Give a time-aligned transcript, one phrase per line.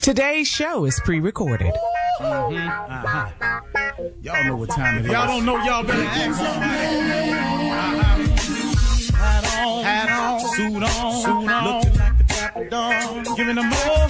[0.00, 1.74] Today's show is pre-recorded.
[2.20, 2.56] Mm-hmm.
[2.56, 3.28] Uh-huh.
[4.22, 5.12] Y'all know what time it is.
[5.12, 7.00] Y'all don't know, y'all better ask somebody.
[7.70, 8.16] Uh-huh.
[9.20, 11.64] Hat on, hat on, suit on, suit on.
[11.64, 14.06] Looking like the dapper dawn, giving them all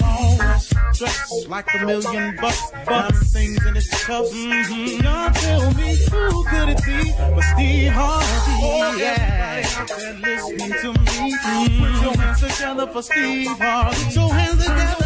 [0.93, 4.31] dressed like a million bucks, bucks things in his cuffs.
[4.33, 5.03] Mm-hmm.
[5.03, 8.55] Y'all tell me who could it be but Steve Harvey?
[8.63, 9.67] Oh, yeah.
[9.75, 11.35] Out there listening to me.
[11.35, 11.83] Mm-hmm.
[11.83, 14.05] Put your hands together for Steve Harvey.
[14.05, 15.00] Put your hands together.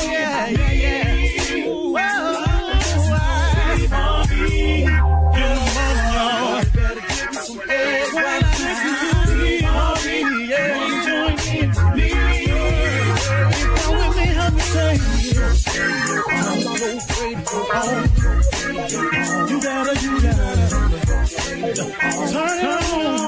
[21.76, 23.21] Turn it on,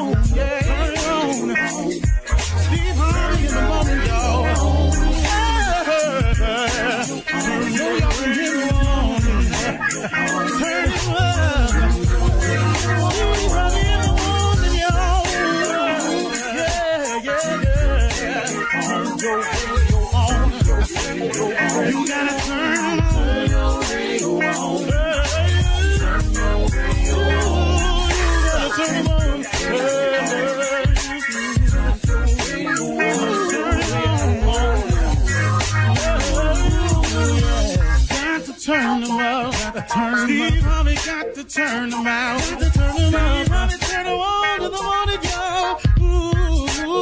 [41.56, 42.42] got to turn them out.
[42.42, 43.72] Turn them out.
[43.72, 45.80] Steve turn them on to the morning, y'all.
[46.00, 46.34] Ooh,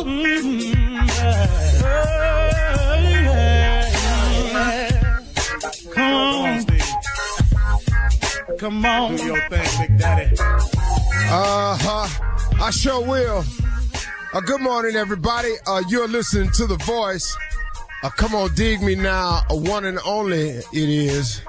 [0.06, 0.60] mm-hmm,
[1.08, 1.50] yeah.
[5.94, 6.86] Come on, Steve.
[8.60, 9.16] Come on.
[9.16, 10.36] Do your thing, Big Daddy.
[10.40, 12.08] Uh huh.
[12.62, 13.44] I sure will.
[14.34, 15.54] Uh, good morning, everybody.
[15.66, 17.36] Uh, you're listening to The Voice.
[18.04, 19.42] Uh, come on, dig me now.
[19.50, 21.42] A one and only it is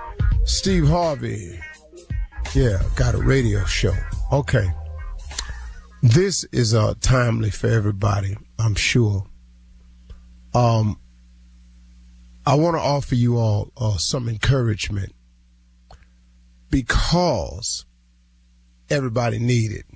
[0.44, 1.58] Steve Harvey.
[2.54, 3.94] Yeah, got a radio show.
[4.30, 4.70] Okay.
[6.02, 9.24] This is uh, timely for everybody, I'm sure.
[10.52, 11.00] Um,
[12.44, 15.14] I want to offer you all uh, some encouragement
[16.68, 17.86] because
[18.90, 19.86] everybody need it.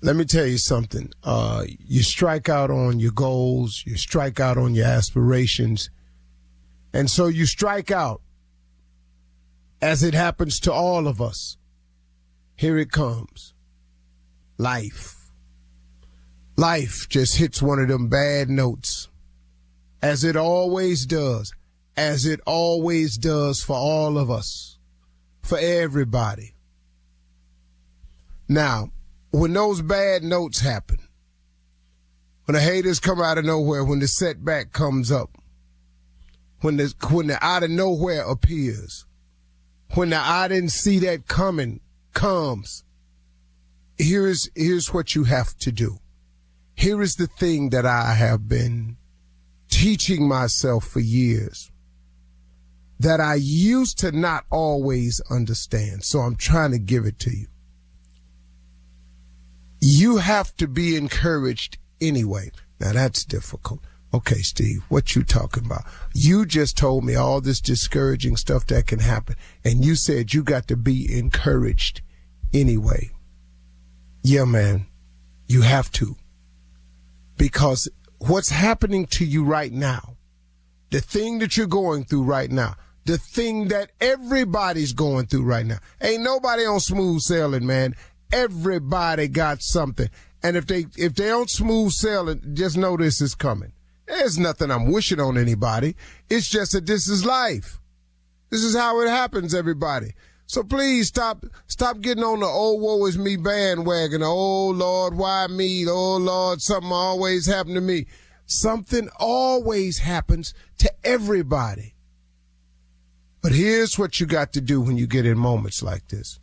[0.00, 1.12] Let me tell you something.
[1.22, 5.90] Uh, you strike out on your goals, you strike out on your aspirations,
[6.94, 8.22] and so you strike out
[9.84, 11.58] as it happens to all of us.
[12.56, 13.52] Here it comes.
[14.56, 15.30] Life.
[16.56, 19.08] Life just hits one of them bad notes
[20.00, 21.52] as it always does,
[21.98, 24.78] as it always does for all of us,
[25.42, 26.54] for everybody.
[28.48, 28.88] Now,
[29.32, 31.00] when those bad notes happen,
[32.46, 35.36] when the haters come out of nowhere, when the setback comes up,
[36.62, 39.04] when the when the out of nowhere appears,
[39.94, 41.80] when the I didn't see that coming
[42.12, 42.84] comes,
[43.96, 45.98] here's here's what you have to do.
[46.74, 48.96] Here is the thing that I have been
[49.68, 51.70] teaching myself for years
[52.98, 56.04] that I used to not always understand.
[56.04, 57.46] So I'm trying to give it to you.
[59.80, 62.50] You have to be encouraged anyway.
[62.80, 63.80] Now that's difficult.
[64.14, 65.82] Okay, Steve, what you talking about?
[66.14, 69.34] You just told me all this discouraging stuff that can happen,
[69.64, 72.00] and you said you got to be encouraged
[72.52, 73.10] anyway.
[74.22, 74.86] Yeah, man,
[75.48, 76.14] you have to.
[77.36, 77.88] Because
[78.18, 80.16] what's happening to you right now,
[80.90, 82.76] the thing that you're going through right now,
[83.06, 87.96] the thing that everybody's going through right now, ain't nobody on smooth sailing, man.
[88.32, 90.08] Everybody got something.
[90.40, 93.72] And if they if they don't smooth sailing, just know this is coming.
[94.06, 95.96] There's nothing I'm wishing on anybody.
[96.28, 97.80] It's just that this is life.
[98.50, 100.14] This is how it happens, everybody.
[100.46, 104.22] So please stop stop getting on the oh woe is me bandwagon.
[104.22, 105.88] Oh Lord, why me?
[105.88, 108.06] Oh Lord, something always happened to me.
[108.46, 111.94] Something always happens to everybody.
[113.40, 116.38] But here's what you got to do when you get in moments like this.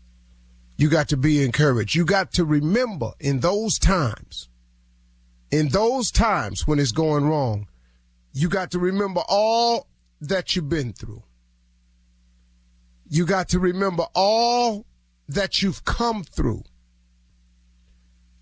[0.78, 1.96] You got to be encouraged.
[1.96, 4.50] You got to remember in those times,
[5.52, 7.68] in those times when it's going wrong,
[8.34, 9.88] you got to remember all
[10.22, 11.24] that you've been through.
[13.10, 14.86] You got to remember all
[15.28, 16.64] that you've come through.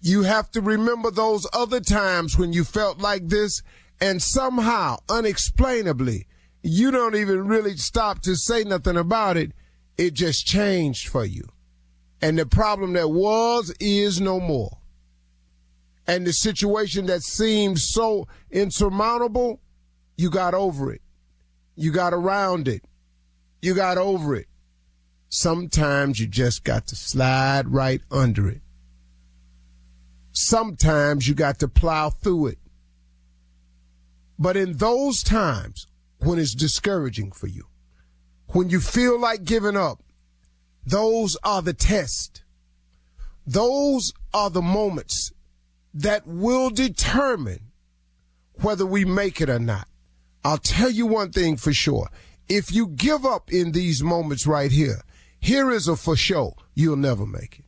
[0.01, 3.63] You have to remember those other times when you felt like this
[3.99, 6.27] and somehow, unexplainably,
[6.61, 9.51] you don't even really stop to say nothing about it.
[9.97, 11.43] It just changed for you.
[12.21, 14.78] And the problem that was is no more.
[16.09, 19.59] And the situation that seemed so insurmountable,
[20.17, 21.03] you got over it.
[21.75, 22.83] You got around it.
[23.61, 24.47] You got over it.
[25.29, 28.61] Sometimes you just got to slide right under it.
[30.31, 32.57] Sometimes you got to plow through it.
[34.39, 35.85] But in those times
[36.17, 37.65] when it's discouraging for you,
[38.47, 40.01] when you feel like giving up,
[40.83, 42.41] those are the tests.
[43.45, 45.33] Those are the moments
[45.93, 47.71] that will determine
[48.61, 49.87] whether we make it or not.
[50.43, 52.09] I'll tell you one thing for sure.
[52.47, 55.01] If you give up in these moments right here,
[55.39, 57.65] here is a for sure, you'll never make it.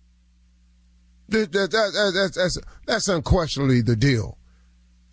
[1.30, 4.38] That, that, that, that's, that's unquestionably the deal.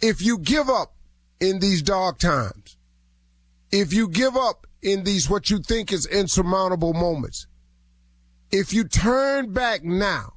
[0.01, 0.95] If you give up
[1.41, 2.77] in these dark times,
[3.71, 7.47] if you give up in these what you think is insurmountable moments,
[8.51, 10.35] if you turn back now,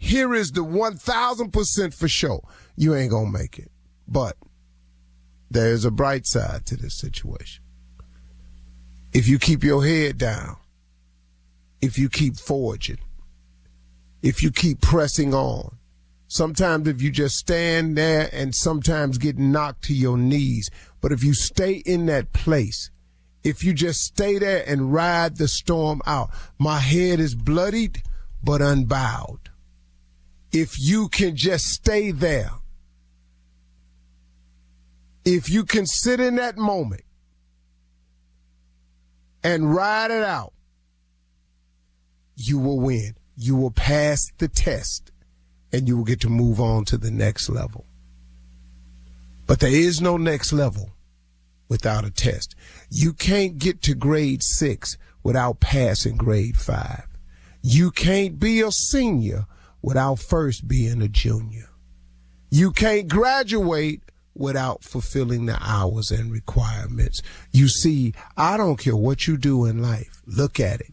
[0.00, 2.42] here is the 1000% for sure.
[2.74, 3.70] You ain't going to make it.
[4.08, 4.36] But
[5.50, 7.62] there's a bright side to this situation.
[9.12, 10.56] If you keep your head down,
[11.82, 12.98] if you keep forging,
[14.22, 15.76] if you keep pressing on,
[16.28, 20.70] sometimes if you just stand there and sometimes get knocked to your knees,
[21.02, 22.90] but if you stay in that place,
[23.44, 26.30] if you just stay there and ride the storm out.
[26.58, 28.02] My head is bloodied,
[28.42, 29.49] but unbowed.
[30.52, 32.50] If you can just stay there,
[35.24, 37.04] if you can sit in that moment
[39.44, 40.52] and ride it out,
[42.36, 43.14] you will win.
[43.36, 45.12] You will pass the test
[45.72, 47.84] and you will get to move on to the next level.
[49.46, 50.90] But there is no next level
[51.68, 52.54] without a test.
[52.90, 57.06] You can't get to grade six without passing grade five.
[57.62, 59.46] You can't be a senior
[59.82, 61.68] without first being a junior.
[62.50, 64.02] You can't graduate
[64.34, 67.22] without fulfilling the hours and requirements.
[67.52, 70.22] You see, I don't care what you do in life.
[70.26, 70.92] Look at it.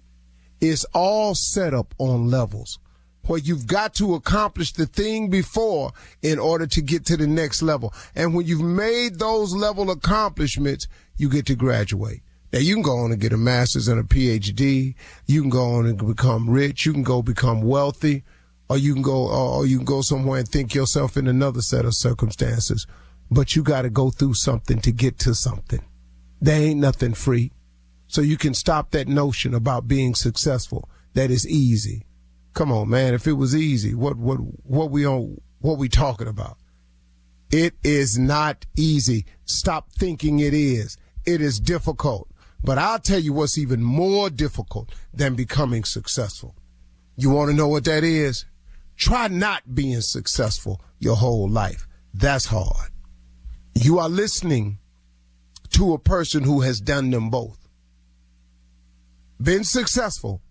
[0.59, 2.79] It's all set up on levels
[3.27, 5.91] where you've got to accomplish the thing before
[6.21, 7.93] in order to get to the next level.
[8.15, 12.21] And when you've made those level accomplishments, you get to graduate.
[12.53, 14.95] Now you can go on and get a master's and a PhD.
[15.25, 16.85] You can go on and become rich.
[16.85, 18.23] You can go become wealthy,
[18.69, 21.85] or you can go, or you can go somewhere and think yourself in another set
[21.85, 22.85] of circumstances.
[23.29, 25.83] But you got to go through something to get to something.
[26.39, 27.51] There ain't nothing free.
[28.07, 30.89] So you can stop that notion about being successful.
[31.13, 32.05] That is easy.
[32.53, 33.13] Come on, man.
[33.13, 36.57] If it was easy, what what what we on what we talking about?
[37.51, 39.25] It is not easy.
[39.45, 40.97] Stop thinking it is.
[41.25, 42.29] It is difficult.
[42.63, 46.55] But I'll tell you what's even more difficult than becoming successful.
[47.15, 48.45] You want to know what that is?
[48.97, 51.87] Try not being successful your whole life.
[52.13, 52.91] That's hard.
[53.75, 54.79] You are listening
[55.69, 57.67] to a person who has done them both.
[59.39, 60.41] Been successful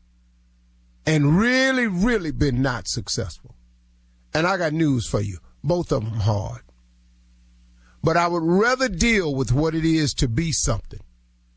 [1.05, 3.57] and really, really been not successful.
[4.33, 5.39] And I got news for you.
[5.65, 6.63] Both of them hard.
[8.03, 11.01] But I would rather deal with what it is to be something,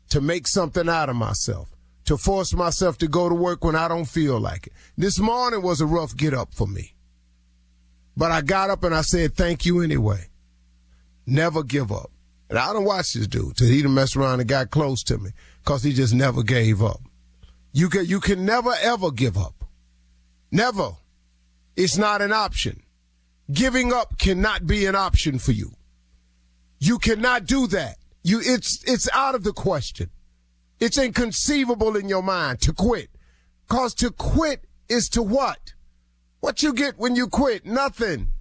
[0.08, 1.70] to make something out of myself,
[2.10, 4.72] to force myself to go to work when I don't feel like it.
[4.98, 6.96] This morning was a rough get up for me.
[8.16, 10.26] But I got up and I said, thank you anyway.
[11.24, 12.10] Never give up.
[12.48, 15.18] And I don't watch this dude till he done messed around and got close to
[15.18, 15.30] me
[15.62, 17.00] because he just never gave up.
[17.72, 19.64] You can, you can never ever give up.
[20.50, 20.96] Never.
[21.76, 22.82] It's not an option.
[23.52, 25.76] Giving up cannot be an option for you.
[26.80, 27.98] You cannot do that.
[28.24, 30.10] You, it's, it's out of the question.
[30.80, 33.10] It's inconceivable in your mind to quit.
[33.68, 35.74] Cause to quit is to what?
[36.40, 37.66] What you get when you quit?
[37.66, 38.32] Nothing.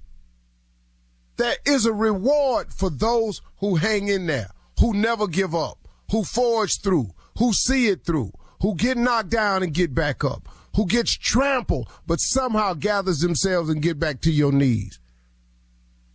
[1.35, 6.23] There is a reward for those who hang in there, who never give up, who
[6.23, 8.31] forge through, who see it through,
[8.61, 13.69] who get knocked down and get back up, who gets trampled but somehow gathers themselves
[13.69, 14.99] and get back to your knees.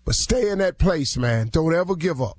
[0.04, 1.49] But stay in that place, man.
[1.49, 2.38] Don't ever give up.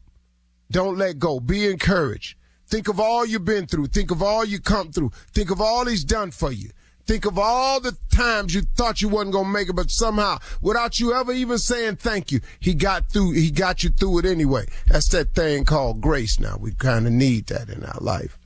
[0.71, 1.39] Don't let go.
[1.39, 2.35] Be encouraged.
[2.67, 3.87] Think of all you've been through.
[3.87, 5.11] Think of all you come through.
[5.33, 6.69] Think of all he's done for you.
[7.05, 10.39] Think of all the times you thought you wasn't going to make it, but somehow,
[10.61, 14.25] without you ever even saying thank you, he got through, he got you through it
[14.25, 14.65] anyway.
[14.87, 16.57] That's that thing called grace now.
[16.59, 18.39] We kind of need that in our life.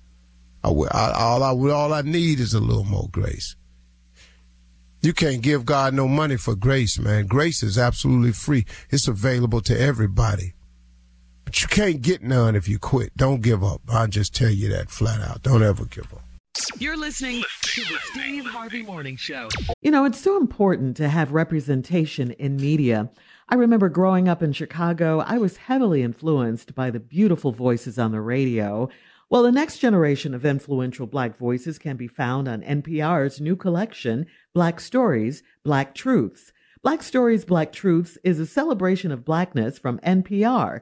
[0.61, 3.55] I, I, all, I, all I need is a little more grace.
[5.01, 7.27] You can't give God no money for grace, man.
[7.27, 8.65] Grace is absolutely free.
[8.89, 10.53] It's available to everybody.
[11.49, 13.17] But you can't get none if you quit.
[13.17, 13.81] Don't give up.
[13.89, 15.41] I'll just tell you that flat out.
[15.41, 16.21] Don't ever give up.
[16.77, 19.49] You're listening to the Steve Harvey Morning Show.
[19.81, 23.09] You know, it's so important to have representation in media.
[23.49, 28.11] I remember growing up in Chicago, I was heavily influenced by the beautiful voices on
[28.11, 28.87] the radio.
[29.31, 34.27] Well, the next generation of influential Black voices can be found on NPR's new collection,
[34.53, 36.51] Black Stories, Black Truths.
[36.83, 40.81] Black Stories, Black Truths is a celebration of Blackness from NPR.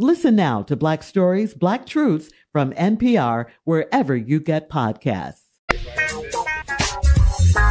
[0.00, 5.42] Listen now to Black Stories, Black Truths from NPR wherever you get podcasts.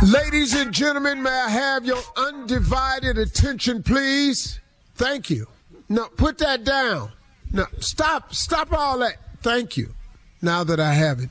[0.03, 4.59] Ladies and gentlemen, may I have your undivided attention, please?
[4.95, 5.47] Thank you.
[5.87, 7.13] Now, put that down.
[7.53, 9.15] Now, stop, stop all that.
[9.41, 9.93] Thank you.
[10.41, 11.29] Now that I have it,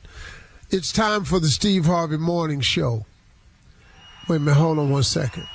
[0.71, 3.05] it's time for the Steve Harvey Morning Show.
[4.27, 5.47] Wait a minute, hold on one second.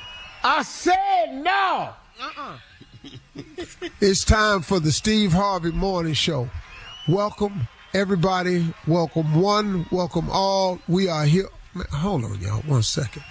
[0.44, 1.90] I said no.
[2.20, 2.58] Uh-uh.
[4.00, 6.50] it's time for the Steve Harvey Morning Show.
[7.08, 8.74] Welcome, everybody.
[8.86, 9.86] Welcome one.
[9.90, 10.78] Welcome all.
[10.86, 11.48] We are here.
[11.74, 12.60] Man, hold on, y'all.
[12.62, 13.24] One second.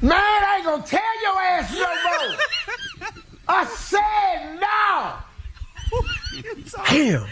[0.00, 3.10] Man, I ain't gonna tell your ass no more.
[3.48, 5.16] I said no.
[6.88, 7.26] Damn.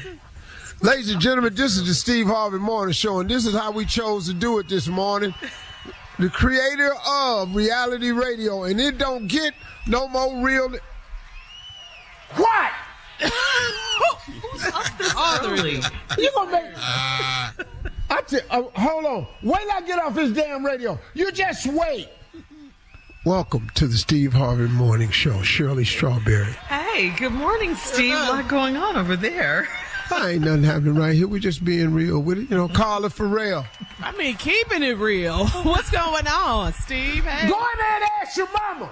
[0.82, 3.86] Ladies and gentlemen, this is the Steve Harvey Morning Show, and this is how we
[3.86, 5.32] chose to do it this morning.
[6.18, 9.54] The creator of reality radio, and it don't get
[9.86, 10.74] no more real.
[12.36, 12.70] What?
[14.26, 15.82] Who's up this early?
[16.18, 16.72] You gonna make?
[16.76, 19.26] I tell, uh, hold on.
[19.42, 20.98] Wait till I get off this damn radio.
[21.14, 22.08] You just wait.
[23.26, 26.52] Welcome to the Steve Harvey Morning Show, Shirley Strawberry.
[26.68, 28.14] Hey, good morning, Steve.
[28.14, 29.68] A lot going on over there.
[30.12, 31.28] I ain't nothing happening right here.
[31.28, 32.50] We're just being real with it.
[32.50, 33.66] You know, Carla real.
[34.02, 35.46] I mean, keeping it real.
[35.62, 37.24] What's going on, Steve?
[37.24, 37.48] Hey.
[37.48, 38.90] Go in there and ask your mama.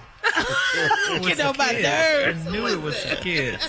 [1.23, 2.47] Get on my nerves.
[2.47, 3.69] I knew it was the kids.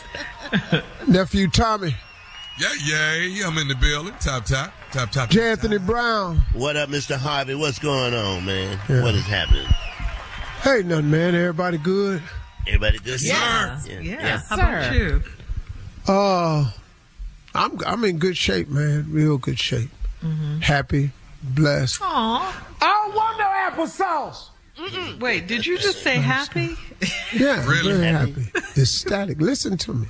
[1.07, 1.95] Nephew Tommy.
[2.59, 2.73] Yeah,
[3.15, 4.13] yeah, I'm in the building.
[4.19, 5.29] Top, top, top, top.
[5.29, 5.51] J.
[5.51, 6.41] Anthony Brown.
[6.53, 7.15] What up, Mr.
[7.15, 7.55] Harvey?
[7.55, 8.77] What's going on, man?
[8.89, 9.01] Yeah.
[9.03, 9.65] What is happening?
[10.61, 11.35] Hey, nothing, man.
[11.35, 12.21] Everybody good?
[12.67, 13.21] Everybody good?
[13.21, 13.79] Yeah.
[13.85, 13.99] Yeah.
[14.01, 14.61] Yes, How sir.
[14.63, 15.23] about you?
[16.07, 16.71] Uh,
[17.55, 19.07] I'm I'm in good shape, man.
[19.09, 19.89] Real good shape.
[20.61, 21.11] Happy,
[21.41, 21.99] blessed.
[22.01, 22.65] Aw.
[22.81, 23.45] I don't want no
[23.85, 24.49] applesauce.
[25.19, 26.75] Wait, did you just say happy?
[27.33, 27.93] Yeah, Really?
[27.93, 28.51] very happy.
[28.81, 29.39] Ecstatic.
[29.39, 30.07] Listen to me.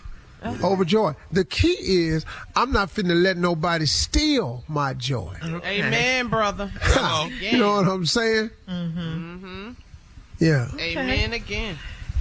[0.64, 1.16] Overjoyed.
[1.32, 5.36] The key is I'm not finna let nobody steal my joy.
[5.44, 6.72] Amen, brother.
[7.42, 8.50] you know what I'm saying?
[8.68, 9.72] Mm-hmm.
[10.40, 10.68] Yeah.
[10.80, 11.78] Amen again.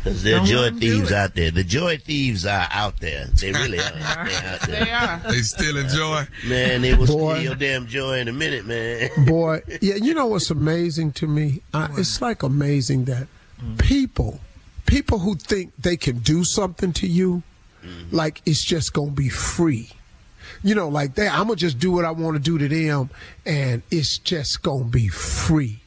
[0.08, 1.50] Because there are joy let 'em do thieves out there.
[1.50, 3.26] The joy thieves are out there.
[3.26, 3.92] They really are.
[4.28, 4.84] They out there.
[4.84, 5.20] They are.
[5.30, 6.26] They still enjoy.
[6.46, 7.34] Man, they will Boy.
[7.34, 9.10] steal your damn joy in a minute, man.
[9.26, 11.62] Boy, yeah, you know what's amazing to me?
[11.74, 13.26] Uh, it's like amazing that
[13.78, 14.40] people,
[14.86, 17.42] people who think they can do something to you,
[18.10, 19.90] like it's just gonna be free.
[20.62, 21.32] You know, like that.
[21.32, 23.10] I'm gonna just do what I want to do to them,
[23.44, 25.80] and it's just gonna be free.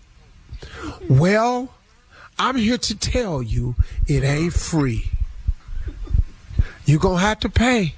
[1.09, 1.73] Well,
[2.39, 3.75] I'm here to tell you
[4.07, 5.09] it ain't free.
[6.85, 7.95] You're gonna have to pay.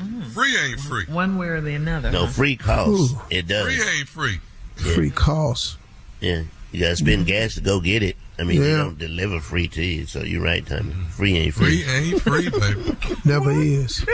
[0.00, 0.24] Mm.
[0.26, 1.04] Free ain't free.
[1.06, 2.10] One way or the another.
[2.10, 2.32] No, huh?
[2.32, 3.12] free costs.
[3.12, 3.20] Ooh.
[3.30, 3.64] It does.
[3.64, 4.40] Free ain't free.
[4.76, 5.76] Free costs.
[6.20, 6.44] Yeah.
[6.72, 8.16] You got to spend gas to go get it.
[8.40, 10.06] I mean, they don't deliver free to you.
[10.06, 10.92] So you're right, Tommy.
[11.10, 11.82] Free ain't free.
[11.82, 12.96] Free ain't free, baby.
[13.24, 14.06] Never is.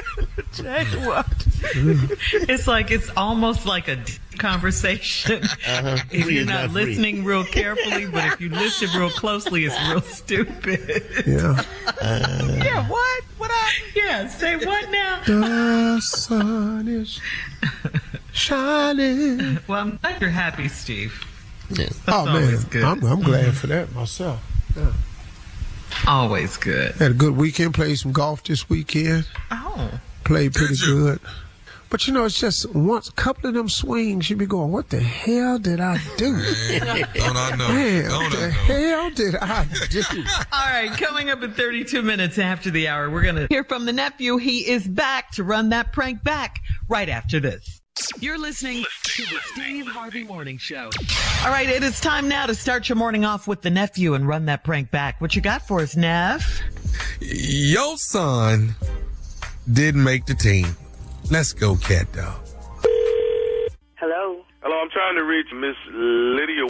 [0.53, 1.27] Tell what.
[2.49, 4.03] it's like it's almost like a
[4.39, 5.43] conversation.
[5.45, 5.99] Uh-huh.
[6.11, 6.87] If Free you're is not free.
[6.87, 11.05] listening real carefully, but if you listen real closely, it's real stupid.
[11.27, 11.63] Yeah.
[12.03, 13.25] yeah, what?
[13.37, 13.73] What I?
[13.95, 15.21] Yeah, say what now?
[15.27, 17.21] The sun is
[18.33, 19.59] shining.
[19.67, 21.23] Well, I'm glad you're happy, Steve.
[21.77, 21.89] Yeah.
[22.09, 22.85] Oh, That's oh man, good.
[22.85, 24.41] I'm, I'm glad for that myself.
[26.07, 26.93] Always good.
[26.97, 27.75] Had a good weekend.
[27.75, 29.27] Played some golf this weekend.
[29.51, 30.01] Oh.
[30.25, 31.21] Played pretty good.
[31.91, 34.91] But you know, it's just once a couple of them swings, you be going, "What
[34.91, 36.33] the hell did I do?
[36.33, 37.69] Man, don't I know?
[37.69, 38.51] Man, don't what the know?
[38.51, 43.23] hell did I do?" All right, coming up in 32 minutes after the hour, we're
[43.23, 44.39] going to hear from the nephew.
[44.39, 47.81] He is back to run that prank back right after this.
[48.19, 50.91] You're listening To the Steve Harvey Morning Show.
[51.45, 54.27] All right, it is time now to start your morning off with the nephew and
[54.27, 55.21] run that prank back.
[55.21, 56.45] What you got for us, Nev?
[57.21, 58.75] Your son
[59.73, 60.77] didn't make the team.
[61.31, 62.35] Let's go, cat dog.
[63.95, 66.65] Hello, Hello, I'm trying to reach Miss Lydia.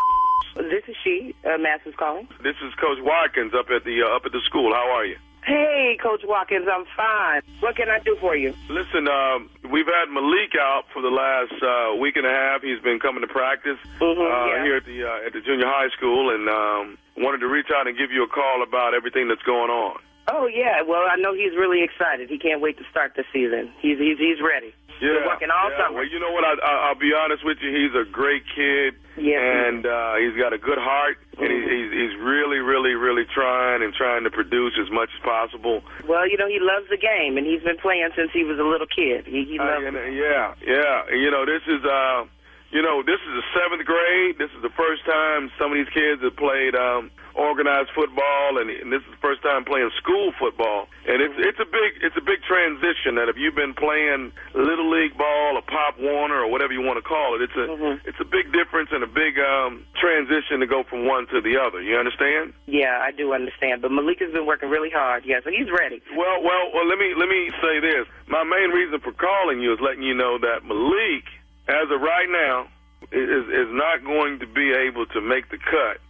[0.56, 1.34] this is she.
[1.44, 2.28] Uh, Masters calling.
[2.42, 4.72] This is Coach Watkins up at the uh, up at the school.
[4.74, 5.16] How are you?
[5.46, 7.42] Hey, Coach Watkins, I'm fine.
[7.60, 8.54] What can I do for you?
[8.70, 12.62] Listen, um, we've had Malik out for the last uh, week and a half.
[12.62, 14.64] He's been coming to practice Mhm, uh, yeah.
[14.64, 17.86] here at the uh, at the junior high school, and um, wanted to reach out
[17.86, 20.00] and give you a call about everything that's going on.
[20.28, 22.30] Oh yeah, well I know he's really excited.
[22.30, 23.70] He can't wait to start the season.
[23.80, 24.72] He's he's he's ready.
[25.02, 25.78] Yeah, Been working all yeah.
[25.78, 25.96] summer.
[25.98, 26.44] Well, you know what?
[26.46, 27.70] I, I, I'll be honest with you.
[27.74, 31.66] He's a great kid, Yes, he and uh, he's got a good heart, and he's,
[31.66, 35.82] he's he's really, really, really trying and trying to produce as much as possible.
[36.08, 38.66] Well, you know he loves the game, and he's been playing since he was a
[38.66, 39.26] little kid.
[39.26, 39.86] He he Uh, loves.
[39.86, 41.10] and, uh, yeah, yeah.
[41.10, 42.24] And, you know, this is uh,
[42.70, 44.38] you know, this is the seventh grade.
[44.38, 48.70] This is the first time some of these kids have played um, organized football, and,
[48.70, 50.86] and this is the first time playing school football.
[51.06, 53.18] And it's it's a big it's a big transition.
[53.18, 56.96] That if you've been playing little league ball or Pop Warner or whatever you want
[56.96, 57.66] to call it, it's a
[58.08, 61.60] it's a big difference and a big um, transition to go from one to the
[61.60, 61.82] other.
[61.82, 62.54] You understand?
[62.66, 63.82] Yeah, I do understand.
[63.82, 65.24] But Malik has been working really hard.
[65.26, 66.00] Yeah, so he's ready.
[66.16, 66.86] Well, well, well.
[66.88, 68.06] Let me let me say this.
[68.28, 71.26] My main reason for calling you is letting you know that Malik,
[71.68, 72.70] as of right now,
[73.12, 76.00] is is not going to be able to make the cut.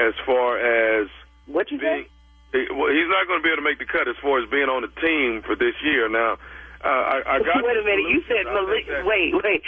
[0.00, 1.08] As far as
[1.46, 2.06] what you being,
[2.52, 4.48] he, well, he's not going to be able to make the cut as far as
[4.48, 6.08] being on the team for this year.
[6.08, 6.38] Now,
[6.80, 7.60] uh, I, I got.
[7.62, 8.08] wait a minute.
[8.08, 8.86] You said Malik.
[9.04, 9.62] Wait, wait.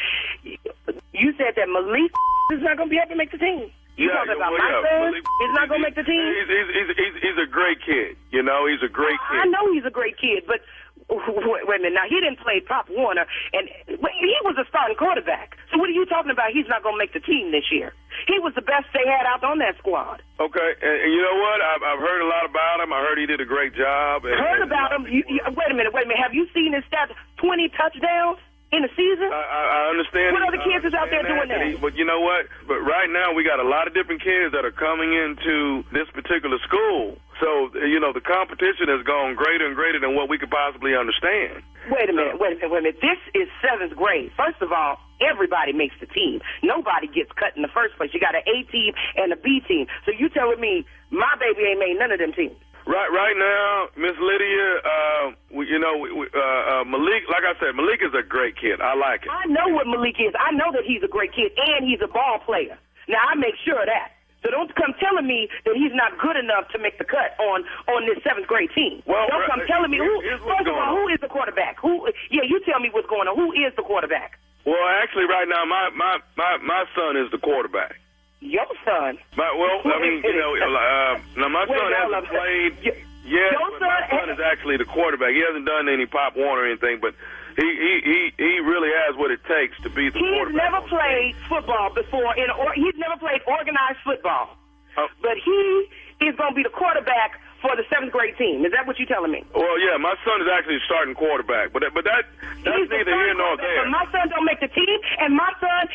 [1.12, 2.10] You said that Malik
[2.52, 3.70] is not going to be able to make the team.
[3.96, 5.00] You Yeah, talking about well, my yeah, son?
[5.12, 6.24] Malik- He's not going to make the team.
[6.24, 8.16] He's, he's, he's, he's, he's a great kid.
[8.32, 9.36] You know, he's a great kid.
[9.36, 10.64] I know he's a great kid, but
[11.12, 11.94] wait, wait a minute.
[12.00, 15.56] Now he didn't play Pop Warner, and he was a starting quarterback.
[15.70, 16.52] So what are you talking about?
[16.52, 17.92] He's not going to make the team this year.
[18.28, 20.22] He was the best they had out on that squad.
[20.38, 21.58] Okay, and, you know what?
[21.60, 22.92] I've, I've heard a lot about him.
[22.92, 24.24] I heard he did a great job.
[24.24, 25.06] And, Heard and- about him?
[25.08, 25.92] You, you, wait a minute.
[25.92, 26.22] Wait a minute.
[26.22, 27.12] Have you seen his stats?
[27.38, 28.38] Twenty touchdowns
[28.70, 29.28] in a season.
[29.32, 30.32] I, I understand.
[30.32, 31.66] What other kids is out there doing that?
[31.66, 32.46] he- but you know what?
[32.68, 36.08] But right now we got a lot of different kids that are coming into this
[36.14, 37.16] particular school.
[37.42, 40.94] So you know the competition has gone greater and greater than what we could possibly
[40.94, 41.66] understand.
[41.90, 43.02] Wait a minute, wait a minute, wait a minute.
[43.02, 44.30] This is seventh grade.
[44.38, 46.38] First of all, everybody makes the team.
[46.62, 48.14] Nobody gets cut in the first place.
[48.14, 49.90] You got an A team and a B team.
[50.06, 52.54] So you telling me my baby ain't made none of them teams?
[52.86, 55.24] Right, right now, Miss Lydia, uh,
[55.54, 57.26] we, you know, we, we, uh, uh, Malik.
[57.30, 58.82] Like I said, Malik is a great kid.
[58.82, 59.30] I like it.
[59.30, 60.34] I know what Malik is.
[60.34, 62.78] I know that he's a great kid and he's a ball player.
[63.06, 64.21] Now I make sure of that.
[64.42, 67.62] So don't come telling me that he's not good enough to make the cut on
[67.88, 69.02] on this seventh grade team.
[69.06, 70.10] Well, don't come right, telling me who.
[70.42, 71.78] First of all, who is the quarterback?
[71.78, 72.10] Who?
[72.30, 73.36] Yeah, you tell me what's going on.
[73.38, 74.38] Who is the quarterback?
[74.66, 77.96] Well, actually, right now, my my my my son is the quarterback.
[78.42, 79.18] Your son.
[79.38, 82.72] My, well, I mean, you know, uh, now my Wait, son hasn't played.
[82.84, 85.30] Y- Yes, but my son- son is actually the quarterback.
[85.30, 87.14] He hasn't done any Pop Warner anything, but
[87.56, 91.34] he he he he really has what it takes to be the He's never played
[91.48, 92.34] football before.
[92.36, 94.56] In or, he's never played organized football.
[94.96, 95.08] Oh.
[95.20, 95.88] But he
[96.24, 98.64] is going to be the quarterback for the seventh grade team.
[98.66, 99.42] Is that what you're telling me?
[99.54, 102.26] Well, yeah, my son is actually starting quarterback, but that- but that
[102.64, 103.82] that's He's neither here nor there.
[103.86, 105.88] But my son don't make the team, and my son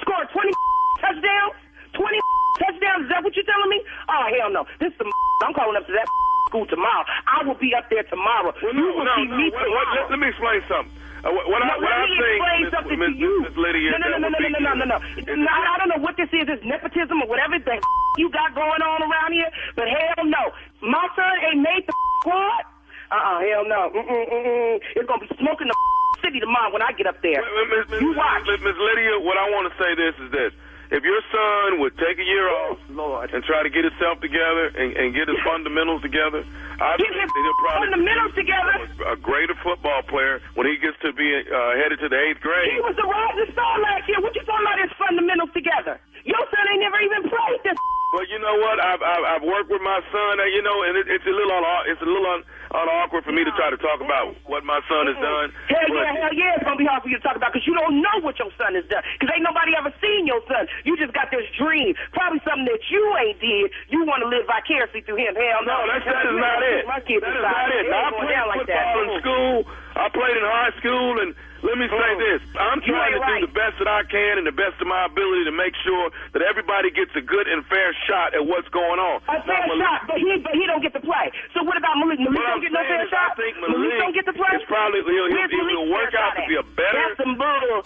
[0.00, 0.50] scored 20
[1.00, 1.54] touchdowns.
[1.94, 2.18] 20
[2.64, 3.02] touchdowns.
[3.04, 3.80] Is that what you're telling me?
[4.08, 4.66] Oh hell no!
[4.80, 5.06] This is the
[5.44, 6.08] I'm calling up to that
[6.50, 7.06] school tomorrow.
[7.30, 8.50] I will be up there tomorrow.
[8.58, 9.38] Well, you no, will no, see no.
[9.38, 9.94] me tomorrow.
[9.94, 10.90] let, let me explain something.
[11.22, 13.34] Uh, what, what I, what let me think, explain Miss- something Miss, to you.
[13.54, 14.98] Lydia, no, no, no, no, no, no, no, no, no.
[14.98, 15.50] no.
[15.52, 17.76] I, don't know what this is, this nepotism or whatever the
[18.18, 19.46] you got going on around here,
[19.78, 20.50] but hell no.
[20.82, 22.64] My son ain't made the squad.
[23.12, 23.90] Uh-uh, hell no.
[23.94, 24.74] Mm-mm, mm-mm.
[24.96, 25.76] It's going to be smoking the
[26.24, 27.38] city tomorrow when I get up there.
[27.70, 28.42] Miss, Miss, You watch.
[28.48, 30.52] Miss Lydia, what I want to say this is this.
[30.90, 33.30] If your son would take a year off Lord.
[33.30, 36.42] and try to get himself together and, and get his fundamentals together,
[36.82, 38.74] I Get think that he'll probably fundamentals together.
[39.06, 42.74] a greater football player when he gets to be uh, headed to the eighth grade.
[42.74, 44.18] He was the rising star last year.
[44.18, 46.00] What you talking about his fundamentals together?
[46.26, 47.78] Your son ain't never even played this.
[48.10, 48.82] Well, you know what?
[48.82, 51.54] I've I've, I've worked with my son, and you know, and it, it's a little
[51.54, 54.78] un- it's a little un awkward for me to try to talk about what my
[54.86, 55.26] son has mm-hmm.
[55.26, 55.48] done.
[55.66, 57.74] Hell yeah, hell yeah, it's gonna be hard for you to talk about because you
[57.74, 59.02] don't know what your son has done.
[59.18, 60.70] Because ain't nobody ever seen your son.
[60.86, 63.74] You just got this dream, probably something that you ain't did.
[63.90, 65.34] You want to live vicariously through him.
[65.34, 66.86] Hell no, No, that's, that is not it.
[66.86, 67.90] My kids That is not it.
[67.90, 68.86] Now, I ain't going played down like that.
[68.98, 69.56] in school.
[69.96, 71.34] I played in high school, and
[71.66, 72.18] let me say Mm.
[72.18, 73.40] this: I'm trying to right.
[73.40, 76.10] do the best that I can and the best of my ability to make sure
[76.32, 79.20] that everybody gets a good and fair shot at what's going on.
[79.28, 81.30] A fair Malik- shot, but he but he don't get to play.
[81.54, 82.20] So what about Malik?
[82.20, 83.32] Malik don't get no fair is shot.
[83.32, 84.52] I think Malik don't get to play.
[84.56, 86.96] is probably he'll, he'll, Where's he'll, work out to be a better.
[87.10, 87.82] That's some bull.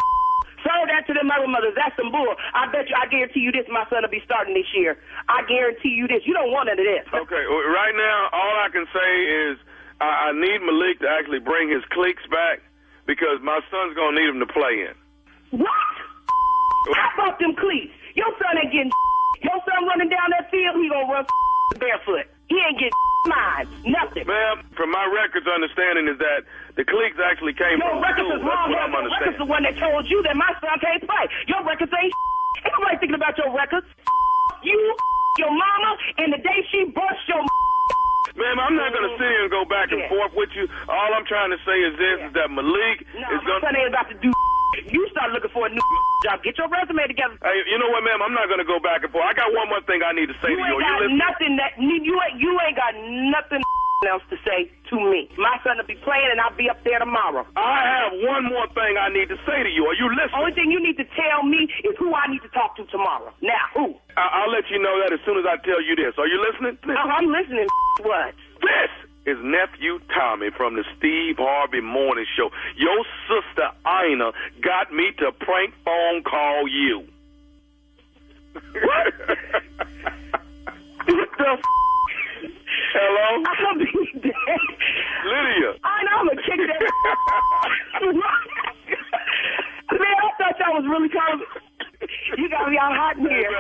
[0.65, 1.75] Serve that to them other mothers.
[1.77, 2.35] That's some bull.
[2.55, 2.97] I bet you.
[2.97, 3.67] I guarantee you this.
[3.69, 4.97] My son will be starting this year.
[5.29, 6.25] I guarantee you this.
[6.25, 7.05] You don't want none of this.
[7.13, 9.11] Okay, right now, all I can say
[9.45, 9.59] is
[10.01, 12.61] I, I need Malik to actually bring his cleats back
[13.07, 14.95] because my son's gonna need him to play in.
[15.61, 15.95] What?
[16.97, 17.93] How about them cleats?
[18.15, 18.93] Your son ain't getting.
[19.45, 21.25] Your son running down that field, he gonna run
[21.81, 22.27] barefoot.
[22.49, 23.67] He ain't getting mine.
[23.85, 24.25] Nothing.
[24.27, 26.45] Ma'am, from my records understanding is that
[26.77, 28.37] the cleats actually came Your from records school.
[28.37, 28.69] is That's wrong.
[28.73, 31.25] what Your records the one that told you that my son can't play.
[31.49, 32.13] Your records ain't.
[32.65, 33.87] Ain't nobody thinking about your records.
[34.65, 34.77] You,
[35.39, 37.45] your mama, and the day she bust your.
[38.35, 40.11] Ma'am, I'm not going to sit here and go back and Yeah.
[40.11, 40.67] forth with you.
[40.91, 43.63] All I'm trying to say is this: is that Malik No, is going.
[43.79, 44.31] ain't about to do.
[44.91, 45.79] You start looking for a new
[46.27, 46.43] job.
[46.43, 47.39] Get your resume together.
[47.47, 48.19] Hey, you know what, ma'am?
[48.27, 49.23] I'm not going to go back and forth.
[49.23, 50.83] I got one more thing I need to say You to ain't you.
[50.83, 53.63] You got nothing that you ain't you ain't got nothing
[54.09, 55.31] else to say to me.
[55.39, 57.47] My son will be playing, and I'll be up there tomorrow.
[57.57, 59.87] I have one more thing I need to say to you.
[59.87, 60.37] Are you listening?
[60.37, 63.33] Only thing you need to tell me is who I need to talk to tomorrow.
[63.41, 63.95] Now, who?
[64.17, 66.15] I- I'll let you know that as soon as I tell you this.
[66.19, 66.77] Are you listening?
[66.89, 67.67] Oh, I'm listening.
[68.03, 68.35] What?
[68.61, 68.91] This
[69.25, 72.51] is nephew Tommy from the Steve Harvey Morning Show.
[72.77, 77.07] Your sister Ina got me to prank phone call you.
[78.53, 79.15] What
[81.07, 81.47] the?
[81.53, 81.61] F-
[82.95, 83.85] Hello, I'll be
[84.21, 84.35] dead.
[85.25, 85.71] Lydia.
[85.85, 86.81] I know I'm gonna kick that.
[89.95, 91.45] Man, I thought y'all was really calling.
[92.37, 93.51] You got me all hot in here.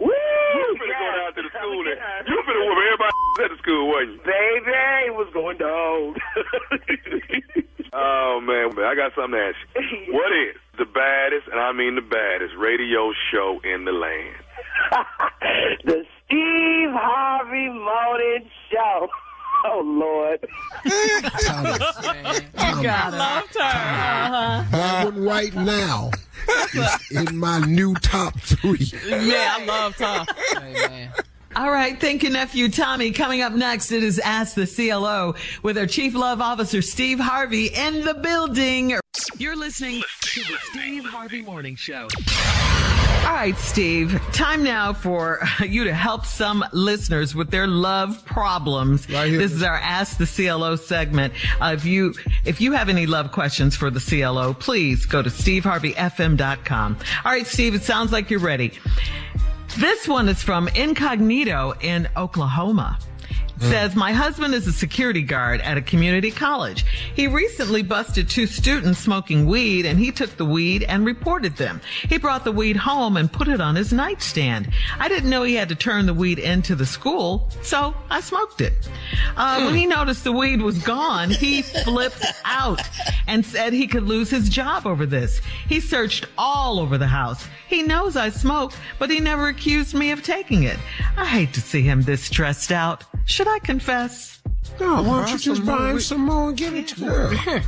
[0.00, 0.10] Woo!
[0.10, 3.12] You finna go down to the school and you finna whoop everybody
[3.44, 4.22] at the school, wasn't you?
[4.24, 4.72] Baby,
[5.06, 6.14] it was going down.
[7.92, 10.14] Oh man, I got something to ask you.
[10.14, 14.36] What is the baddest, and I mean the baddest, radio show in the land?
[15.84, 19.08] the Steve Harvey Morning Show.
[19.62, 20.40] Oh Lord.
[20.86, 23.60] You got Loved her.
[23.60, 24.64] Uh-huh.
[24.70, 26.10] That one right now
[26.74, 28.90] is in my new top three.
[29.06, 30.26] Yeah, I love Tom.
[31.56, 32.00] All right.
[32.00, 33.10] Thank you, nephew Tommy.
[33.12, 37.66] Coming up next, it is Ask the CLO with our Chief Love Officer, Steve Harvey,
[37.66, 38.94] in the building.
[39.36, 40.02] You're listening.
[40.22, 42.08] To the Steve Harvey Morning Show.
[43.24, 44.20] All right, Steve.
[44.32, 49.08] Time now for you to help some listeners with their love problems.
[49.08, 49.30] Right.
[49.30, 51.34] This is our Ask the CLO segment.
[51.60, 55.30] Uh, if you if you have any love questions for the CLO, please go to
[55.30, 56.96] steveharveyfm.com.
[57.24, 57.74] All right, Steve.
[57.74, 58.72] It sounds like you're ready.
[59.78, 62.98] This one is from Incognito in Oklahoma.
[63.60, 66.84] Says, My husband is a security guard at a community college.
[67.14, 71.80] He recently busted two students smoking weed and he took the weed and reported them.
[72.08, 74.70] He brought the weed home and put it on his nightstand.
[74.98, 78.60] I didn't know he had to turn the weed into the school, so I smoked
[78.60, 78.88] it.
[79.36, 82.80] Uh, When he noticed the weed was gone, he flipped out
[83.26, 85.40] and said he could lose his job over this.
[85.68, 87.46] He searched all over the house.
[87.68, 90.78] He knows I smoke, but he never accused me of taking it.
[91.16, 93.04] I hate to see him this stressed out.
[93.26, 94.40] Should I confess?
[94.78, 97.58] No, why don't you just buy him some more and give it to her?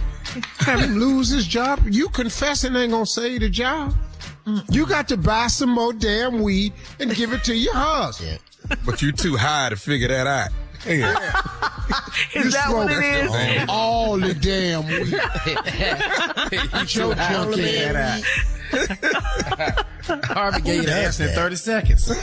[0.58, 1.80] Have him lose his job.
[1.90, 3.94] You confessing ain't gonna save the job.
[4.46, 4.64] Mm.
[4.74, 8.38] You got to buy some more damn weed and give it to your husband.
[8.86, 10.50] But you too high to figure that out.
[10.86, 11.14] Yeah.
[12.34, 13.66] Is that what it is?
[13.68, 15.10] All the damn weed.
[16.72, 18.24] Get your junkie that
[20.24, 22.10] Harvey gave you the answer in 30 seconds.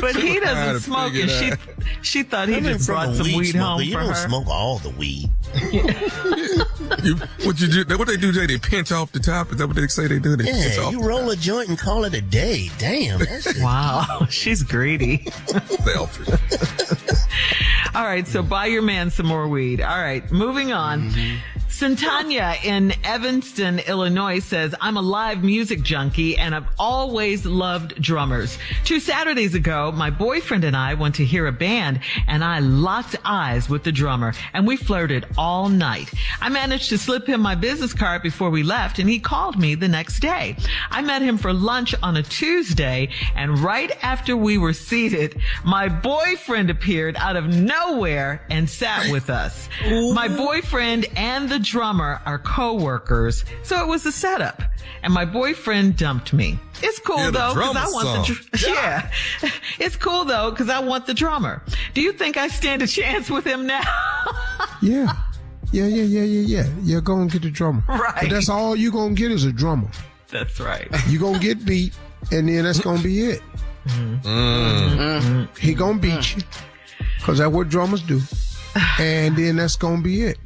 [0.00, 1.52] But he doesn't smoke, and she
[2.00, 4.14] she thought he Coming just brought some weed weed smoker, home you for don't her.
[4.14, 5.28] smoke all the weed.
[7.04, 7.98] You, what you do?
[7.98, 8.32] What they do?
[8.32, 8.46] Jay?
[8.46, 9.52] They pinch off the top.
[9.52, 10.36] Is that what they say they do?
[10.36, 12.70] They pinch Yeah, off you roll a joint and call it a day.
[12.78, 15.26] Damn, that's Wow, she's greedy.
[15.84, 16.28] selfish.
[17.94, 19.82] All right, so buy your man some more weed.
[19.82, 21.10] All right, moving on.
[21.10, 21.36] Mm-hmm.
[21.74, 28.56] Santanya in Evanston, Illinois says, I'm a live music junkie and I've always loved drummers.
[28.84, 33.16] Two Saturdays ago, my boyfriend and I went to hear a band and I locked
[33.24, 36.12] eyes with the drummer and we flirted all night.
[36.40, 39.74] I managed to slip him my business card before we left and he called me
[39.74, 40.56] the next day.
[40.92, 45.88] I met him for lunch on a Tuesday and right after we were seated, my
[45.88, 49.68] boyfriend appeared out of nowhere and sat with us.
[49.82, 54.62] My boyfriend and the drummer are co-workers, so it was a setup.
[55.02, 56.58] And my boyfriend dumped me.
[56.82, 59.10] It's cool Yeah, though, because I drummer want the dr- yeah.
[59.78, 61.62] It's cool though, because I want the drummer.
[61.94, 63.82] Do you think I stand a chance with him now?
[64.82, 65.12] Yeah.
[65.72, 66.72] Yeah, yeah, yeah, yeah, yeah.
[66.82, 67.82] You're gonna get the drummer.
[67.88, 68.14] Right.
[68.22, 69.88] But that's all you're gonna get is a drummer.
[70.28, 70.88] That's right.
[71.08, 71.94] You're gonna get beat,
[72.30, 73.42] and then that's gonna be it.
[73.86, 75.44] Mm-hmm.
[75.60, 76.42] He gonna beat you,
[77.22, 78.20] cause that's what drummers do.
[78.98, 80.38] And then that's gonna be it.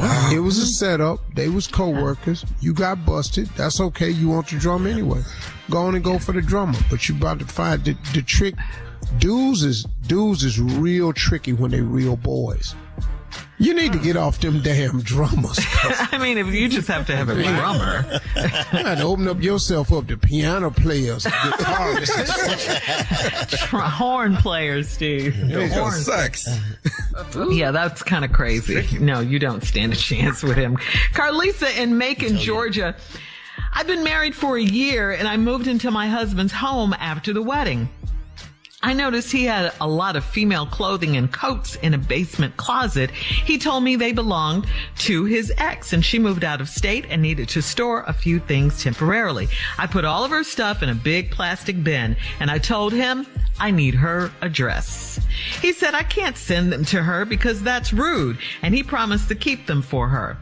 [0.00, 1.20] It was a setup.
[1.34, 2.44] They was co-workers.
[2.60, 3.48] You got busted.
[3.56, 4.10] That's okay.
[4.10, 5.22] You want the drum anyway.
[5.70, 6.78] Go on and go for the drummer.
[6.90, 8.54] But you about to find the, the trick.
[9.18, 12.74] Dudes is dudes is real tricky when they real boys.
[13.60, 15.58] You need to get off them damn drummers.
[16.12, 18.04] I mean, if you just have to have a drummer.
[18.36, 21.24] You got to open up yourself up to piano players,
[22.14, 23.80] guitarists.
[23.80, 25.36] horn players, Steve.
[25.48, 25.92] Yo, Horn.
[26.00, 26.48] sucks.
[27.50, 28.86] Yeah, that's kind of crazy.
[29.00, 30.76] No, you don't stand a chance with him.
[31.12, 32.94] Carlisa in Macon, Georgia.
[33.72, 37.42] I've been married for a year and I moved into my husband's home after the
[37.42, 37.88] wedding.
[38.80, 43.10] I noticed he had a lot of female clothing and coats in a basement closet.
[43.10, 44.66] He told me they belonged
[44.98, 48.38] to his ex and she moved out of state and needed to store a few
[48.38, 49.48] things temporarily.
[49.78, 53.26] I put all of her stuff in a big plastic bin and I told him
[53.58, 55.18] I need her address.
[55.60, 59.34] He said I can't send them to her because that's rude and he promised to
[59.34, 60.36] keep them for her.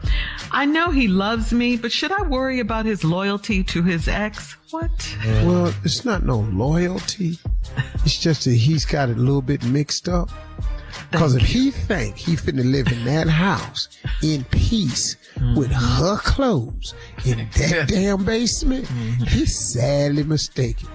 [0.51, 4.55] I know he loves me, but should I worry about his loyalty to his ex?
[4.71, 5.17] What?
[5.45, 7.39] Well, it's not no loyalty.
[8.03, 10.29] It's just that he's got it a little bit mixed up.
[11.11, 13.87] Because if he think he finna live in that house
[14.21, 15.15] in peace
[15.55, 16.93] with her clothes
[17.25, 18.87] in that damn basement,
[19.27, 20.89] he's sadly mistaken.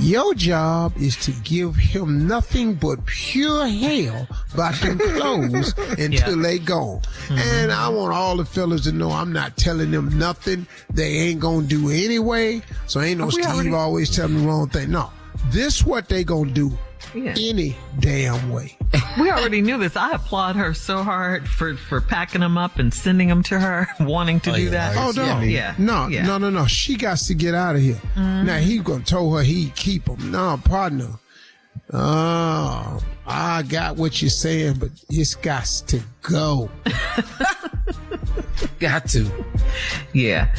[0.00, 6.58] Your job is to give him nothing but pure hell about them clothes until they
[6.58, 7.00] gone.
[7.00, 7.38] Mm-hmm.
[7.38, 11.40] And I want all the fellas to know I'm not telling them nothing they ain't
[11.40, 12.60] gonna do anyway.
[12.86, 14.90] So ain't no Steve already- always telling the wrong thing.
[14.90, 15.10] No,
[15.46, 16.76] this what they gonna do
[17.14, 17.34] Yeah.
[17.38, 18.76] any damn way.
[19.18, 19.96] We already knew this.
[19.96, 23.86] I applaud her so hard for, for packing them up and sending them to her,
[24.00, 24.96] wanting to oh, do that.
[24.96, 25.74] Oh no, Yeah.
[25.78, 26.26] no, Yeah.
[26.26, 26.66] no, no, no.
[26.66, 28.00] She got to get out of here.
[28.14, 28.46] Mm-hmm.
[28.46, 30.30] Now he gonna tell her he keep them.
[30.30, 31.08] No, partner.
[31.92, 36.70] Oh, I got what you're saying, but it's got to go.
[38.78, 39.30] Got to.
[40.12, 40.54] Yeah.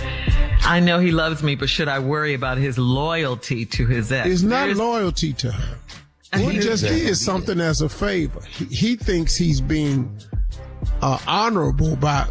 [0.62, 4.28] I know he loves me, but should I worry about his loyalty to his ex?
[4.30, 5.78] It's not There's- loyalty to her.
[6.36, 8.42] He just did something as a favor.
[8.42, 10.20] He, he thinks he's being
[11.02, 12.30] uh, honorable by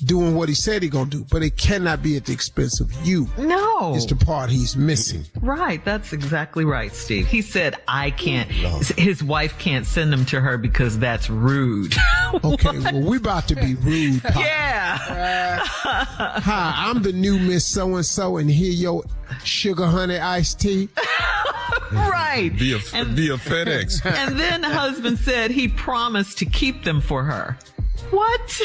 [0.00, 2.90] doing what he said he gonna do, but it cannot be at the expense of
[3.06, 3.28] you.
[3.38, 3.94] No.
[3.94, 5.24] It's the part he's missing.
[5.40, 5.84] Right.
[5.84, 7.26] That's exactly right, Steve.
[7.26, 11.94] He said, I can't, his wife can't send them to her because that's rude.
[12.44, 14.22] Okay, well, we about to be rude.
[14.22, 14.36] Pop.
[14.36, 14.98] yeah.
[15.64, 19.02] Hi, I'm the new Miss So and So, and here your
[19.42, 20.88] sugar honey iced tea.
[21.92, 22.52] right.
[22.54, 24.06] Via, via FedEx.
[24.06, 27.58] And then husband said he promised to keep them for her.
[28.10, 28.60] What?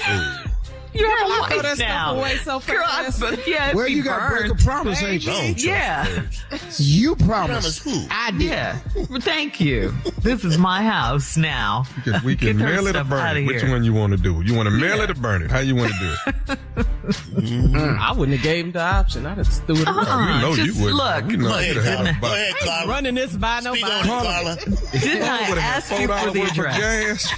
[0.95, 2.15] You have a Girl, I wife throw that stuff now.
[2.17, 3.19] away so Girl, I- fast.
[3.19, 5.31] but yeah, Well, you got to break a promise, ain't you?
[5.31, 6.05] Don't Yeah.
[6.07, 6.79] birds.
[6.79, 7.83] You Promise promised.
[7.83, 8.07] who?
[8.11, 8.41] I did.
[8.41, 8.77] Yeah.
[9.19, 9.93] Thank you.
[10.21, 11.85] This is my house now.
[11.95, 13.45] We can, we can Get her mail it or burn it.
[13.45, 13.71] Which here.
[13.71, 14.41] one you want to do?
[14.45, 15.51] You want to mail it or burn it?
[15.51, 16.15] How you want to do
[16.53, 16.59] it?
[17.05, 19.27] Mm, I wouldn't have gave him the option.
[19.27, 19.97] I'd have just threw it away.
[19.99, 20.25] Uh-uh.
[20.35, 20.97] we know just you wouldn't.
[20.97, 21.25] look.
[21.27, 22.87] We know Go you'd ahead, have a Go ahead, Carla.
[22.91, 23.93] Running this by Speak nobody.
[23.93, 24.55] on it, Carla.
[24.91, 27.31] Didn't I ask you for the address?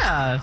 [0.00, 0.40] Yeah.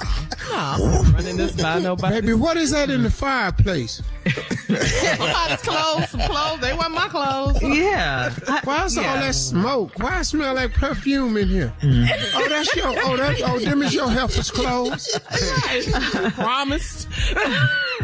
[0.52, 2.22] No, running this by nobody.
[2.22, 4.02] Baby, what is that in the fireplace?
[4.68, 6.60] Somebody's clothes, some clothes.
[6.62, 7.62] They weren't my clothes.
[7.62, 8.34] Yeah.
[8.48, 9.92] I- Why's all that smoke?
[10.00, 11.74] Why it smell like perfume in here?
[11.82, 12.08] Mm.
[12.36, 12.88] Oh, that's your.
[12.88, 13.42] Oh, that.
[13.44, 15.18] Oh, them is your helper's clothes.
[16.36, 17.08] Promised.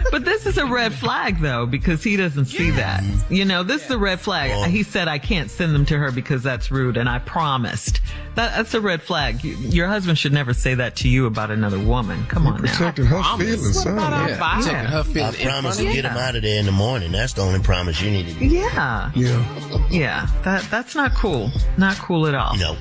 [0.09, 3.03] But this is a red flag though, because he doesn't see that.
[3.29, 4.69] You know, this is a red flag.
[4.69, 8.01] He said, I can't send them to her because that's rude and I promised.
[8.35, 9.43] That, that's a red flag.
[9.43, 12.25] You- Your husband should never say that to you about another woman.
[12.27, 12.71] Come on now.
[12.71, 13.45] Protecting her Promise.
[13.47, 13.93] feelings, What son.
[13.97, 14.37] about our Yeah.
[14.37, 14.61] fire?
[14.71, 14.83] Yeah.
[14.87, 16.71] Her I feelings in promise to front of get him out of there in the
[16.71, 17.11] morning.
[17.11, 18.45] That's the only promise you need to do.
[18.45, 19.11] Yeah.
[19.15, 19.87] Yeah.
[19.89, 20.27] Yeah.
[20.43, 21.51] That, that's not cool.
[21.77, 22.55] Not cool at all.
[22.57, 22.75] No.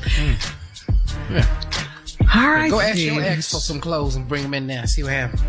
[2.35, 2.71] All right.
[2.71, 3.15] Go ask Steve.
[3.15, 4.87] your ex for some clothes and bring them in there.
[4.87, 5.43] See what happens.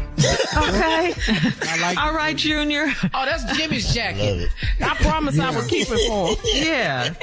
[0.56, 1.14] Okay.
[1.68, 2.88] I like all right, Junior.
[3.14, 4.42] Oh, that's Jimmy's jacket.
[4.42, 4.50] it.
[4.82, 6.38] I promise I will keep it for him.
[6.62, 7.14] Yeah.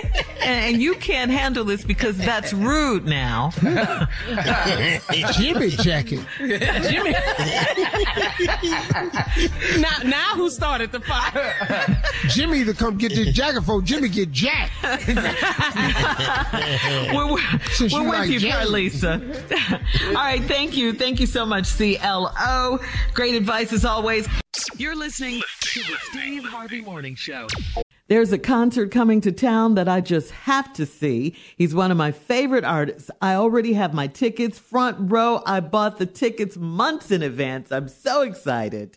[0.40, 3.50] And, and you can't handle this because that's rude now.
[5.32, 6.20] Jimmy jacket.
[6.38, 7.12] Jimmy.
[9.78, 11.98] now, now who started the fire?
[12.28, 14.72] Jimmy to come get this jacket for Jimmy get jacked.
[17.14, 18.68] We're, we're, we're you with like you, jazz.
[20.08, 20.92] All right, thank you.
[20.92, 22.80] Thank you so much, CLO.
[23.14, 24.28] Great advice as always.
[24.76, 27.46] You're listening to the Steve Harvey Morning Show.
[28.08, 31.36] There's a concert coming to town that I just have to see.
[31.56, 33.10] He's one of my favorite artists.
[33.20, 35.42] I already have my tickets front row.
[35.44, 37.70] I bought the tickets months in advance.
[37.70, 38.96] I'm so excited.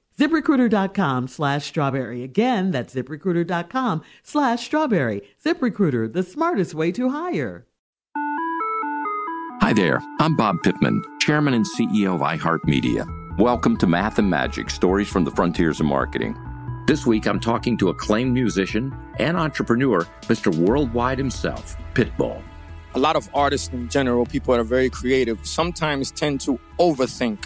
[0.21, 2.21] ZipRecruiter.com slash strawberry.
[2.21, 5.23] Again, that's ZipRecruiter.com slash strawberry.
[5.43, 7.65] ZipRecruiter, the smartest way to hire.
[9.61, 13.39] Hi there, I'm Bob Pittman, Chairman and CEO of iHeartMedia.
[13.39, 16.37] Welcome to Math and Magic Stories from the Frontiers of Marketing.
[16.85, 20.55] This week I'm talking to acclaimed musician and entrepreneur, Mr.
[20.55, 22.43] Worldwide himself, Pitbull.
[22.93, 27.45] a lot of artists in general, people that are very creative, sometimes tend to overthink.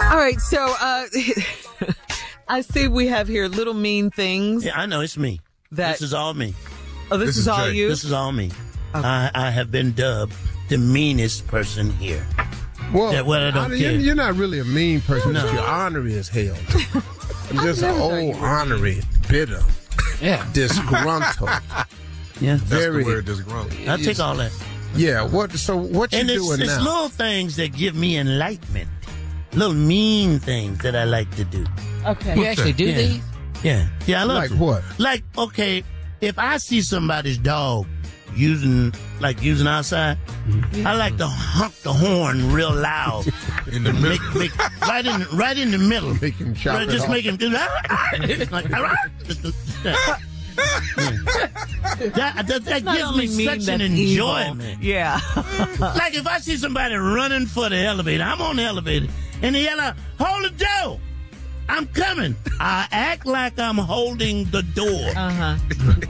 [0.00, 1.06] All right, so uh,
[2.48, 4.64] I see we have here little mean things.
[4.64, 5.40] Yeah, I know it's me.
[5.72, 6.54] That this is all me.
[7.10, 7.88] Oh, this, is, all you.
[7.88, 8.50] This is all me.
[8.94, 10.34] I, I have been dubbed
[10.68, 12.26] the meanest person here.
[12.92, 13.92] Well, Yeah, well, I don't I- care.
[13.92, 15.42] you're, you're not really a mean person, No.
[15.42, 16.56] but you're ornery as hell.
[17.52, 19.62] You're just an old ornery, bitter,
[20.20, 21.48] yeah, disgruntled.
[22.42, 23.02] Yeah, very.
[23.04, 23.88] word, disgruntled.
[23.88, 24.52] I take all that.
[24.94, 25.22] Yeah.
[25.26, 25.52] What?
[25.52, 26.82] So what you and it's, doing it's now?
[26.82, 28.88] little things that give me enlightenment.
[29.52, 31.64] Little mean things that I like to do.
[32.06, 32.36] Okay.
[32.36, 32.96] You actually do yeah.
[32.96, 33.22] these?
[33.62, 33.88] Yeah.
[34.06, 34.56] Yeah, I love Like to.
[34.56, 34.82] what?
[34.98, 35.82] Like, okay,
[36.20, 37.86] if I see somebody's dog
[38.36, 40.86] using, like using outside, mm-hmm.
[40.86, 43.26] I like to honk the horn real loud.
[43.72, 44.38] In the middle.
[44.38, 46.14] make, right in, right in the middle.
[46.22, 47.10] Make him chop Right, just off.
[47.10, 48.48] make him do that.
[48.50, 48.68] Like,
[49.26, 49.44] just
[52.14, 52.44] that.
[52.46, 54.36] that, that, gives me such an that's evil.
[54.36, 54.82] enjoyment.
[54.82, 55.20] Yeah.
[55.80, 59.08] like if I see somebody running for the elevator, I'm on the elevator,
[59.42, 61.00] and they yell out, "Hold the door!"
[61.68, 62.34] I'm coming.
[62.60, 65.10] I act like I'm holding the door.
[65.16, 65.56] Uh-huh.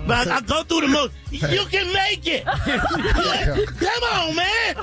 [0.08, 1.12] But I go through the most.
[1.30, 2.44] You can make it.
[3.78, 4.74] Come on, man.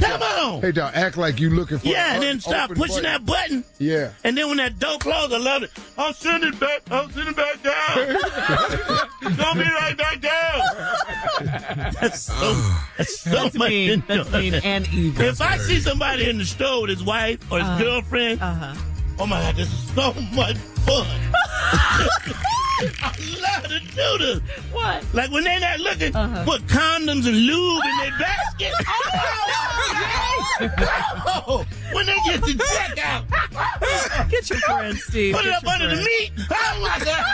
[0.00, 0.60] Come on.
[0.62, 1.86] Hey, dog, act like you looking for.
[1.86, 3.02] Yeah, and then un- stop pushing button.
[3.04, 3.64] that button.
[3.78, 4.10] Yeah.
[4.24, 5.70] And then when that door closes, I love it.
[5.96, 6.82] I'll send it back.
[6.90, 9.36] I'll send it back down.
[9.36, 11.92] Don't be right back down.
[12.00, 14.02] That's so, that's so That's much mean.
[14.08, 15.24] That's mean and evil.
[15.26, 17.78] If I see somebody in the store with his wife or his Uh-huh.
[17.82, 18.74] girlfriend, Uh-huh.
[19.20, 21.06] Oh my God, this is so much fun.
[23.02, 24.40] I love to do this.
[24.72, 25.04] What?
[25.12, 26.44] Like when they're not looking, Uh-huh.
[26.44, 28.72] put condoms and lube in their basket.
[31.26, 34.30] oh, when they get to checkout.
[34.30, 35.34] Get your friend, Steve.
[35.34, 36.32] Put it Get up your under the meat.
[36.50, 37.24] Oh my God.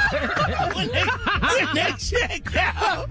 [0.77, 3.09] when, they, when they check out.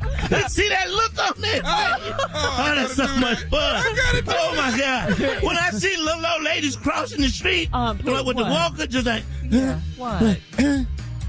[0.49, 1.61] See that look on their face.
[1.63, 3.83] Oh, that's so much fun.
[4.27, 5.43] Oh my God.
[5.43, 9.05] When I see little old ladies crossing the street Um, with with the walker, just
[9.05, 9.79] like, yeah.
[9.97, 10.37] What?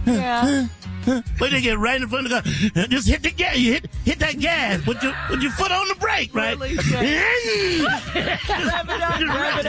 [0.06, 0.66] Yeah.
[1.38, 2.82] but they get right in front of the car.
[2.82, 3.56] Uh, just hit the gas.
[3.56, 4.82] You hit hit that gas.
[4.82, 6.58] Put your put your foot on the brake, right?
[6.58, 7.84] Really, Jay?
[7.86, 9.64] Up, rev.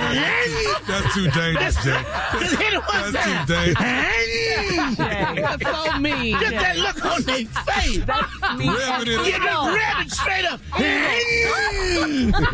[0.87, 2.03] That's too dangerous, Jay.
[2.39, 3.47] Just hit it one That's time.
[3.47, 4.97] too dangerous.
[4.97, 6.39] Jay, That's so mean.
[6.39, 8.05] Just that look on their face.
[8.05, 8.69] That's mean.
[8.71, 9.25] Rev it and up.
[9.25, 9.63] Get evil.
[9.63, 10.59] them grab it straight up.
[10.73, 12.51] Oh,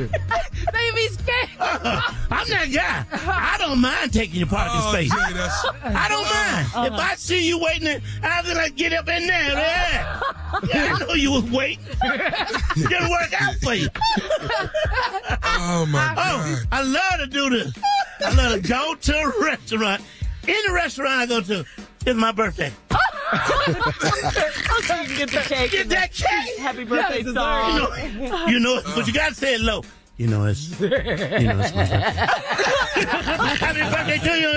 [0.74, 1.50] they be scared.
[1.60, 2.02] Uh-uh.
[2.32, 3.06] I'm that guy.
[3.12, 5.10] I don't mind taking your parking Oh, space.
[5.12, 6.68] Jay, that's I don't mind.
[6.74, 6.86] Uh-huh.
[6.88, 9.52] If I see you waiting, I'll be like, get up in there.
[9.54, 10.22] Yeah.
[10.72, 11.84] Yeah, I know you was waiting.
[12.04, 13.88] It didn't work out for you.
[15.44, 16.68] oh my Oh, god.
[16.72, 17.74] I love to do this.
[18.26, 20.02] I love to go to a restaurant.
[20.48, 21.66] Any restaurant I go to,
[22.06, 22.72] it's my birthday.
[23.34, 25.72] Okay, you get the cake.
[25.72, 26.58] Get and the that cake.
[26.60, 27.78] Happy birthday You song.
[27.78, 29.84] know, you know, but you gotta say it low.
[30.18, 32.28] You know it's, you know it's my birthday.
[33.58, 34.54] Happy birthday to you.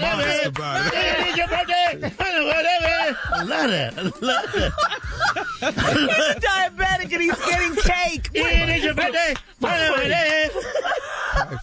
[0.00, 1.50] Monster about it.
[1.50, 2.14] Birthday.
[2.66, 3.98] I love that.
[3.98, 4.72] I love that.
[5.60, 8.28] He's diabetic and he's getting cake.
[8.34, 9.34] It is your birthday.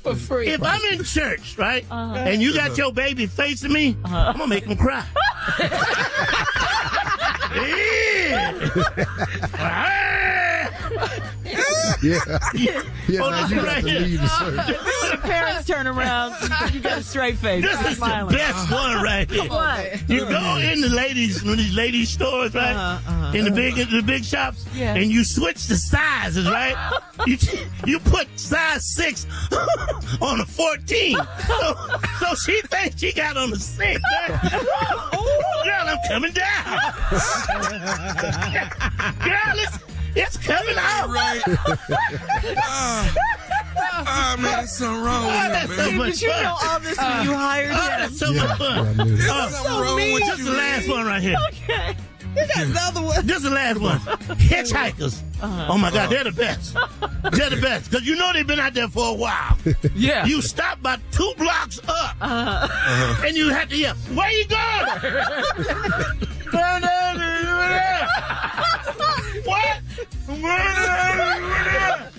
[0.03, 0.47] For free.
[0.47, 2.15] If I'm in church, right, Uh-huh.
[2.15, 5.03] and you got your baby facing me, I'm gonna make him cry.
[7.57, 8.51] Yeah.
[12.03, 12.19] Yeah,
[13.19, 14.77] Hold now on, you got to leave the service.
[15.07, 16.33] The parents turn around.
[16.73, 17.63] You got a straight face.
[17.63, 18.35] This You're is the smiling.
[18.35, 19.45] best one right here.
[19.49, 20.09] What?
[20.09, 22.73] You go in the ladies, one of these ladies stores, right?
[22.75, 23.37] Uh-huh, uh-huh.
[23.37, 24.95] In the big, the big shops, Yeah.
[24.95, 26.75] and you switch the sizes, right?
[27.25, 27.37] you
[27.85, 29.25] you put size six
[30.21, 31.17] on a fourteen,
[31.47, 31.75] so,
[32.19, 34.01] so she thinks she got on a six.
[34.29, 36.79] Ooh, girl, I'm coming down.
[39.23, 39.77] girl, it's
[40.17, 41.09] it's coming out.
[41.09, 41.41] Right.
[42.59, 43.13] Ah,
[43.79, 45.97] ah, man, there's something wrong Oh, with that's you, so man.
[45.97, 46.43] much Did you fun.
[46.43, 47.37] know all this when you ah.
[47.37, 47.99] hired Oh, him?
[47.99, 48.75] that's so Yeah, much fun.
[48.75, 49.29] yeah, I knew that.
[49.29, 50.97] Oh, There's something wrong with just the last man.
[50.97, 51.35] one right here.
[51.49, 51.97] Okay.
[52.35, 53.25] You got another one.
[53.25, 53.97] This is the last one.
[54.37, 55.21] Hitchhikers.
[55.41, 55.67] Uh-huh.
[55.73, 56.09] Oh my God, uh-huh.
[56.09, 56.73] they're the best.
[57.31, 59.57] They're the best because you know they've been out there for a while.
[59.95, 60.25] Yeah.
[60.25, 63.23] You stop about two blocks up, uh-huh.
[63.25, 64.57] and you have to yell, "Where you going?"
[66.51, 68.07] Down there, over there.
[69.45, 69.79] what?
[70.29, 72.11] I'm going there, over there.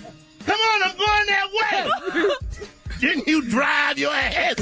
[0.45, 2.29] Come on, I'm going that way.
[2.99, 4.55] Didn't you drive your ass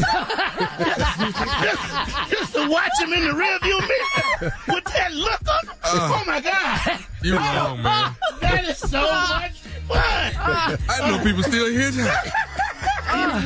[1.63, 5.69] just, just to watch him in the rearview mirror with that look on?
[5.83, 7.05] Uh, oh my God!
[7.23, 8.15] You wrong, oh, man.
[8.41, 10.77] That is so much fun.
[10.89, 12.31] I know people still hitchhike.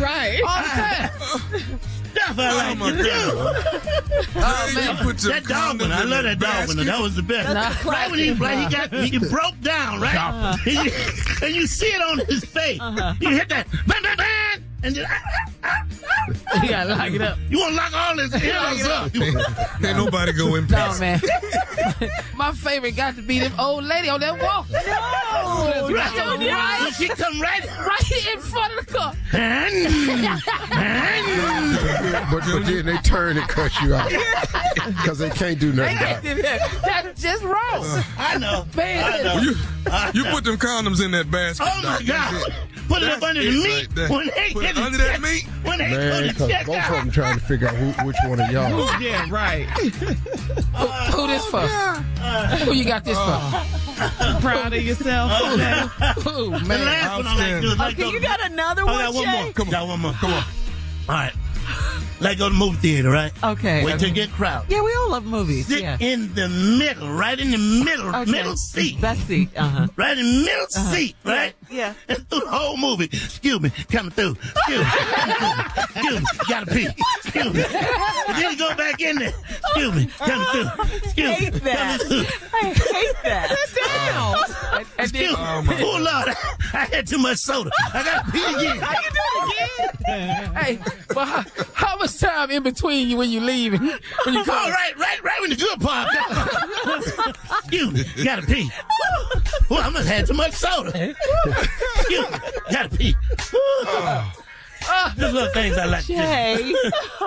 [0.02, 0.42] right.
[0.46, 1.80] All the uh, time.
[2.12, 3.04] Stuff I Oh like my to do.
[3.04, 4.74] God.
[4.74, 6.78] Jay, you put your That dog condoms one, I in love the that dog one.
[6.78, 6.86] basket.
[6.86, 7.54] That was the best.
[7.54, 10.58] That's right when he, like, he got, he broke down, right?
[10.66, 10.92] And, you,
[11.48, 12.80] and you see it on his face.
[12.82, 13.14] Uh-huh.
[13.20, 15.08] You hit that, bang, bang, bang, and then,
[16.64, 17.38] You gotta lock it up.
[17.50, 19.16] you want to lock all his ears up.
[19.84, 21.00] Ain't nobody go in No, peace.
[21.00, 21.22] man.
[22.36, 24.68] My favorite got to be them old lady on that walk.
[24.72, 26.12] No, Right.
[26.18, 26.80] Right.
[26.82, 29.14] When she come right, Right in front of the car.
[32.32, 34.10] But, but then they turn and cut you out
[34.86, 36.82] because they can't do nothing about it.
[36.84, 38.04] That's just wrong.
[38.18, 38.66] I know.
[38.76, 39.04] Man.
[39.04, 39.42] I know.
[39.42, 39.56] You,
[40.14, 41.68] you put them condoms in that basket.
[41.70, 42.54] Oh my God!
[42.92, 43.04] That's it.
[43.04, 44.10] Put it up under the it meat right there.
[44.10, 45.44] when they Put get it the under check- that meat.
[45.64, 48.06] When they Man, go to because check both of them trying to figure out who,
[48.06, 49.02] which one of y'all.
[49.02, 49.66] Yeah, right.
[51.12, 51.60] Who this for?
[51.60, 53.24] Uh, who you got this for?
[53.24, 55.32] Uh, Proud of yourself.
[56.02, 56.86] Oh, who, The man?
[56.86, 58.86] last one I like to do is oh, like Okay, go- you got another I
[58.86, 59.54] one, got one more.
[59.54, 59.72] Come on.
[59.72, 60.14] Got one more.
[60.14, 60.44] Come on.
[61.10, 61.34] All right.
[62.22, 63.32] like go to the movie theater, right?
[63.44, 63.84] Okay.
[63.86, 64.22] Wait till okay.
[64.22, 64.72] it get crowded.
[64.72, 65.68] Yeah, we all love movies.
[65.68, 65.98] Sit yeah.
[66.00, 68.32] in the middle, right in the middle, Okay.
[68.32, 69.00] middle seat.
[69.02, 69.50] Best seat.
[69.56, 69.88] Uh huh.
[69.96, 70.94] Right in the middle Uh-huh.
[70.96, 71.54] seat, right?
[71.70, 71.94] Yeah.
[72.10, 73.06] And through the whole movie.
[73.06, 74.36] Excuse me, coming through.
[74.42, 74.86] Excuse me.
[75.96, 76.88] Excuse me, gotta pee.
[77.24, 77.64] Excuse me.
[77.64, 79.34] And then you go back in there.
[79.50, 80.86] Excuse me, coming through.
[80.98, 82.00] Excuse me, hate that.
[82.00, 82.50] coming through.
[82.54, 83.52] I hate that.
[84.72, 85.28] And, and Excuse me.
[85.28, 86.36] then, Oh, Lord,
[86.74, 87.72] I had too much soda.
[87.94, 88.78] I gotta pee again.
[88.80, 90.54] How you do it again?
[90.56, 90.80] hey,
[91.14, 93.74] but how, much time in between you when you leave?
[93.74, 93.82] and
[94.26, 94.72] When you Oh, come?
[94.72, 96.08] right, right, right when the good part
[97.72, 98.70] me, gotta pee.
[99.70, 101.16] Well, I must have had too much soda.
[102.10, 102.26] you
[102.72, 103.16] gotta pee.
[103.86, 104.34] Ah,
[105.18, 106.16] Just little things I like to do.
[106.16, 106.76] Jay.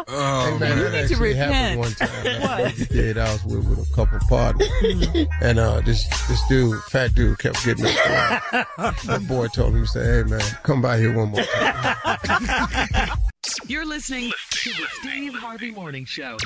[0.06, 1.78] Oh, Hey, man, You that need to actually repent.
[1.78, 2.40] one time.
[2.42, 2.60] What?
[2.60, 7.14] At did I was with, with a couple parties, and uh, this this dude, fat
[7.14, 8.66] dude, kept getting up.
[9.04, 13.08] The boy told him, he said, "Hey man, come by here one more time."
[13.66, 14.30] You're listening.
[14.50, 16.36] To the Steve Harvey Morning Show.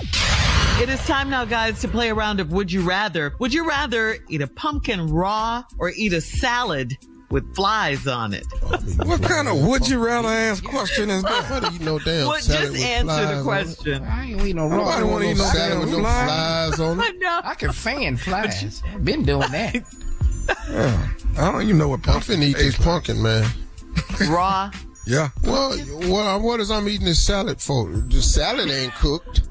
[0.81, 3.35] It is time now, guys, to play a round of Would You Rather.
[3.41, 6.97] Would you rather eat a pumpkin raw or eat a salad
[7.31, 8.47] with flies on it?
[9.05, 11.51] What kind of would you rather ask question is that?
[11.51, 12.43] What do you know, damn What?
[12.43, 14.03] salad Just answer the question.
[14.05, 14.77] I ain't eat no raw.
[14.79, 15.11] Nobody raw.
[15.11, 16.25] want to eat no no salad with no fly.
[16.27, 17.15] flies on it.
[17.19, 17.41] No.
[17.45, 18.83] I can fan flies.
[19.03, 19.83] Been doing that.
[20.71, 21.09] Yeah.
[21.37, 22.87] I don't even know what I'm pumpkin finna eat this like.
[22.87, 23.47] pumpkin, man.
[24.31, 24.71] Raw.
[25.07, 25.29] Yeah.
[25.43, 25.77] Well,
[26.09, 27.87] what, what is I'm eating this salad for?
[27.91, 29.43] The salad ain't cooked.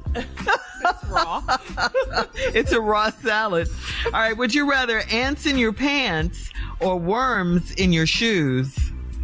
[1.08, 1.42] Raw.
[2.34, 3.68] it's a raw salad.
[4.06, 4.36] All right.
[4.36, 6.50] Would you rather ants in your pants
[6.80, 8.76] or worms in your shoes?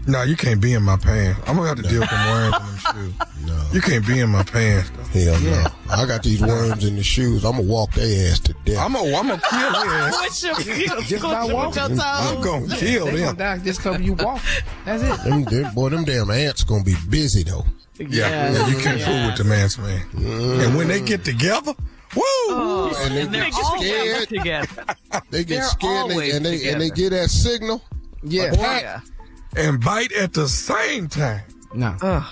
[0.06, 1.40] No, you can't be in my pants.
[1.46, 3.46] I'm gonna have to deal with them worms in them shoes.
[3.46, 3.68] No.
[3.72, 4.90] You can't be in my pants.
[5.14, 5.32] Though.
[5.34, 5.66] Hell no.
[5.94, 7.44] I got these worms in the shoes.
[7.44, 8.78] I'm gonna walk their ass to death.
[8.78, 10.10] I'm gonna, I'm gonna kill them.
[10.10, 10.54] What's your
[11.02, 11.82] Just by walking.
[12.00, 13.36] I'm gonna kill They gonna them.
[13.36, 14.40] die just because you walk.
[14.84, 15.28] That's it.
[15.30, 17.64] them, them, boy, them damn ants gonna be busy though.
[17.98, 20.00] Yeah, yeah, you can't fool with the ants, man.
[20.14, 20.66] Mm.
[20.66, 21.74] And when they get together,
[22.16, 22.22] woo!
[22.48, 24.28] Oh, and they And they're get always scared.
[24.28, 24.84] together.
[25.30, 27.82] They get They're scared and they, always and they and they get that signal.
[28.24, 28.52] Yeah.
[28.52, 29.00] Yeah.
[29.56, 31.42] and bite at the same time.
[31.72, 31.96] No.
[32.02, 32.24] Ugh.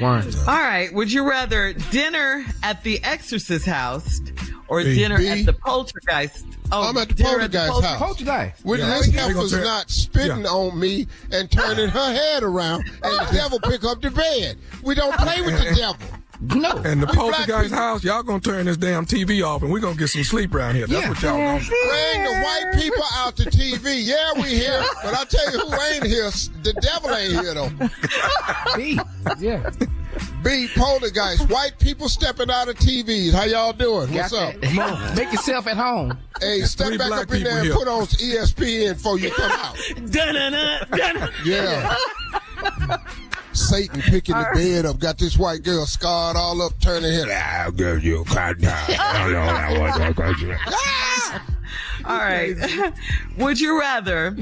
[0.00, 0.36] Worms.
[0.46, 0.92] All right.
[0.92, 4.20] Would you rather dinner at the Exorcist house
[4.68, 4.94] or B.
[4.96, 5.28] dinner B.
[5.28, 6.46] at the Poltergeist?
[6.72, 7.98] Oh, I'm at the dinner Poltergeist Polter- house.
[7.98, 8.64] Poltergeist.
[8.64, 8.88] When Yeah.
[8.98, 10.48] this They gonna heifer's not spitting Yeah.
[10.48, 14.58] on me and turning her head around, and the devil pick up the bed.
[14.82, 15.96] We don't play with the devil.
[16.54, 16.70] No.
[16.84, 19.70] And the We black poltergeist people- house, y'all gonna turn this damn TV off, and
[19.70, 20.86] we gonna get some sleep around here.
[20.86, 21.08] That's Yeah.
[21.08, 21.66] what y'all gonna do.
[21.88, 24.00] Bring the white people out to TV.
[24.02, 26.30] Yeah, we here, but I tell you who ain't here.
[26.62, 27.70] The devil ain't here though.
[28.76, 28.98] B.
[29.38, 29.70] Yeah.
[30.44, 31.48] B poltergeist.
[31.48, 33.32] White people stepping out of TVs.
[33.32, 34.12] How y'all doing?
[34.12, 34.62] Got What's up?
[34.62, 35.14] Come on.
[35.16, 36.16] Make yourself at home.
[36.40, 37.74] Hey, step back up in there and here.
[37.74, 39.76] put on ESPN before you come out.
[40.10, 41.30] Dun-dun-dun, dun.
[41.44, 41.96] Yeah.
[43.54, 47.28] Satan picking the bed up, got this white girl scarred all up, turning head.
[47.30, 48.84] Ah, I'll give you a countdown.
[50.66, 51.42] Ah!
[52.04, 52.92] All right.
[53.38, 54.36] would you rather?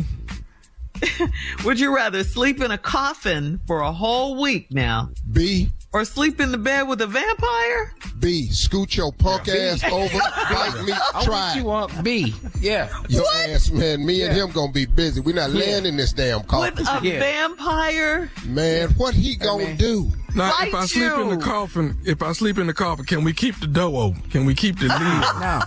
[1.64, 6.40] would you rather sleep in a coffin for a whole week now, B, or sleep
[6.40, 7.94] in the bed with a vampire?
[8.18, 11.62] B, scoot your punk ass over, like me, I try want it.
[11.62, 12.34] you on B.
[12.60, 12.88] Yeah.
[13.08, 14.04] Your ass, man.
[14.06, 15.20] Me and him gonna be busy.
[15.20, 16.74] We're not laying in this damn coffin.
[16.76, 17.18] With a Yeah.
[17.18, 18.30] vampire?
[18.46, 19.76] Man, what he gonna man.
[19.76, 20.10] do?
[20.34, 23.24] Now, if Fight I sleep in the coffin, if I sleep in the coffin, can
[23.24, 24.22] we keep the door open?
[24.30, 24.92] Can we keep the lid?
[25.40, 25.60] No.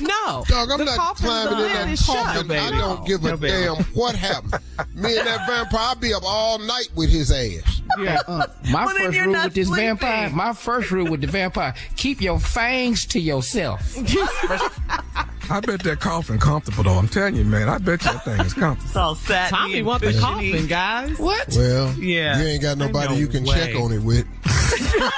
[0.00, 0.44] No.
[0.48, 2.16] Dog, I'm The not climbing in that that is shut.
[2.50, 4.54] I don't give a No, damn what happened.
[4.94, 7.82] Me and that vampire, I'll be up all night with his ass.
[7.98, 8.18] Yeah.
[8.26, 9.84] Uh, my Well, first rule with this sleeping.
[9.86, 13.96] vampire, my first rule with the vampire, keep your fangs to yourself.
[15.50, 16.98] I bet that coffin comfortable though.
[16.98, 17.68] I'm telling you, man.
[17.68, 18.92] I bet that thing is comfortable.
[18.92, 19.56] so all satin.
[19.56, 21.18] Tommy want the coffin, guys.
[21.18, 21.48] What?
[21.56, 22.38] Well, Yeah.
[22.40, 23.54] you ain't got nobody no you can way.
[23.54, 24.26] check on it with.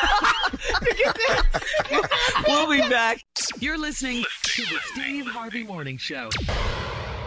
[2.47, 3.25] We'll be back.
[3.61, 6.31] You're listening to the Steve Harvey Morning Show.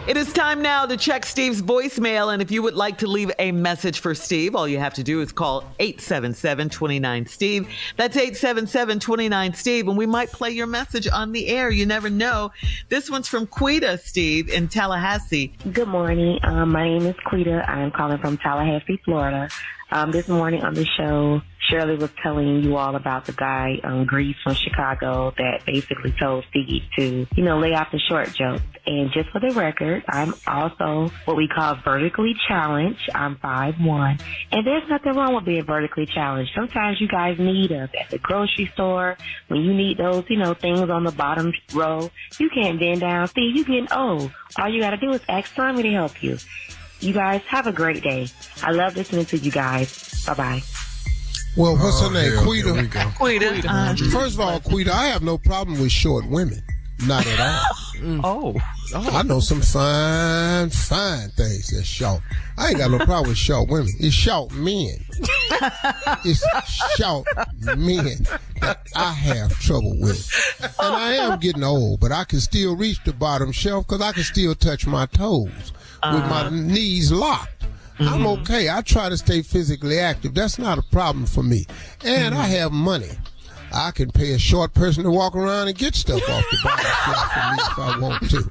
[0.04, 2.32] It is time now to check Steve's voicemail.
[2.32, 5.04] And if you would like to leave a message for Steve, all you have to
[5.04, 7.68] do is call 877 29 Steve.
[7.96, 9.86] That's 877 29 Steve.
[9.86, 11.70] And we might play your message on the air.
[11.70, 12.50] You never know.
[12.88, 15.52] This one's from Quita, Steve, in Tallahassee.
[15.72, 16.40] Good morning.
[16.42, 17.64] Um, my name is Quita.
[17.70, 19.48] I'm calling from Tallahassee, Florida.
[19.92, 24.06] Um, this morning on the show, Shirley was telling you all about the guy, um,
[24.06, 28.62] Grease from Chicago that basically told Steve to, you know, lay off the short jokes.
[28.86, 33.10] And just for the record, I'm also what we call vertically challenged.
[33.14, 34.18] I'm five one,
[34.50, 36.52] And there's nothing wrong with being vertically challenged.
[36.54, 39.18] Sometimes you guys need us at the grocery store
[39.48, 42.10] when you need those, you know, things on the bottom row.
[42.38, 43.28] You can't bend down.
[43.28, 44.32] See, you getting old.
[44.58, 46.38] All you gotta do is ask Tommy to help you.
[47.02, 48.28] You guys have a great day.
[48.62, 50.24] I love listening to you guys.
[50.24, 50.62] Bye bye.
[51.56, 52.32] Well, what's her name?
[52.32, 52.72] hell, Quita.
[52.72, 53.10] we go.
[53.16, 53.62] Quita.
[53.68, 56.62] Uh, First of all, Quita, I have no problem with short women.
[57.04, 58.20] Not at all.
[58.24, 58.60] oh.
[58.94, 62.20] I know some fine, fine things that's short.
[62.56, 63.92] I ain't got no problem with short women.
[63.98, 65.04] It's short men.
[66.24, 66.44] It's
[66.96, 67.26] short
[67.76, 68.26] men
[68.60, 70.28] that I have trouble with.
[70.60, 74.12] And I am getting old, but I can still reach the bottom shelf because I
[74.12, 75.72] can still touch my toes
[76.10, 77.66] with my knees locked.
[77.98, 78.68] I'm okay.
[78.68, 80.34] I try to stay physically active.
[80.34, 81.66] That's not a problem for me.
[82.04, 83.10] And I have money.
[83.72, 86.84] I can pay a short person to walk around and get stuff off the bottom
[87.04, 88.50] shelf for me if I want to.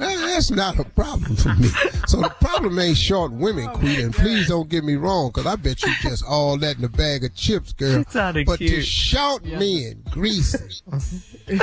[0.00, 1.68] That's not a problem for me.
[2.06, 4.00] So the problem ain't short women, Queen.
[4.00, 6.88] And please don't get me wrong, because I bet you just all that in a
[6.88, 8.04] bag of chips, girl.
[8.46, 8.84] But to cute.
[8.84, 10.58] short men, greasy.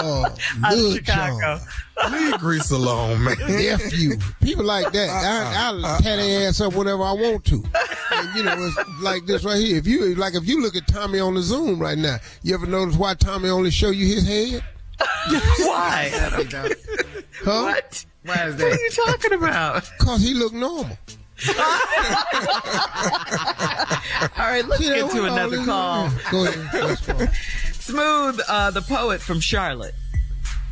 [0.00, 0.24] Oh,
[0.64, 1.60] Out of Lil Chicago.
[2.00, 2.12] John.
[2.12, 3.36] Leave Grease alone, man.
[3.40, 4.16] F you.
[4.40, 5.08] People like that.
[5.08, 7.64] I, I'll tear their ass up whenever I want to.
[8.12, 9.76] And, you know, it's like this right here.
[9.76, 12.66] If you like, if you look at Tommy on the Zoom right now, you ever
[12.66, 14.62] notice why Tommy only show you his head?
[15.58, 16.10] Why?
[16.12, 17.62] Huh?
[17.62, 18.04] What?
[18.24, 18.64] Why is that?
[18.64, 19.90] What are you talking about?
[19.98, 20.98] Cause he look normal.
[21.46, 21.54] All
[24.38, 26.10] right, let's See, get to another call.
[26.32, 27.30] Go ahead.
[27.88, 29.94] Smooth, uh, the poet from Charlotte.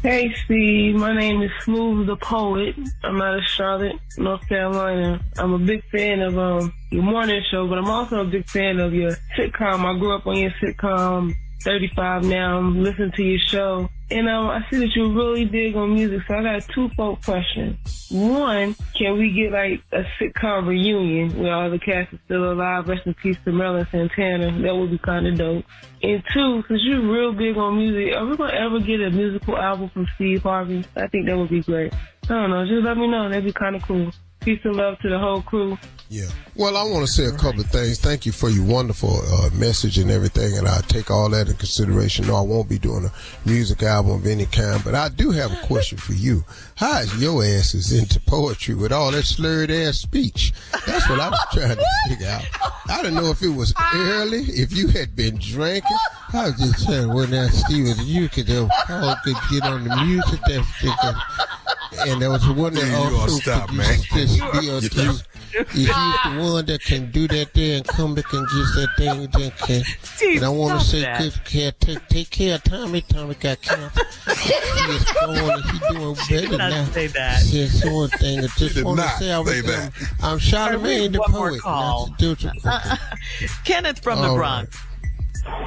[0.03, 2.75] Hey Steve, my name is Smooth the Poet.
[3.03, 5.25] I'm out of Charlotte, North Carolina.
[5.39, 8.81] I'm a big fan of um your morning show, but I'm also a big fan
[8.81, 9.87] of your sitcom.
[9.87, 11.33] I grew up on your sitcom.
[11.67, 12.59] 35 now.
[12.59, 16.21] I'm listening to your show, and um, I see that you're really big on music.
[16.29, 18.07] So I got two folk questions.
[18.09, 22.87] One, can we get like a sitcom reunion where all the cast is still alive?
[22.87, 24.57] Rest in peace to Merlin Santana.
[24.63, 25.65] That would be kind of dope.
[26.05, 29.59] And two, since you're real big on music, are we gonna ever get a musical
[29.59, 30.85] album from Steve Harvey?
[30.95, 31.93] I think that would be great.
[32.25, 32.65] I don't know.
[32.65, 33.29] Just let me know.
[33.29, 34.13] That'd be kind of cool.
[34.39, 35.77] Peace and love to the whole crew.
[36.09, 36.27] Yeah.
[36.55, 37.99] Well, I want to say a couple of things.
[37.99, 41.55] Thank you for your wonderful uh, message and everything, and I take all that in
[41.57, 42.29] consideration.
[42.29, 43.13] No, I won't be doing a
[43.49, 46.45] music album of any kind, but I do have a question for you.
[46.77, 50.53] How is your ass is into poetry with all that slurred ass speech?
[50.87, 52.45] That's what I was trying to figure out.
[52.89, 55.91] I don't know if it was early, if you had been drinking.
[56.33, 59.97] I was just saying, well, now, Steven, you could uh, Paul could get on the
[60.05, 60.41] music.
[60.47, 63.99] That's, that's, and there was one that You also stop, man.
[64.13, 65.13] just a- You-
[65.61, 68.89] if he's the one that can do that there and come back and get that
[68.99, 69.83] thing, then can.
[70.03, 71.21] Steve, and I want to say that.
[71.21, 73.01] good care, take, take care of Tommy.
[73.03, 74.03] Tommy got cancer.
[74.37, 76.85] he is going and he doing better did not now.
[76.87, 77.41] say that.
[77.41, 78.39] Says one thing.
[78.41, 79.93] I just did want to not say I was, say um, that.
[80.23, 81.61] I'm Charlemagne the One more poet.
[81.63, 82.09] call.
[82.09, 82.99] not the
[83.65, 84.79] Kenneth from the All Bronx.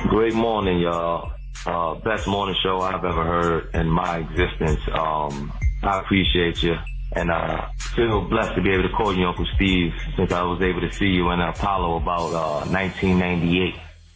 [0.09, 1.31] Great morning, y'all.
[1.65, 4.79] Uh, best morning show I've ever heard in my existence.
[4.93, 5.51] Um,
[5.83, 6.75] I appreciate you.
[7.13, 10.61] And uh, feel blessed to be able to call you Uncle Steve since I was
[10.61, 13.73] able to see you in Apollo about uh, 1998.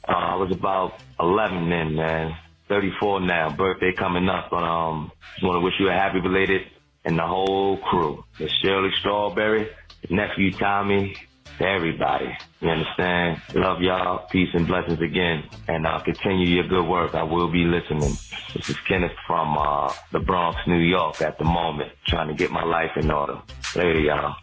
[0.08, 2.36] Uh, I was about 11 then, man.
[2.70, 3.56] 34 now.
[3.56, 4.50] Birthday coming up.
[4.50, 6.68] But um, just want to wish you a happy belated
[7.06, 8.24] and the whole crew.
[8.40, 9.70] Miss Shirley Strawberry,
[10.10, 11.16] nephew Tommy,
[11.64, 12.38] to everybody.
[12.62, 13.42] You understand?
[13.54, 14.28] Love y'all.
[14.28, 15.44] Peace and blessings again.
[15.68, 17.16] And uh, continue your good work.
[17.16, 18.14] I will be listening.
[18.54, 22.52] This is Kenneth from uh, the Bronx, New York at the moment, trying to get
[22.52, 23.40] my life in order.
[23.76, 24.36] Later, y'all.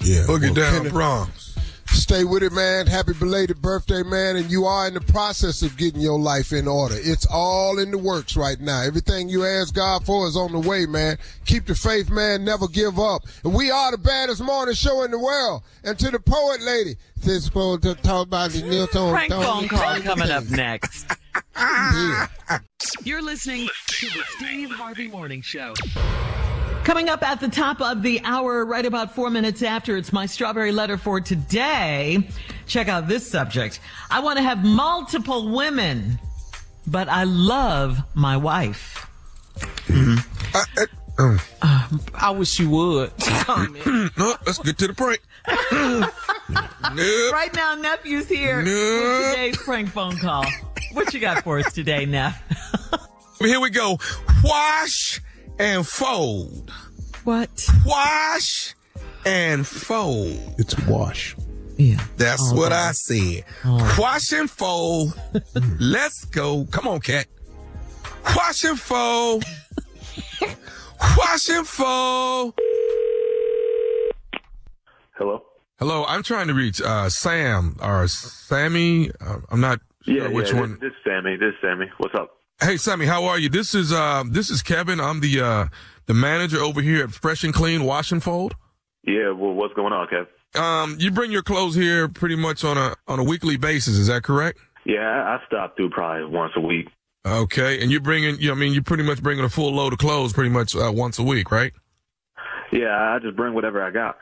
[0.00, 0.24] Yeah.
[0.26, 1.51] Boogie well, down Kenneth, Bronx.
[1.92, 2.86] Stay with it, man.
[2.86, 4.36] Happy belated birthday, man.
[4.36, 6.96] And you are in the process of getting your life in order.
[6.98, 8.82] It's all in the works right now.
[8.82, 11.18] Everything you ask God for is on the way, man.
[11.44, 12.44] Keep the faith, man.
[12.44, 13.22] Never give up.
[13.44, 15.62] And we are the baddest morning show in the world.
[15.84, 19.12] And to the poet lady, this supposed to talk about the Nilton.
[19.12, 21.06] Prank phone call coming up next.
[21.56, 22.26] Yeah.
[23.04, 25.72] You're listening to the Steve Harvey Morning Show.
[26.84, 30.26] Coming up at the top of the hour, right about four minutes after, it's my
[30.26, 32.28] strawberry letter for today.
[32.66, 33.78] Check out this subject.
[34.10, 36.18] I want to have multiple women,
[36.86, 39.08] but I love my wife.
[39.86, 40.84] Mm-hmm.
[41.18, 41.98] Oh.
[42.14, 43.12] I wish you would.
[44.16, 45.20] No, let's get to the prank.
[46.94, 47.32] nope.
[47.32, 49.30] Right now, Nephew's here Nope.
[49.32, 50.44] today's prank phone call.
[50.92, 52.34] What you got for us today, Neph?
[53.38, 53.98] Here we go.
[54.44, 55.20] Wash
[55.62, 56.70] and fold.
[57.24, 57.50] What?
[57.86, 58.74] Wash
[59.24, 60.38] and fold.
[60.58, 61.36] It's wash.
[61.78, 62.02] Yeah.
[62.16, 62.88] That's Oh, what God.
[62.88, 63.44] I said.
[63.98, 65.18] Wash and fold.
[65.80, 66.66] Let's go.
[66.70, 67.26] Come on, cat.
[68.36, 69.44] Wash and fold.
[71.16, 72.54] Wash and fold.
[75.16, 75.42] Hello.
[75.78, 79.10] Hello, I'm trying to reach uh, Sam or Sammy.
[79.20, 80.60] Uh, I'm not sure Yeah, which yeah.
[80.60, 80.70] one.
[80.80, 81.36] This, this Sammy.
[81.36, 81.86] This Sammy.
[81.98, 82.30] What's up?
[82.62, 83.48] Hey, Sammy, how are you?
[83.48, 85.00] This is uh, this is Kevin.
[85.00, 85.66] I'm the uh,
[86.06, 88.54] the manager over here at Fresh and Clean Wash and Fold.
[89.02, 89.32] Yeah.
[89.32, 90.60] Well, what's going on, Kev?
[90.60, 93.98] Um, you bring your clothes here pretty much on a on a weekly basis.
[93.98, 94.60] Is that correct?
[94.84, 96.86] Yeah, I stop through probably once a week.
[97.26, 99.92] Okay, and you're bringing, you know, I mean, you're pretty much bringing a full load
[99.92, 101.72] of clothes pretty much uh, once a week, right?
[102.72, 104.18] Yeah, I just bring whatever I got.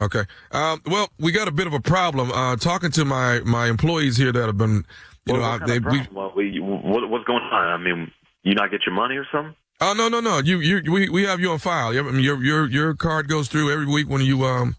[0.00, 0.24] Okay.
[0.50, 2.32] Um, well, we got a bit of a problem.
[2.32, 4.84] Uh, talking to my my employees here that have been,
[5.26, 6.08] you What- know, what I- they, we?
[6.12, 7.66] Well, we, what, what's going on?
[7.68, 8.10] I mean,
[8.42, 9.54] you not get your money or something?
[9.80, 10.38] Oh no no no!
[10.38, 11.92] You you we we have you on file.
[11.92, 12.10] Your
[12.40, 14.74] your your card goes through every week when you um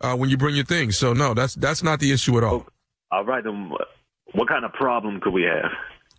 [0.00, 0.96] uh when you bring your things.
[0.96, 2.64] So no, that's that's not the issue at all.
[3.10, 3.88] All right, then what-
[4.34, 5.72] what kind of problem could we have?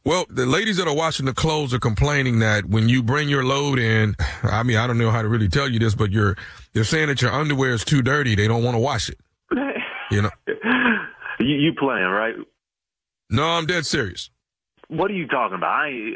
[0.03, 3.43] Well, the ladies that are washing the clothes are complaining that when you bring your
[3.45, 6.35] load in, I mean, I don't know how to really tell you this, but you're
[6.73, 8.35] they're saying that your underwear is too dirty.
[8.35, 9.19] They don't want to wash it.
[10.11, 10.31] You know?
[11.39, 12.33] You, you playing, right?
[13.29, 14.29] No, I'm dead serious.
[14.87, 15.67] What are you talking about?
[15.67, 16.15] I,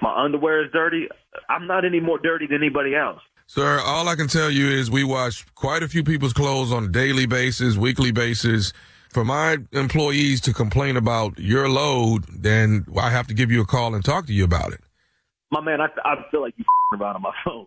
[0.00, 1.08] my underwear is dirty.
[1.48, 3.20] I'm not any more dirty than anybody else.
[3.46, 6.84] Sir, all I can tell you is we wash quite a few people's clothes on
[6.84, 8.72] a daily basis, weekly basis.
[9.10, 13.66] For my employees to complain about your load, then I have to give you a
[13.66, 14.80] call and talk to you about it.
[15.50, 16.64] My man, I, I feel like you
[16.98, 17.66] around on my phone.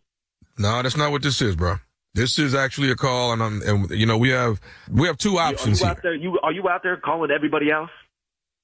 [0.58, 1.76] No, that's not what this is, bro.
[2.16, 4.60] This is actually a call, and I'm, and you know we have
[4.90, 5.92] we have two options are you here.
[5.92, 6.16] out there?
[6.16, 7.90] You are you out there calling everybody else?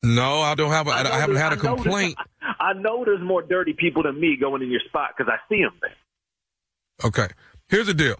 [0.03, 0.87] No, I don't have.
[0.87, 2.15] A, I, I haven't had a I complaint.
[2.59, 5.61] I know there's more dirty people than me going in your spot because I see
[5.61, 5.95] them there.
[7.05, 7.33] Okay.
[7.69, 8.15] Here's the deal.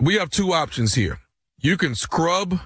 [0.00, 1.20] We have two options here.
[1.60, 2.60] You can scrub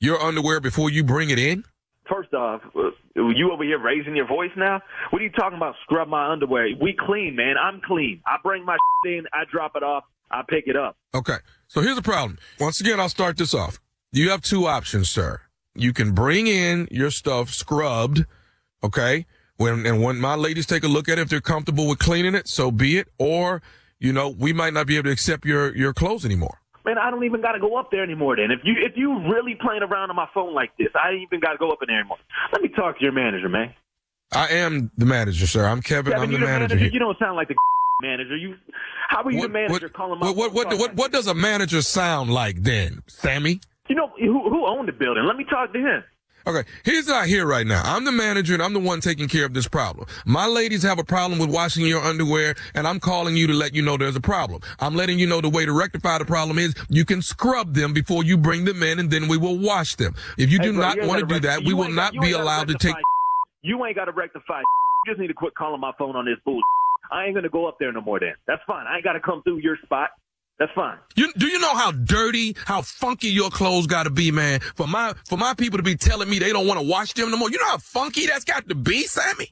[0.00, 1.64] your underwear before you bring it in.
[2.08, 4.80] First off, uh, you over here raising your voice now?
[5.10, 5.74] What are you talking about?
[5.84, 6.68] Scrub my underwear.
[6.80, 7.54] We clean, man.
[7.62, 8.20] I'm clean.
[8.26, 10.96] I bring my in, I drop it off, I pick it up.
[11.14, 11.36] Okay.
[11.68, 12.38] So here's the problem.
[12.58, 13.80] Once again, I'll start this off.
[14.12, 15.40] You have two options, sir.
[15.74, 18.24] You can bring in your stuff scrubbed.
[18.84, 19.26] Okay.
[19.56, 22.34] When, and when my ladies take a look at it, if they're comfortable with cleaning
[22.34, 23.08] it, so be it.
[23.18, 23.62] Or,
[24.00, 26.58] you know, we might not be able to accept your, your clothes anymore.
[26.84, 28.36] Man, I don't even got to go up there anymore.
[28.36, 31.22] Then, if you if you really playing around on my phone like this, I ain't
[31.22, 32.18] even got to go up in there anymore.
[32.52, 33.72] Let me talk to your manager, man.
[34.32, 35.64] I am the manager, sir.
[35.64, 36.12] I'm Kevin.
[36.12, 36.74] Kevin, I'm the the manager.
[36.74, 36.92] manager.
[36.92, 37.54] You don't sound like the
[38.02, 38.36] manager.
[38.36, 38.56] You,
[39.08, 40.26] how are you the manager calling my?
[40.26, 43.60] What, what, what, what, what does a manager sound like then, Sammy?
[43.88, 45.24] You know who who owned the building?
[45.24, 46.02] Let me talk to him.
[46.44, 47.82] Okay, he's not here right now.
[47.84, 50.08] I'm the manager and I'm the one taking care of this problem.
[50.26, 53.76] My ladies have a problem with washing your underwear and I'm calling you to let
[53.76, 54.60] you know there's a problem.
[54.80, 57.92] I'm letting you know the way to rectify the problem is you can scrub them
[57.92, 60.16] before you bring them in and then we will wash them.
[60.36, 62.32] If you Hey, do bro, not want to do that, we will not got- be
[62.32, 62.96] allowed to take
[63.62, 64.58] You ain't got to rectify.
[64.58, 66.62] You just need to quit calling my phone on this bullshit.
[67.12, 68.18] I ain't gonna go up there no more.
[68.18, 68.86] Then that's fine.
[68.88, 70.10] I ain't got to come through your spot.
[70.62, 70.94] That's fine.
[71.16, 74.60] You, do you know how dirty, how funky your clothes got to be, man?
[74.78, 77.32] For my for my people to be telling me they don't want to wash them
[77.32, 77.50] no more.
[77.50, 79.50] You know how funky that's got to be, Sammy?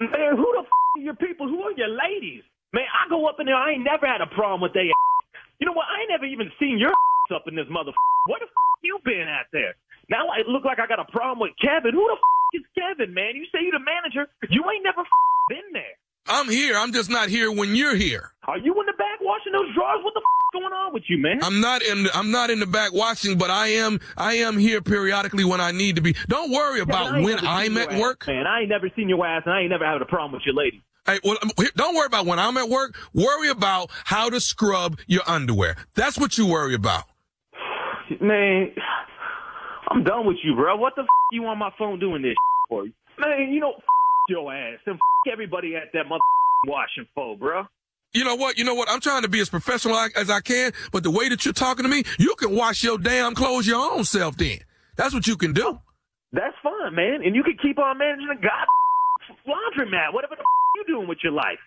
[0.00, 1.48] Man, who the f- are your people?
[1.48, 2.42] Who are your ladies?
[2.74, 3.56] Man, I go up in there.
[3.56, 4.92] I ain't never had a problem with they.
[5.60, 5.86] You know what?
[5.88, 6.92] I ain't never even seen your
[7.34, 7.92] up in this mother.
[8.28, 9.72] Where the f- you been at there?
[10.10, 11.94] Now I look like I got a problem with Kevin.
[11.96, 13.32] Who the f- is Kevin, man?
[13.32, 14.28] You say you the manager.
[14.50, 15.96] You ain't never f- been there.
[16.26, 16.76] I'm here.
[16.76, 18.30] I'm just not here when you're here.
[18.48, 20.00] Are you in the back washing those drawers?
[20.02, 21.40] What the f- going on with you, man?
[21.42, 22.06] I'm not in.
[22.14, 24.00] I'm not in the back washing, but I am.
[24.16, 26.14] I am here periodically when I need to be.
[26.28, 28.26] Don't worry about ain't when I'm at your work.
[28.26, 28.46] man.
[28.46, 30.54] I ain't never seen your ass, and I ain't never had a problem with your
[30.54, 30.82] lady.
[31.06, 32.96] Hey, well, um, don't worry about when I'm at work.
[33.12, 35.76] Worry about how to scrub your underwear.
[35.94, 37.04] That's what you worry about.
[38.22, 38.70] Man,
[39.90, 40.76] I'm done with you, bro.
[40.76, 42.34] What the f- you on my phone doing this
[42.70, 42.84] for?
[43.18, 43.74] Man, you know,
[44.28, 46.20] your ass and f- everybody at that mother
[46.66, 47.64] washing for, bro.
[48.12, 48.56] You know what?
[48.58, 48.88] You know what?
[48.88, 51.82] I'm trying to be as professional as I can, but the way that you're talking
[51.82, 54.36] to me, you can wash your damn clothes your own self.
[54.36, 54.58] Then
[54.96, 55.80] that's what you can do.
[56.32, 57.20] That's fine, man.
[57.24, 58.66] And you can keep on managing the god
[59.46, 60.46] laundromat, whatever the f-
[60.76, 61.58] you doing with your life.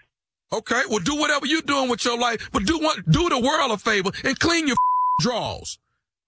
[0.53, 3.71] Okay, well, do whatever you're doing with your life, but do one, Do the world
[3.71, 4.77] a favor and clean your
[5.19, 5.77] drawers.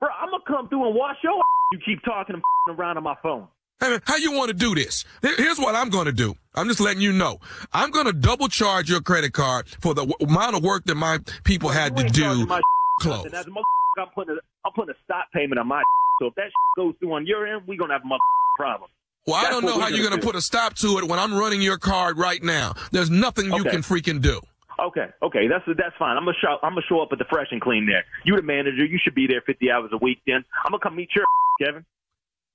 [0.02, 1.44] Bro, I'm gonna come through and wash your ass.
[1.72, 3.48] You keep talking and around on my phone.
[3.82, 5.06] Hey man, how you want to do this?
[5.22, 6.36] Here's what I'm going to do.
[6.54, 7.40] I'm just letting you know.
[7.72, 10.96] I'm going to double charge your credit card for the w- amount of work that
[10.96, 12.22] my people had to do.
[12.22, 12.60] charging my
[13.00, 13.26] clothes.
[13.26, 13.64] And as a mother,
[13.98, 15.82] I'm putting a, I'm putting a stop payment on my.
[16.22, 18.20] So if that goes through on your end, we're gonna have a mother
[18.58, 18.90] problem.
[19.26, 21.18] Well, I don't know how you're gonna going to put a stop to it when
[21.18, 22.74] I'm running your card right now.
[22.92, 23.70] There's nothing you Okay.
[23.70, 24.42] can freaking do.
[24.78, 26.18] Okay, okay, that's that's fine.
[26.18, 28.04] I'm gonna show I'm gonna show up at the fresh and clean there.
[28.26, 30.20] You the manager, you should be there 50 hours a week.
[30.28, 31.26] Then I'm gonna come meet your
[31.62, 31.86] Kevin.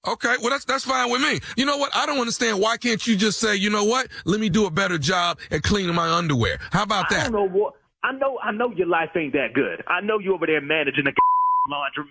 [0.06, 1.40] Okay, well that's that's fine with me.
[1.56, 1.94] You know what?
[1.96, 2.60] I don't understand.
[2.60, 4.08] Why can't you just say, you know what?
[4.24, 6.58] Let me do a better job at cleaning my underwear.
[6.72, 7.32] How about I that?
[7.32, 7.74] don't know what.
[8.02, 9.82] I know I know your life ain't that good.
[9.88, 11.14] I know you over there managing a the
[11.72, 12.08] laundromat,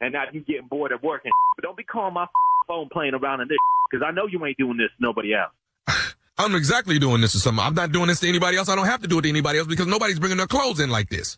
[0.00, 1.32] and now you getting bored of working.
[1.56, 2.26] But don't be calling my
[2.68, 3.58] phone playing around in this
[3.90, 5.52] because I know you ain't doing this to nobody else.
[6.38, 7.66] I'm exactly doing this to someone.
[7.66, 8.70] I'm not doing this to anybody else.
[8.70, 10.88] I don't have to do it to anybody else because nobody's bringing their clothes in
[10.88, 11.36] like this.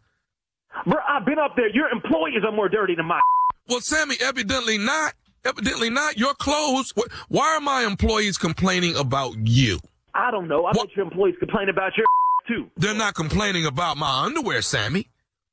[0.86, 1.68] Bro, I've been up there.
[1.70, 3.20] Your employees are more dirty than my.
[3.68, 5.14] Well, Sammy, evidently not.
[5.44, 6.16] Evidently not.
[6.18, 6.92] Your clothes.
[7.28, 9.78] Why are my employees complaining about you?
[10.14, 10.64] I don't know.
[10.64, 10.88] I what?
[10.88, 12.06] bet your employees complain about your
[12.48, 12.70] too.
[12.76, 15.08] They're not complaining about my underwear, Sammy.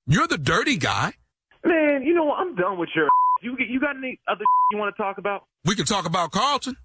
[0.08, 1.14] You're the dirty guy.
[1.66, 2.40] Man, you know what?
[2.40, 3.08] I'm done with your.
[3.44, 5.46] You you got any other you want to talk about?
[5.66, 6.76] We can talk about Carlton.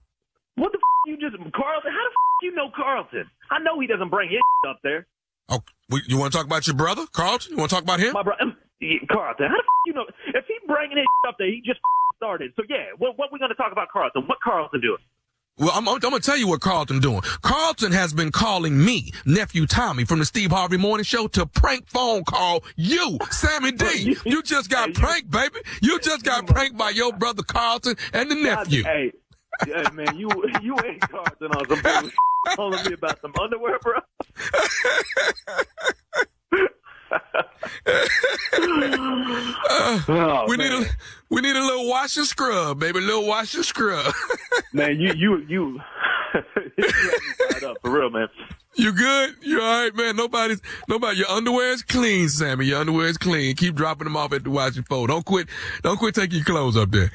[0.54, 1.92] What the you just Carlton?
[1.92, 3.26] How the you know Carlton?
[3.50, 5.06] I know he doesn't bring his up there.
[5.50, 5.60] Oh,
[6.08, 7.50] you want to talk about your brother, Carlton?
[7.52, 8.14] You want to talk about him?
[8.14, 8.40] My brother,
[9.10, 9.48] Carlton.
[9.48, 10.06] How the you know?
[10.28, 11.80] If he bringing his up there, he just
[12.16, 12.52] started.
[12.56, 14.24] So yeah, what what we gonna talk about Carlton?
[14.26, 14.98] What Carlton doing?
[15.58, 17.22] Well, I'm, I'm, going to tell you what Carlton doing.
[17.40, 21.88] Carlton has been calling me, nephew Tommy from the Steve Harvey Morning Show, to prank
[21.88, 24.18] phone call you, Sammy D.
[24.26, 25.56] You just got pranked, baby.
[25.80, 28.82] You just got pranked by your brother Carlton and the nephew.
[28.82, 29.12] Hey,
[29.64, 30.28] hey man, you
[30.60, 32.12] you ain't Carlton on some
[32.54, 33.94] calling me about some underwear, bro.
[39.68, 40.70] oh, we man.
[40.80, 40.90] need a
[41.30, 42.98] we need a little wash and scrub, baby.
[42.98, 44.12] A little wash and scrub.
[44.72, 45.80] man, you you you,
[46.78, 48.28] you up for real, man.
[48.74, 49.36] You good?
[49.42, 50.16] You all right, man?
[50.16, 51.18] Nobody's nobody.
[51.18, 52.66] Your underwear is clean, Sammy.
[52.66, 53.56] Your underwear is clean.
[53.56, 55.08] Keep dropping them off at the washing fold.
[55.08, 55.48] Don't quit.
[55.82, 57.10] Don't quit taking your clothes up there.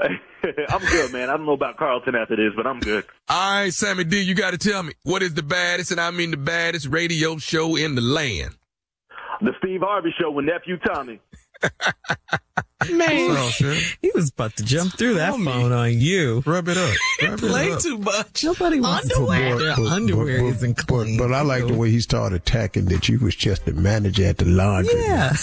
[0.00, 1.28] I'm good, man.
[1.28, 3.04] I don't know about Carlton after this, but I'm good.
[3.28, 6.10] All right, Sammy D, you got to tell me what is the baddest, and I
[6.10, 8.54] mean the baddest radio show in the land.
[9.40, 11.20] The Steve Harvey Show with nephew Tommy.
[12.90, 13.50] Man,
[14.00, 16.42] he was about to jump through that Tell phone on you.
[16.46, 16.94] Rub it up.
[17.22, 17.80] Rub Play it up.
[17.80, 18.44] too much.
[18.44, 19.58] Nobody wants underwear.
[19.58, 21.16] Their underwear but, isn't clean.
[21.18, 24.24] But, but I like the way he started attacking that you was just the manager
[24.26, 24.94] at the laundry.
[24.94, 25.34] Yeah.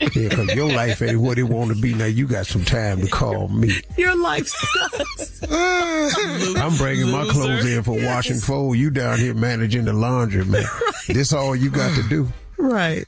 [0.00, 1.94] yeah, because your life ain't what it want to be.
[1.94, 3.72] Now you got some time to call me.
[3.96, 5.42] Your life sucks.
[5.50, 7.16] I'm bringing Loser.
[7.16, 8.14] my clothes in for yes.
[8.14, 8.76] washing fold.
[8.76, 10.62] You down here managing the laundry, man.
[10.62, 10.92] Right.
[11.08, 12.28] This all you got to do.
[12.62, 13.06] Right.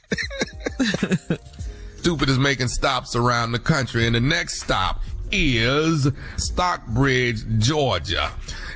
[1.95, 5.01] Stupid is making stops around the country, and the next stop
[5.31, 8.31] is Stockbridge, Georgia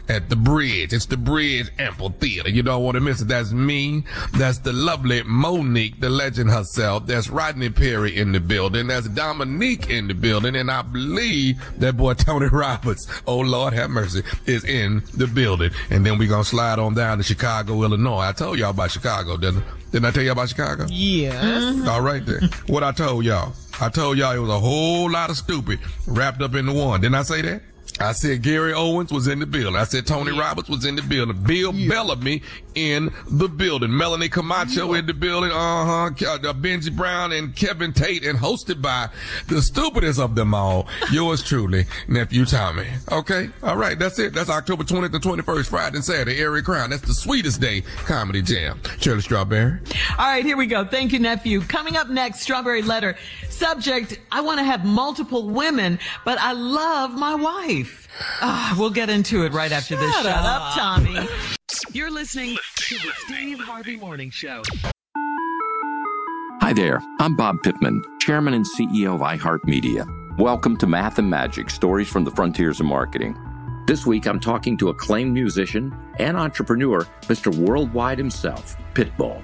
[0.10, 0.92] at the bridge.
[0.92, 2.50] It's the Bridge Amphitheater.
[2.50, 3.28] You don't want to miss it.
[3.28, 4.04] That's me.
[4.34, 7.06] That's the lovely Mo'Nique, the legend herself.
[7.06, 8.88] That's Rodney Perry in the building.
[8.88, 10.56] That's Dominique in the building.
[10.56, 15.72] And I believe that boy Tony Roberts, oh Lord have mercy, is in the building.
[15.90, 18.22] And then we're going to slide on down to Chicago, Illinois.
[18.22, 19.80] I told y'all about Chicago, didn't I?
[19.92, 20.86] Didn't I tell y'all about Chicago?
[20.90, 21.44] Yes.
[21.44, 21.90] Mm-hmm.
[21.90, 22.50] All right then.
[22.68, 23.54] what I told y'all.
[23.82, 27.02] I told y'all it was a whole lot of stupid wrapped up into one.
[27.02, 27.62] Didn't I say that?
[28.00, 29.76] I said Gary Owens was in the building.
[29.76, 30.40] I said Tony yeah.
[30.40, 31.42] Roberts was in the building.
[31.44, 31.90] Bill yeah.
[31.90, 32.42] Bellamy
[32.76, 33.96] in the building.
[33.96, 35.00] Melanie Camacho yeah.
[35.00, 35.52] in the building.
[35.52, 36.06] Uh-huh.
[36.06, 39.10] Uh, Benji Brown and Kevin Tate and hosted by
[39.48, 40.88] the stupidest of them all.
[41.12, 42.88] Yours truly, nephew Tommy.
[43.12, 43.50] Okay.
[43.64, 44.00] All right.
[44.00, 44.34] That's it.
[44.34, 46.92] That's October 20th and 21st, Friday and Saturday, Arie Crown.
[46.92, 48.80] That's the sweetest day comedy jam.
[49.00, 49.80] Shirley Strawberry.
[50.18, 50.46] All right.
[50.46, 50.86] Here we go.
[50.86, 51.62] Thank you, nephew.
[51.62, 53.18] Coming up next, Strawberry Letter.
[53.60, 58.08] Subject, I want to have multiple women, but I love my wife.
[58.40, 60.16] Uh, we'll get into it right after Shut this.
[60.16, 60.24] Up.
[60.24, 61.28] Shut up, Tommy.
[61.92, 64.64] You're listening to the Steve Harvey Morning Show.
[66.62, 67.02] Hi there.
[67.20, 70.38] I'm Bob Pittman, Chairman and CEO of iHeartMedia.
[70.40, 73.38] Welcome to Math and Magic Stories from the Frontiers of Marketing.
[73.88, 77.54] This week, I'm talking to acclaimed musician and entrepreneur, Mr.
[77.54, 79.44] Worldwide himself, Pitbull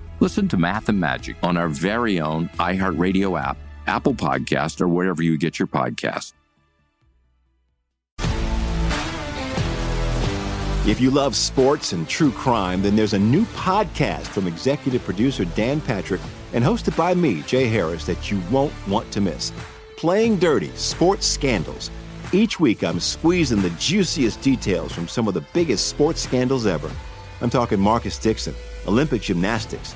[0.21, 3.57] Listen to Math and Magic on our very own iHeartRadio app,
[3.87, 6.33] Apple Podcast, or wherever you get your podcasts.
[10.85, 15.43] If you love sports and true crime, then there's a new podcast from executive producer
[15.43, 16.21] Dan Patrick
[16.53, 19.51] and hosted by me, Jay Harris, that you won't want to miss.
[19.97, 21.89] Playing Dirty Sports Scandals.
[22.31, 26.91] Each week, I'm squeezing the juiciest details from some of the biggest sports scandals ever.
[27.41, 28.53] I'm talking Marcus Dixon,
[28.87, 29.95] Olympic gymnastics,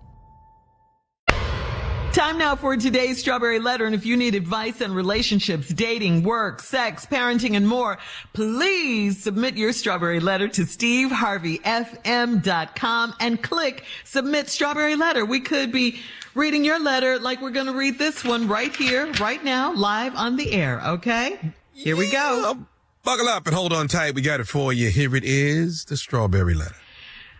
[2.13, 3.85] Time now for today's Strawberry Letter.
[3.85, 7.99] And if you need advice on relationships, dating, work, sex, parenting, and more,
[8.33, 15.23] please submit your Strawberry Letter to steveharveyfm.com and click Submit Strawberry Letter.
[15.23, 16.01] We could be
[16.35, 20.13] reading your letter like we're going to read this one right here, right now, live
[20.15, 20.81] on the air.
[20.85, 21.39] Okay?
[21.71, 22.57] Here we go.
[23.05, 24.15] Buckle up and hold on tight.
[24.15, 24.89] We got it for you.
[24.89, 26.75] Here it is the strawberry letter.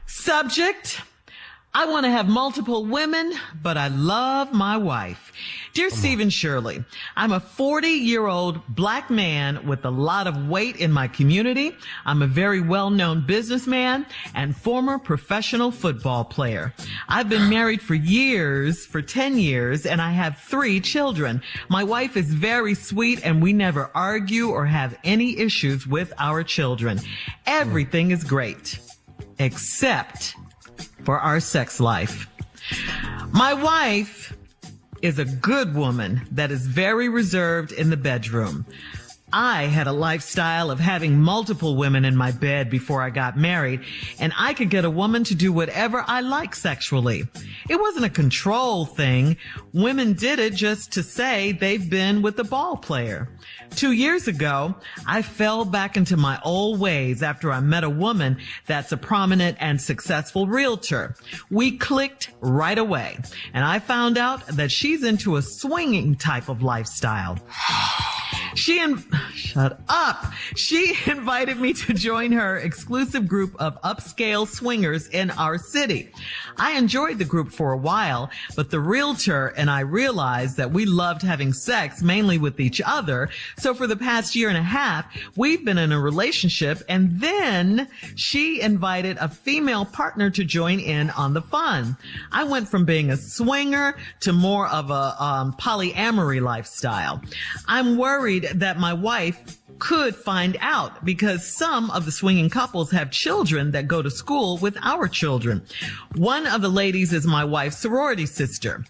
[0.05, 1.01] Subject.
[1.73, 3.31] I want to have multiple women,
[3.63, 5.31] but I love my wife.
[5.73, 6.83] Dear Stephen Shirley,
[7.15, 11.77] I'm a 40 year old black man with a lot of weight in my community.
[12.05, 14.05] I'm a very well known businessman
[14.35, 16.73] and former professional football player.
[17.07, 21.41] I've been married for years, for 10 years, and I have three children.
[21.69, 26.43] My wife is very sweet and we never argue or have any issues with our
[26.43, 26.99] children.
[27.45, 28.77] Everything is great,
[29.39, 30.35] except
[31.03, 32.27] for our sex life.
[33.31, 34.35] My wife
[35.01, 38.65] is a good woman that is very reserved in the bedroom.
[39.33, 43.81] I had a lifestyle of having multiple women in my bed before I got married,
[44.19, 47.23] and I could get a woman to do whatever I like sexually.
[47.69, 49.37] It wasn't a control thing.
[49.73, 53.29] Women did it just to say they've been with the ball player.
[53.71, 54.75] Two years ago,
[55.07, 58.37] I fell back into my old ways after I met a woman
[58.67, 61.15] that's a prominent and successful realtor.
[61.49, 63.17] We clicked right away,
[63.53, 67.37] and I found out that she's into a swinging type of lifestyle.
[68.55, 69.03] She and
[69.33, 70.25] shut up.
[70.55, 76.11] She invited me to join her exclusive group of upscale swingers in our city.
[76.57, 80.85] I enjoyed the group for a while, but the realtor and I realized that we
[80.85, 83.29] loved having sex mainly with each other.
[83.57, 87.87] So for the past year and a half, we've been in a relationship and then
[88.15, 91.97] she invited a female partner to join in on the fun.
[92.31, 97.21] I went from being a swinger to more of a um, polyamory lifestyle.
[97.67, 103.09] I'm worried that my wife could find out because some of the swinging couples have
[103.09, 105.59] children that go to school with our children.
[106.15, 108.85] One of the ladies is my wife's sorority sister.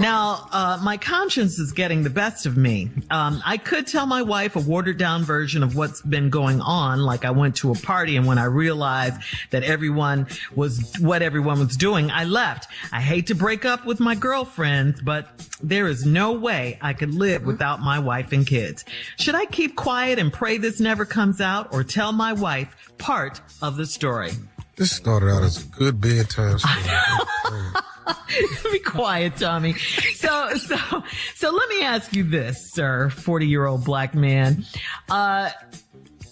[0.00, 2.88] Now, uh, my conscience is getting the best of me.
[3.10, 7.00] Um, I could tell my wife a watered down version of what's been going on,
[7.00, 9.20] like I went to a party and when I realized
[9.50, 10.26] that everyone
[10.56, 12.68] was what everyone was doing, I left.
[12.90, 15.28] I hate to break up with my girlfriends, but
[15.62, 18.86] there is no way I could live without my wife and kids.
[19.18, 23.42] Should I keep quiet and pray this never comes out or tell my wife part
[23.60, 24.30] of the story?
[24.80, 27.62] This started out as a good bedtime story.
[28.72, 29.74] Be quiet, Tommy.
[29.74, 30.76] So, so,
[31.34, 34.64] so let me ask you this, sir, 40 year old black man.
[35.10, 35.50] Uh,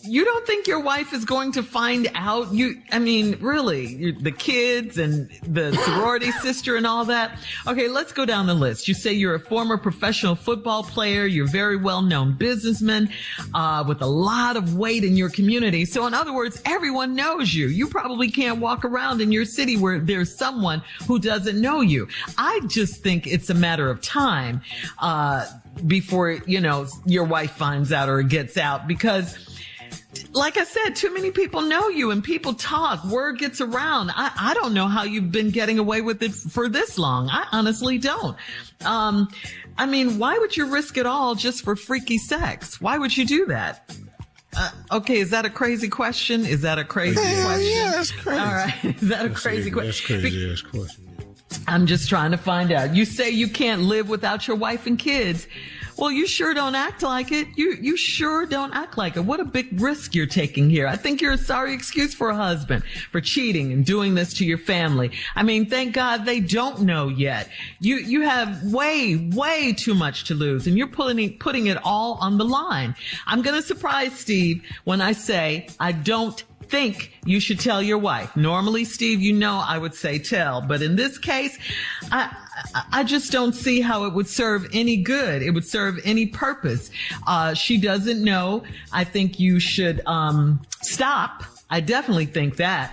[0.02, 2.52] you don't think your wife is going to find out?
[2.52, 7.38] You, I mean, really, the kids and the sorority sister and all that.
[7.66, 8.88] Okay, let's go down the list.
[8.88, 11.26] You say you're a former professional football player.
[11.26, 13.10] You're very well known businessman,
[13.54, 15.84] uh, with a lot of weight in your community.
[15.84, 17.68] So in other words, everyone knows you.
[17.68, 22.08] You probably can't walk around in your city where there's someone who doesn't know you.
[22.36, 24.62] I just think it's a matter of time,
[25.00, 25.46] uh,
[25.86, 29.57] before, you know, your wife finds out or gets out because
[30.32, 33.04] like I said, too many people know you and people talk.
[33.04, 34.10] Word gets around.
[34.10, 37.28] I, I don't know how you've been getting away with it for this long.
[37.28, 38.36] I honestly don't.
[38.84, 39.28] Um,
[39.76, 42.80] I mean, why would you risk it all just for freaky sex?
[42.80, 43.90] Why would you do that?
[44.56, 46.46] Uh, okay, is that a crazy question?
[46.46, 47.70] Is that a crazy Hell question?
[47.70, 48.40] yeah, that's crazy.
[48.40, 49.86] All right, is that a crazy question?
[49.86, 51.04] That's crazy ass question.
[51.66, 52.94] I'm just trying to find out.
[52.94, 55.46] You say you can't live without your wife and kids.
[55.98, 57.48] Well, you sure don't act like it.
[57.56, 59.24] You you sure don't act like it.
[59.24, 60.86] What a big risk you're taking here.
[60.86, 64.46] I think you're a sorry excuse for a husband for cheating and doing this to
[64.46, 65.10] your family.
[65.34, 67.48] I mean, thank God they don't know yet.
[67.80, 72.14] You you have way way too much to lose, and you're putting putting it all
[72.20, 72.94] on the line.
[73.26, 78.34] I'm gonna surprise Steve when I say I don't think you should tell your wife.
[78.36, 81.58] Normally, Steve, you know I would say tell, but in this case,
[82.12, 82.34] I,
[82.92, 85.40] I- just don't see how it would serve any good.
[85.42, 86.90] It would serve any purpose.
[87.26, 88.64] Uh, she doesn't know.
[88.92, 91.44] I think you should, um, stop.
[91.70, 92.92] I definitely think that.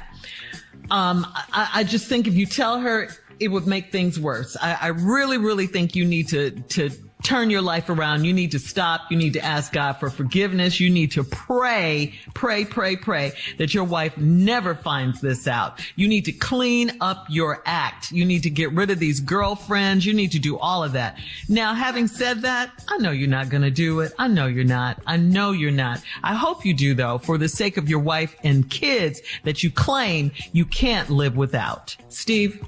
[0.92, 3.10] Um, I, I just think if you tell her,
[3.40, 4.56] it would make things worse.
[4.62, 6.90] I, I really, really think you need to, to
[7.26, 8.24] turn your life around.
[8.24, 9.10] You need to stop.
[9.10, 10.80] You need to ask God for forgiveness.
[10.80, 15.82] You need to pray, pray, pray, pray that your wife never finds this out.
[15.96, 18.12] You need to clean up your act.
[18.12, 20.06] You need to get rid of these girlfriends.
[20.06, 21.18] You need to do all of that.
[21.50, 24.14] Now, having said that, I know you're not going to do it.
[24.20, 25.02] I know you're not.
[25.08, 26.04] I know you're not.
[26.24, 29.72] I hope you do though, for the sake of your wife and kids that you
[29.72, 31.98] claim you can't live without.
[32.10, 32.64] Steve?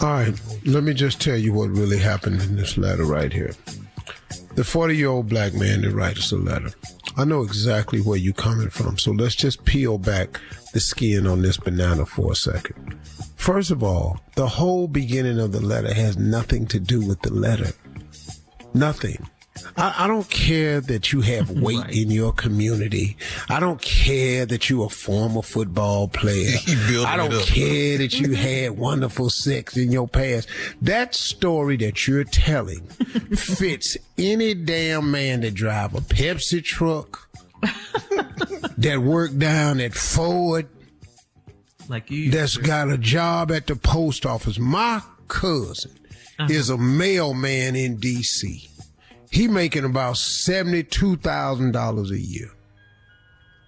[0.00, 3.54] All right, let me just tell you what really happened in this letter right here.
[4.54, 6.70] The 40 year old black man that writes a letter.
[7.16, 10.40] I know exactly where you're coming from, so let's just peel back
[10.72, 12.98] the skin on this banana for a second.
[13.36, 17.32] First of all, the whole beginning of the letter has nothing to do with the
[17.32, 17.72] letter.
[18.72, 19.28] Nothing.
[19.76, 21.94] I, I, don't care that you have weight right.
[21.94, 23.16] in your community.
[23.48, 26.56] I don't care that you're a former football player.
[27.06, 30.48] I don't care that you had wonderful sex in your past.
[30.80, 32.86] That story that you're telling
[33.36, 37.28] fits any damn man that drive a Pepsi truck,
[38.78, 40.68] that work down at Ford,
[41.88, 44.58] like you, that's got a job at the post office.
[44.58, 45.92] My cousin
[46.38, 46.48] uh-huh.
[46.50, 48.68] is a mailman in D.C.
[49.32, 52.50] He making about $72,000 a year.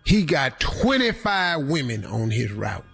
[0.04, 2.84] He got 25 women on his route.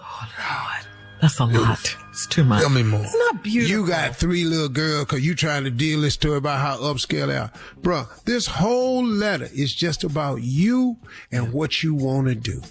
[0.00, 0.86] Oh, Lord.
[1.20, 1.96] That's a lot.
[2.10, 2.60] It's too much.
[2.60, 3.02] Tell me more.
[3.02, 3.76] It's not beautiful.
[3.76, 7.26] You got three little girls because you trying to deal this story about how upscale
[7.26, 7.50] they are.
[7.80, 10.96] Bruh, this whole letter is just about you
[11.30, 12.62] and what you want to do.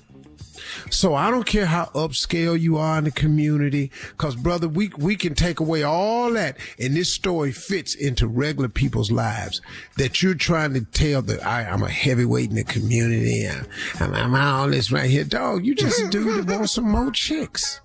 [0.89, 5.15] So I don't care how upscale you are in the community, cause brother, we, we
[5.15, 9.61] can take away all that and this story fits into regular people's lives
[9.97, 13.47] that you're trying to tell that I, am a heavyweight in the community.
[13.47, 13.65] I'm,
[13.99, 15.23] I'm, I'm all this right here.
[15.23, 17.81] Dog, you just a dude that wants some more chicks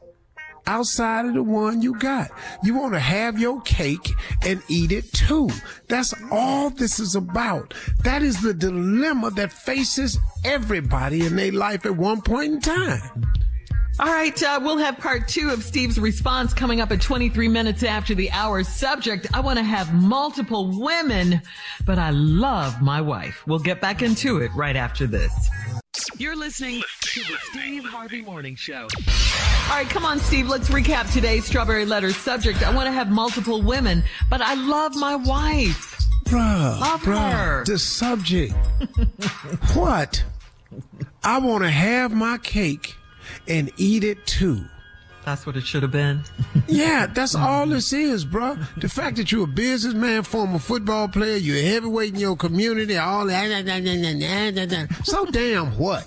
[0.66, 2.30] outside of the one you got.
[2.62, 4.10] You want to have your cake
[4.42, 5.50] and eat it too.
[5.88, 7.74] That's all this is about.
[8.02, 13.24] That is the dilemma that faces everybody in their life at one point in time.
[14.00, 17.84] All right, uh, we'll have part two of Steve's response coming up at 23 minutes
[17.84, 18.64] after the hour.
[18.64, 21.40] Subject, I want to have multiple women,
[21.86, 23.46] but I love my wife.
[23.46, 25.48] We'll get back into it right after this.
[26.18, 28.82] You're listening to the Steve Harvey Morning Show.
[28.82, 30.48] All right, come on, Steve.
[30.48, 32.62] Let's recap today's Strawberry Letter subject.
[32.62, 35.98] I want to have multiple women, but I love my wife.
[36.24, 37.64] Bruh, love bruh, her.
[37.64, 38.54] the subject.
[39.74, 40.24] what?
[41.22, 42.94] I want to have my cake
[43.46, 44.64] and eat it too.
[45.24, 46.22] That's what it should have been.
[46.68, 48.56] yeah, that's all this is, bro.
[48.76, 52.96] The fact that you're a businessman, former football player, you're a heavyweight in your community,
[52.98, 54.88] all that.
[55.04, 56.06] So damn what?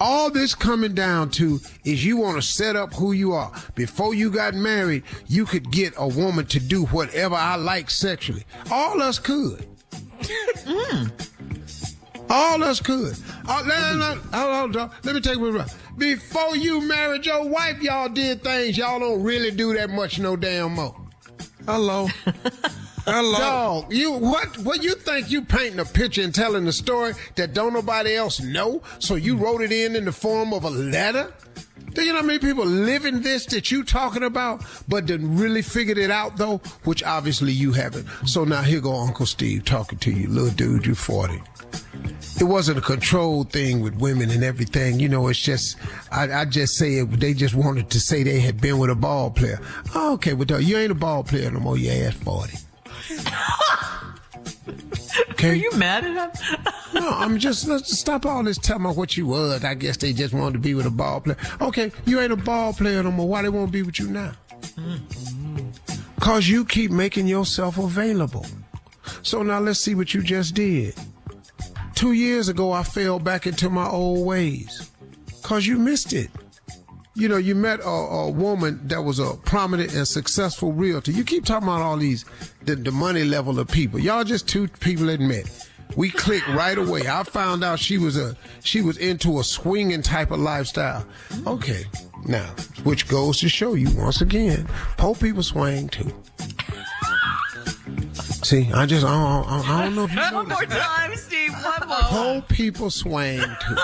[0.00, 3.52] All this coming down to is you want to set up who you are.
[3.74, 8.44] Before you got married, you could get a woman to do whatever I like sexually.
[8.70, 9.66] All us could.
[10.20, 11.10] mm.
[12.30, 13.16] All us could.
[13.46, 15.76] Oh, let, let, hold on, let me take it.
[15.96, 20.36] Before you married your wife, y'all did things y'all don't really do that much no
[20.36, 20.96] damn more.
[21.66, 22.08] Hello.
[23.06, 23.38] Hello.
[23.38, 27.52] Dog, you what what you think you painting a picture and telling a story that
[27.52, 28.82] don't nobody else know?
[28.98, 29.42] So you hmm.
[29.42, 31.32] wrote it in in the form of a letter?
[31.92, 35.36] Do you know how many people live in this that you talking about, but didn't
[35.36, 36.58] really figured it out though?
[36.84, 38.08] Which obviously you haven't.
[38.26, 41.40] So now here go Uncle Steve talking to you, little dude, you 40
[42.40, 45.00] it wasn't a controlled thing with women and everything.
[45.00, 45.76] You know, it's just,
[46.10, 48.94] I, I just say it, they just wanted to say they had been with a
[48.94, 49.60] ball player.
[49.94, 51.78] Oh, okay, but you ain't a ball player no more.
[51.78, 52.58] You ass 40.
[55.30, 55.50] Okay.
[55.50, 56.64] Are you mad at him?
[56.94, 59.62] no, I'm just let's stop all this telling me what you was.
[59.62, 61.36] I guess they just wanted to be with a ball player.
[61.60, 63.28] Okay, you ain't a ball player no more.
[63.28, 64.32] Why they won't be with you now?
[64.62, 65.70] Mm-hmm.
[66.20, 68.46] Cause you keep making yourself available.
[69.22, 70.94] So now let's see what you just did.
[71.94, 74.90] Two years ago, I fell back into my old ways
[75.42, 76.30] because you missed it.
[77.16, 81.12] You know, you met a, a, woman that was a prominent and successful realtor.
[81.12, 82.24] You keep talking about all these,
[82.64, 84.00] the, the money level of people.
[84.00, 85.68] Y'all just two people that met.
[85.96, 87.06] We clicked right away.
[87.08, 91.06] I found out she was a she was into a swinging type of lifestyle.
[91.46, 91.84] Okay,
[92.26, 92.46] now
[92.82, 94.66] which goes to show you once again,
[94.96, 96.12] poor people swing too.
[98.44, 101.52] See, I just I don't, I don't know if you One more time, Steve.
[101.52, 101.96] One more.
[101.96, 103.76] Whole people swaying too.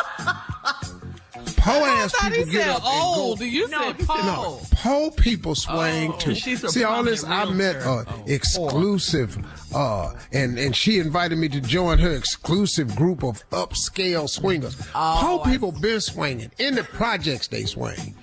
[1.57, 3.41] Po ass people get up old.
[3.41, 3.57] and go.
[3.57, 4.17] You no, said po.
[4.17, 6.35] No, po people swaying oh, too.
[6.35, 7.25] See all this.
[7.25, 9.39] I met a oh, exclusive,
[9.75, 14.77] uh, and and she invited me to join her exclusive group of upscale swingers.
[14.95, 17.49] Oh, po people been swinging in the projects.
[17.49, 18.15] They swing.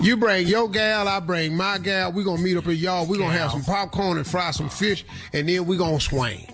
[0.00, 2.12] You bring your gal, I bring my gal.
[2.12, 3.06] We gonna meet up at y'all.
[3.06, 6.46] We gonna have some popcorn and fry some fish, and then we gonna swing.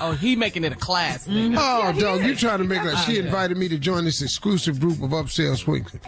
[0.00, 1.28] Oh, he making it a class.
[1.28, 1.56] Nigga.
[1.58, 2.96] Oh, dog, you trying to make it?
[3.06, 6.00] She invited me to join this exclusive group of upscale swingers.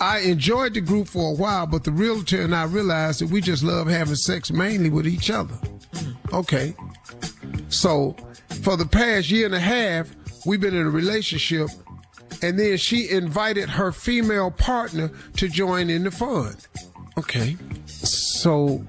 [0.00, 3.40] I enjoyed the group for a while, but the realtor and I realized that we
[3.40, 5.54] just love having sex mainly with each other.
[6.32, 6.74] Okay.
[7.68, 8.16] So,
[8.62, 10.08] for the past year and a half,
[10.46, 11.68] we've been in a relationship,
[12.42, 16.56] and then she invited her female partner to join in the fun.
[17.16, 17.56] Okay.
[17.86, 18.84] So,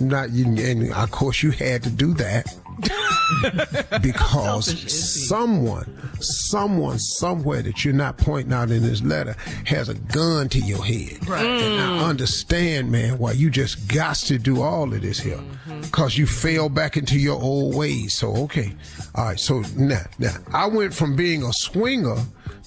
[0.00, 2.54] not you, and of course, you had to do that.
[4.02, 5.20] because selfish is he?
[5.26, 9.34] someone, someone somewhere that you're not pointing out in this letter
[9.64, 11.26] has a gun to your head.
[11.28, 11.44] Right.
[11.44, 12.08] And I mm.
[12.08, 15.36] understand, man, why you just got to do all of this here.
[15.36, 15.80] Mm-hmm.
[15.82, 18.14] Because you fell back into your old ways.
[18.14, 18.74] So, okay.
[19.14, 19.40] All right.
[19.40, 22.16] So now, now, I went from being a swinger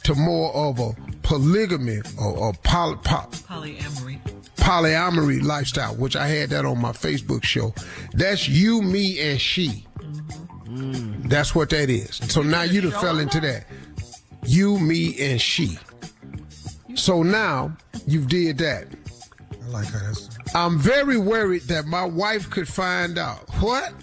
[0.03, 0.91] to more of a
[1.23, 4.19] polygamy or, or poly, po- Polyamory.
[4.55, 7.73] polyamory lifestyle, which I had that on my Facebook show.
[8.13, 9.85] That's you, me, and she.
[10.69, 11.29] Mm.
[11.29, 12.15] That's what that is.
[12.31, 13.65] So now you done fell into that.
[14.45, 15.77] You, me, and she.
[16.95, 17.75] So now
[18.05, 18.87] you've did that.
[19.51, 20.29] I like how that's.
[20.53, 23.49] I'm very worried that my wife could find out.
[23.55, 23.93] What?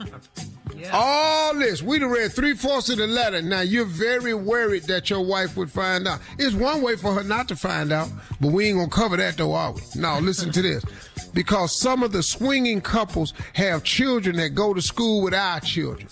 [0.92, 1.82] All this.
[1.82, 3.42] We done read three fourths of the letter.
[3.42, 6.20] Now you're very worried that your wife would find out.
[6.38, 8.08] It's one way for her not to find out,
[8.40, 9.82] but we ain't gonna cover that though, are we?
[9.96, 10.84] Now listen to this.
[11.32, 16.08] Because some of the swinging couples have children that go to school with our children.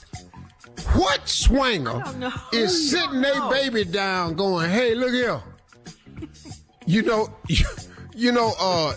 [0.94, 2.02] What swinger
[2.52, 5.40] is sitting their baby down going, hey, look here.
[6.86, 7.28] You know,
[8.14, 8.94] you know, uh,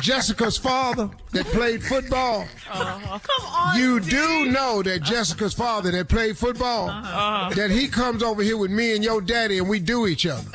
[0.00, 2.46] Jessica's father that played football.
[2.66, 3.10] Come
[3.46, 3.78] on.
[3.78, 8.70] You do know that Jessica's father that played football, that he comes over here with
[8.70, 10.48] me and your daddy and we do each other.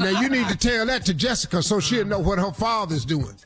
[0.00, 3.36] now you need to tell that to Jessica so she'll know what her father's doing.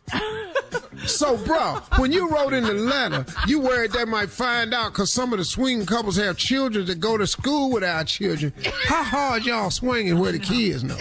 [1.06, 5.12] So, bro, when you wrote in the letter, you worried they might find out because
[5.12, 8.52] some of the swinging couples have children that go to school with our children.
[8.84, 10.96] How hard y'all swinging where the kids know?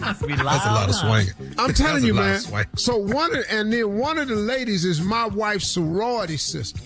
[0.00, 1.54] Must be That's a lot of swinging.
[1.58, 2.40] I'm telling you, man.
[2.76, 6.80] So one of, and then one of the ladies is my wife's sorority sister.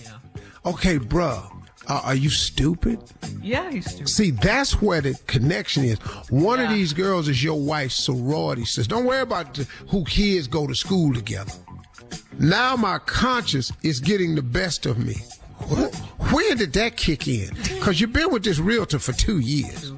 [0.65, 1.43] Okay, bro.
[1.87, 2.99] uh, are you stupid?
[3.41, 4.09] Yeah, he's stupid.
[4.09, 5.99] See, that's where the connection is.
[6.29, 8.89] One of these girls is your wife's sorority sister.
[8.89, 11.51] Don't worry about the, who kids go to school together.
[12.39, 15.15] Now my conscience is getting the best of me.
[15.69, 17.49] Wh- When did that kick in?
[17.55, 19.91] Because you've been with this realtor for two years.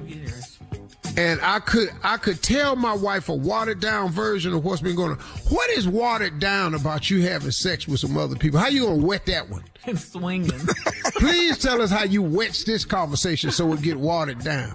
[1.16, 4.96] And I could I could tell my wife a watered down version of what's been
[4.96, 5.18] going on.
[5.48, 8.60] What is watered down about you having sex with some other people?
[8.60, 9.64] How you gonna wet that one?
[9.86, 10.50] And swinging.
[11.14, 14.74] Please tell us how you wet this conversation so it get watered down.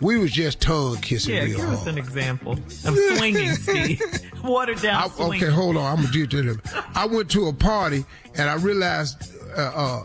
[0.00, 1.78] We was just tongue kissing Yeah, real give hard.
[1.78, 4.02] us an example of swinging, Steve.
[4.42, 5.44] Watered down I, swinging.
[5.44, 5.84] okay, hold on.
[5.98, 6.62] I'm gonna get to them.
[6.96, 8.04] I went to a party
[8.34, 10.04] and I realized, uh, uh,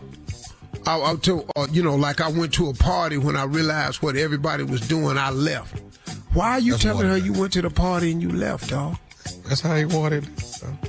[0.87, 4.01] I, I to, uh, you know, like I went to a party when I realized
[4.01, 5.17] what everybody was doing.
[5.17, 5.81] I left.
[6.33, 8.97] Why are you That's telling her you went to the party and you left, dog?
[9.47, 10.25] That's how he wanted.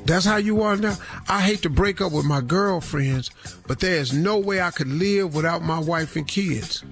[0.04, 0.96] That's how you are now.
[1.28, 3.30] I hate to break up with my girlfriends,
[3.66, 6.84] but there's no way I could live without my wife and kids.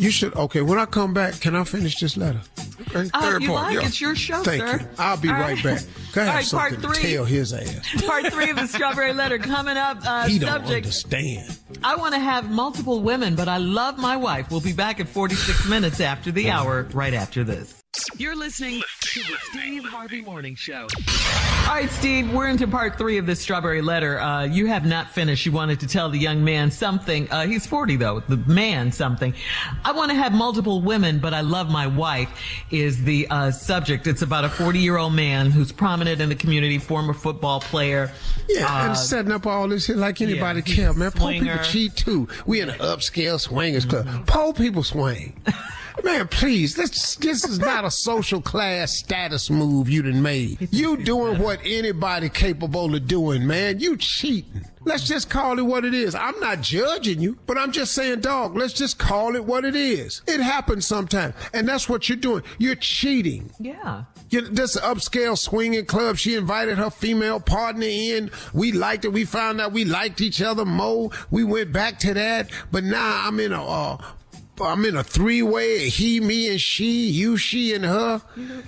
[0.00, 0.34] You should.
[0.34, 2.40] Okay, when I come back, can I finish this letter?
[2.88, 4.78] Okay, Uh, if you like, it's your show, Thank sir.
[4.80, 4.88] you.
[4.96, 5.82] I'll be All right, back.
[6.14, 7.12] Can I have right, part three.
[7.12, 8.02] tell his ass?
[8.06, 9.98] Part three of the Strawberry Letter coming up.
[10.02, 11.58] Uh, he don't understand.
[11.84, 14.50] I want to have multiple women, but I love my wife.
[14.50, 17.79] We'll be back at 46 minutes after the hour, right after this.
[18.16, 20.86] You're listening to the Steve Harvey Morning Show.
[21.68, 24.20] All right, Steve, we're into part three of this strawberry letter.
[24.20, 25.44] Uh, you have not finished.
[25.44, 27.28] You wanted to tell the young man something.
[27.32, 29.34] Uh, he's 40 though, the man something.
[29.84, 32.30] I want to have multiple women, but I love my wife
[32.70, 34.06] is the uh, subject.
[34.06, 38.12] It's about a 40 year old man who's prominent in the community, former football player.
[38.48, 41.10] Yeah, Uh, and setting up all this shit like anybody he's care, man.
[41.10, 42.28] Poor people cheat too.
[42.46, 44.06] We in an upscale swingers club.
[44.28, 45.40] Poor people swing.
[46.04, 50.68] Man, please, this this is not a social class status move you done made.
[50.70, 53.80] You doing what anybody capable of doing, man.
[53.80, 54.64] You cheating.
[54.82, 56.14] Let's just call it what it is.
[56.14, 59.76] I'm not judging you, but I'm just saying, dog, let's just call it what it
[59.76, 60.22] is.
[60.26, 61.34] It happens sometimes.
[61.52, 62.42] And that's what you're doing.
[62.58, 63.50] You're cheating.
[63.58, 64.04] Yeah.
[64.30, 66.16] You this upscale swinging club.
[66.16, 68.30] She invited her female partner in.
[68.54, 69.12] We liked it.
[69.12, 71.10] We found out we liked each other more.
[71.30, 72.50] We went back to that.
[72.72, 73.98] But now I'm in a, uh,
[74.62, 75.88] I'm in a three way.
[75.88, 77.08] He, me, and she.
[77.08, 78.22] You, she, and her.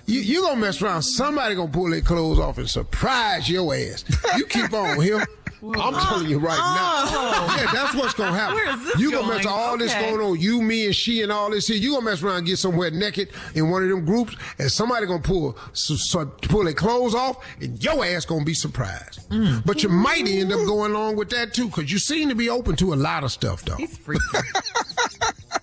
[0.06, 1.02] You, you gonna mess around.
[1.02, 4.05] Somebody gonna pull their clothes off and surprise your ass.
[4.36, 5.24] You keep on here.
[5.64, 7.05] I'm telling you right now.
[7.06, 7.56] Oh.
[7.56, 8.56] Yeah, that's what's gonna happen.
[8.56, 9.56] Where is this you gonna mess going?
[9.56, 10.40] all this going on.
[10.40, 11.77] You, me, and she, and all this here.
[11.77, 15.06] You gonna mess around and get somewhere naked in one of them groups, and somebody
[15.06, 19.28] gonna pull so, so, pull their clothes off, and your ass gonna be surprised.
[19.31, 19.64] Mm.
[19.64, 22.51] But you might end up going along with that too, because you seem to be
[22.51, 23.77] open to a lot of stuff, though.
[23.77, 24.20] He's freaky.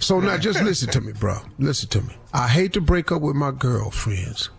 [0.00, 1.38] So now just listen to me, bro.
[1.58, 2.14] Listen to me.
[2.32, 4.50] I hate to break up with my girlfriends,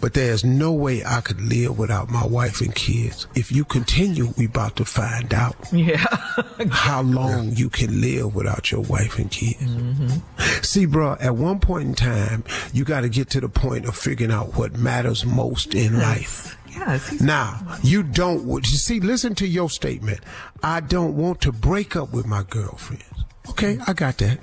[0.00, 3.26] but there's no way I could live without my wife and kids.
[3.34, 6.04] If you continue, we about to find out Yeah.
[6.70, 9.60] how long you can live without your wife and kids.
[9.62, 10.62] Mm-hmm.
[10.62, 13.96] See, bro, at one point in time, you got to get to the point of
[13.96, 16.56] figuring out what matters most in life.
[16.70, 17.20] Yes.
[17.20, 20.20] Now, you don't, you see, listen to your statement.
[20.62, 23.04] I don't want to break up with my girlfriends.
[23.48, 24.38] Okay, I got that.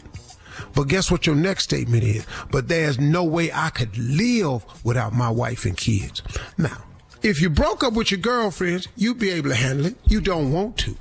[0.77, 2.23] But guess what your next statement is?
[2.51, 6.21] But there's no way I could live without my wife and kids.
[6.55, 6.83] Now,
[7.23, 9.95] if you broke up with your girlfriends, you'd be able to handle it.
[10.05, 10.95] You don't want to.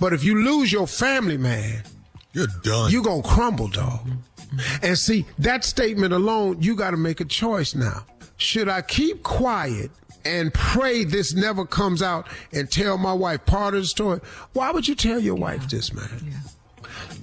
[0.00, 1.84] But if you lose your family, man,
[2.32, 2.90] you're done.
[2.90, 4.08] You're going to crumble, dog.
[4.82, 8.04] And see, that statement alone, you got to make a choice now.
[8.36, 9.92] Should I keep quiet
[10.24, 14.20] and pray this never comes out and tell my wife part of the story?
[14.54, 16.32] Why would you tell your wife this, man?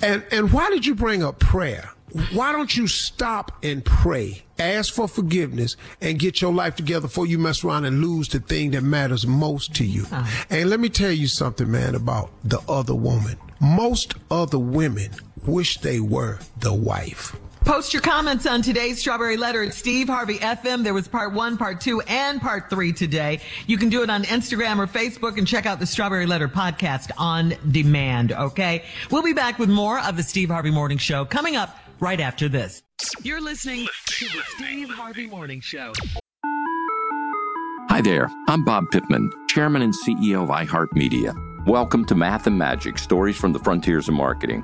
[0.05, 1.89] And and why did you bring up prayer?
[2.31, 4.43] Why don't you stop and pray?
[4.57, 8.39] Ask for forgiveness and get your life together before you mess around and lose the
[8.39, 10.03] thing that matters most to you.
[10.11, 10.45] Uh-huh.
[10.49, 13.37] And let me tell you something, man, about the other woman.
[13.59, 15.11] Most other women
[15.45, 17.35] wish they were the wife.
[17.65, 20.83] Post your comments on today's Strawberry Letter at Steve Harvey FM.
[20.83, 23.41] There was part one, part two, and part three today.
[23.65, 27.09] You can do it on Instagram or Facebook and check out the Strawberry Letter podcast
[27.17, 28.33] on demand.
[28.33, 28.83] Okay.
[29.09, 32.47] We'll be back with more of the Steve Harvey Morning Show coming up right after
[32.47, 32.83] this.
[33.23, 35.91] You're listening to the Steve Harvey Morning Show.
[37.89, 41.65] Hi there, I'm Bob Pittman, Chairman and CEO of iHeartMedia.
[41.65, 44.63] Welcome to Math and Magic Stories from the Frontiers of Marketing.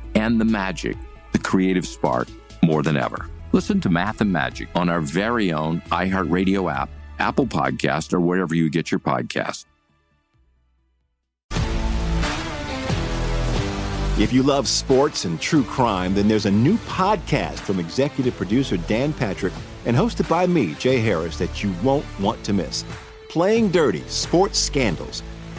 [0.15, 0.97] and the magic,
[1.31, 2.27] the creative spark,
[2.63, 3.29] more than ever.
[3.51, 6.89] Listen to Math and Magic on our very own iHeartRadio app,
[7.19, 9.65] Apple Podcast, or wherever you get your podcasts.
[14.19, 18.77] If you love sports and true crime, then there's a new podcast from executive producer
[18.77, 19.53] Dan Patrick
[19.85, 22.85] and hosted by me, Jay Harris, that you won't want to miss.
[23.29, 25.23] Playing Dirty Sports Scandals.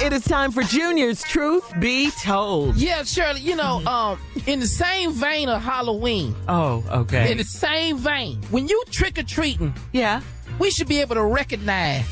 [0.00, 2.76] It is time for Junior's Truth Be Told.
[2.76, 6.36] Yeah, Shirley, you know, um, in the same vein of Halloween.
[6.46, 7.32] Oh, okay.
[7.32, 10.20] In the same vein, when you trick or treating, yeah,
[10.60, 12.06] we should be able to recognize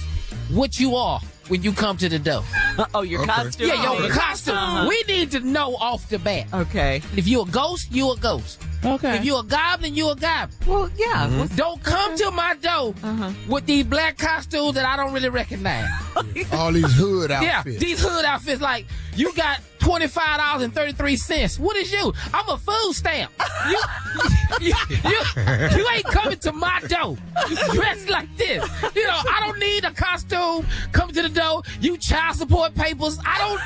[0.51, 2.43] what you are when you come to the door.
[2.93, 3.69] oh, your costume.
[3.69, 4.57] Yeah, your costume.
[4.57, 4.89] Uh-huh.
[4.89, 6.53] We need to know off the bat.
[6.53, 7.03] Okay.
[7.17, 8.61] If you're a ghost, you're a ghost.
[8.87, 9.17] Okay.
[9.17, 10.59] If you're a goblin, you a goblin.
[10.67, 11.27] Well, yeah.
[11.29, 11.57] Mm-hmm.
[11.57, 13.33] Don't come to my door Uh-huh.
[13.49, 15.89] with these black costumes that I don't really recognize.
[16.53, 17.75] All these hood outfits.
[17.75, 18.87] Yeah, these hood outfits like
[19.17, 21.59] you got twenty five dollars and thirty three cents.
[21.59, 22.13] What is you?
[22.33, 23.33] I'm a food stamp.
[23.69, 23.83] You,
[24.61, 25.21] you, you,
[25.77, 27.17] you ain't coming to my door
[27.75, 28.65] dressed like this.
[28.95, 31.63] You know, I don't need a costume coming to the door.
[31.81, 33.19] You child support papers.
[33.27, 33.61] I don't.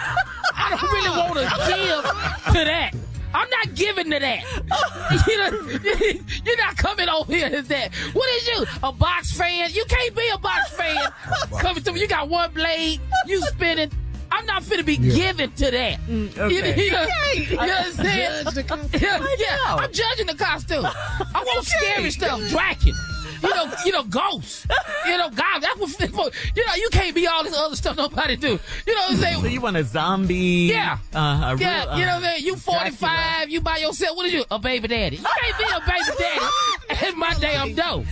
[0.56, 2.92] I don't really want to give to that.
[3.34, 4.44] I'm not giving to that.
[5.26, 5.50] You know,
[6.44, 7.92] you're not coming over here as that.
[8.12, 8.64] What is you?
[8.82, 9.70] A box fan?
[9.72, 11.08] You can't be a box fan.
[11.58, 13.90] Coming to me, you got one blade, you spinning.
[14.30, 15.98] I'm not finna be giving to that.
[16.08, 16.84] You, okay.
[16.84, 17.02] you know,
[17.32, 17.44] Okay.
[17.52, 18.44] you understand?
[18.44, 19.00] Judge the costume.
[19.02, 19.76] Yeah, yeah, know.
[19.78, 20.84] I'm judging the costume.
[20.86, 22.94] I want scary stuff, Draken.
[23.42, 24.66] You know, you know, ghosts.
[25.06, 25.78] You know, God, that's
[26.12, 26.34] what.
[26.54, 28.58] You know, you can't be all this other stuff nobody do.
[28.86, 29.40] You know what I'm saying?
[29.40, 30.68] So you want a zombie?
[30.70, 30.98] Yeah.
[31.14, 32.46] Uh, a yeah, real, you know uh, what I mean?
[32.46, 34.16] You 45, you by yourself.
[34.16, 34.44] What is you?
[34.50, 35.16] A baby daddy.
[35.16, 36.46] You can't be a baby daddy
[37.06, 38.04] at my damn door.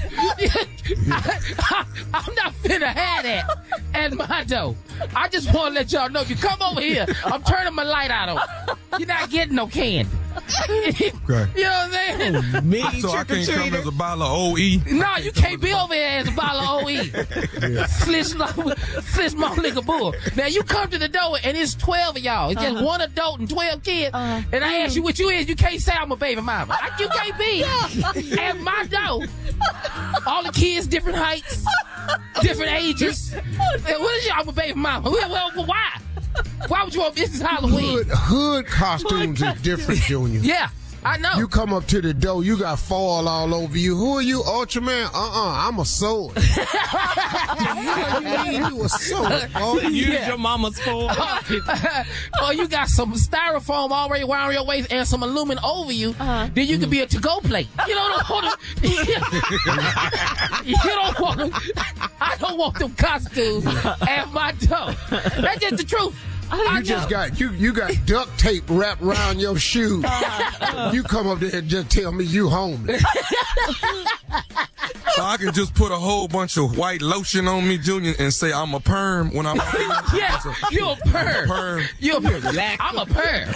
[1.11, 3.59] I, am not finna have that
[3.95, 4.77] at my door.
[5.15, 7.83] I just want to let y'all know if you come over here, I'm turning my
[7.85, 8.79] light out on.
[8.99, 10.11] You're not getting no candy.
[11.29, 11.47] Okay.
[11.57, 11.65] You
[12.19, 12.69] know what I'm saying?
[12.71, 14.95] Me, So I can't come as a bottle of OE.
[14.95, 17.87] No, you can't be over here as a bottle of OE.
[17.87, 18.29] Slish,
[19.13, 20.15] slish my liquor bull.
[20.37, 22.51] Now you come to the door and it's 12 of y'all.
[22.51, 22.85] It's just Uh-huh.
[22.85, 24.11] one adult and 12 kids.
[24.15, 26.77] and I ask you what you is, you can't say I'm a baby mama.
[26.81, 27.65] I- You can't be
[28.41, 29.25] at my door.
[30.27, 31.65] All the kids, different heights,
[32.43, 33.33] different ages.
[33.33, 33.43] And
[33.85, 34.33] what is you?
[34.35, 35.11] I'm a baby mama.
[35.11, 35.99] Well, well, why?
[36.69, 37.97] Why would you want this is Halloween?
[37.99, 40.41] Hood, hood costumes is different, Junior.
[40.41, 40.69] Yeah.
[41.09, 41.33] I know.
[41.39, 43.97] You come up to the door, you got foil all over you.
[43.97, 45.07] Who are you, Ultraman?
[45.07, 46.37] Uh-uh, I'm a sword.
[46.37, 48.21] you
[48.53, 49.49] mean you a sword?
[49.55, 51.09] Oh, Use Use your mama's foil.
[51.11, 56.51] oh, you got some styrofoam already around your waist and some aluminum over you, uh-huh.
[56.53, 57.69] then you could be a to-go plate.
[57.87, 58.89] You don't want to.
[60.67, 61.53] you don't want them.
[62.21, 64.95] I don't want them costumes at my door.
[65.09, 66.15] That's just the truth.
[66.53, 70.03] You just got you you got duct tape wrapped around your shoe.
[70.61, 70.91] Uh-huh.
[70.93, 73.03] you come up there and just tell me you homeless.
[75.19, 78.33] So I can just put a whole bunch of white lotion on me, Junior, and
[78.33, 79.57] say I'm a perm when I'm.
[80.15, 81.49] yeah, you're a perm.
[81.49, 81.83] perm.
[81.99, 82.57] You're a perm.
[82.79, 83.53] I'm a perm.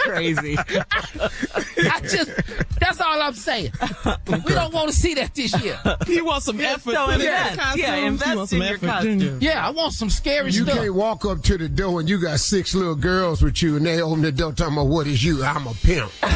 [0.00, 0.58] Crazy.
[0.58, 2.30] I just,
[2.78, 3.72] that's all I'm saying.
[4.26, 5.80] We don't want to see that this year.
[6.06, 6.92] You want some effort?
[6.92, 7.52] so invest.
[7.52, 7.82] the costumes?
[7.82, 9.20] Yeah, invest want in your effort, costume.
[9.20, 9.38] Junior?
[9.40, 10.74] Yeah, I want some scary You stuff.
[10.74, 13.76] You can't walk up to the door and you got six little girls with you
[13.76, 15.42] and they open the door talking about what is you?
[15.44, 16.10] I'm a pimp.
[16.12, 16.34] Steve,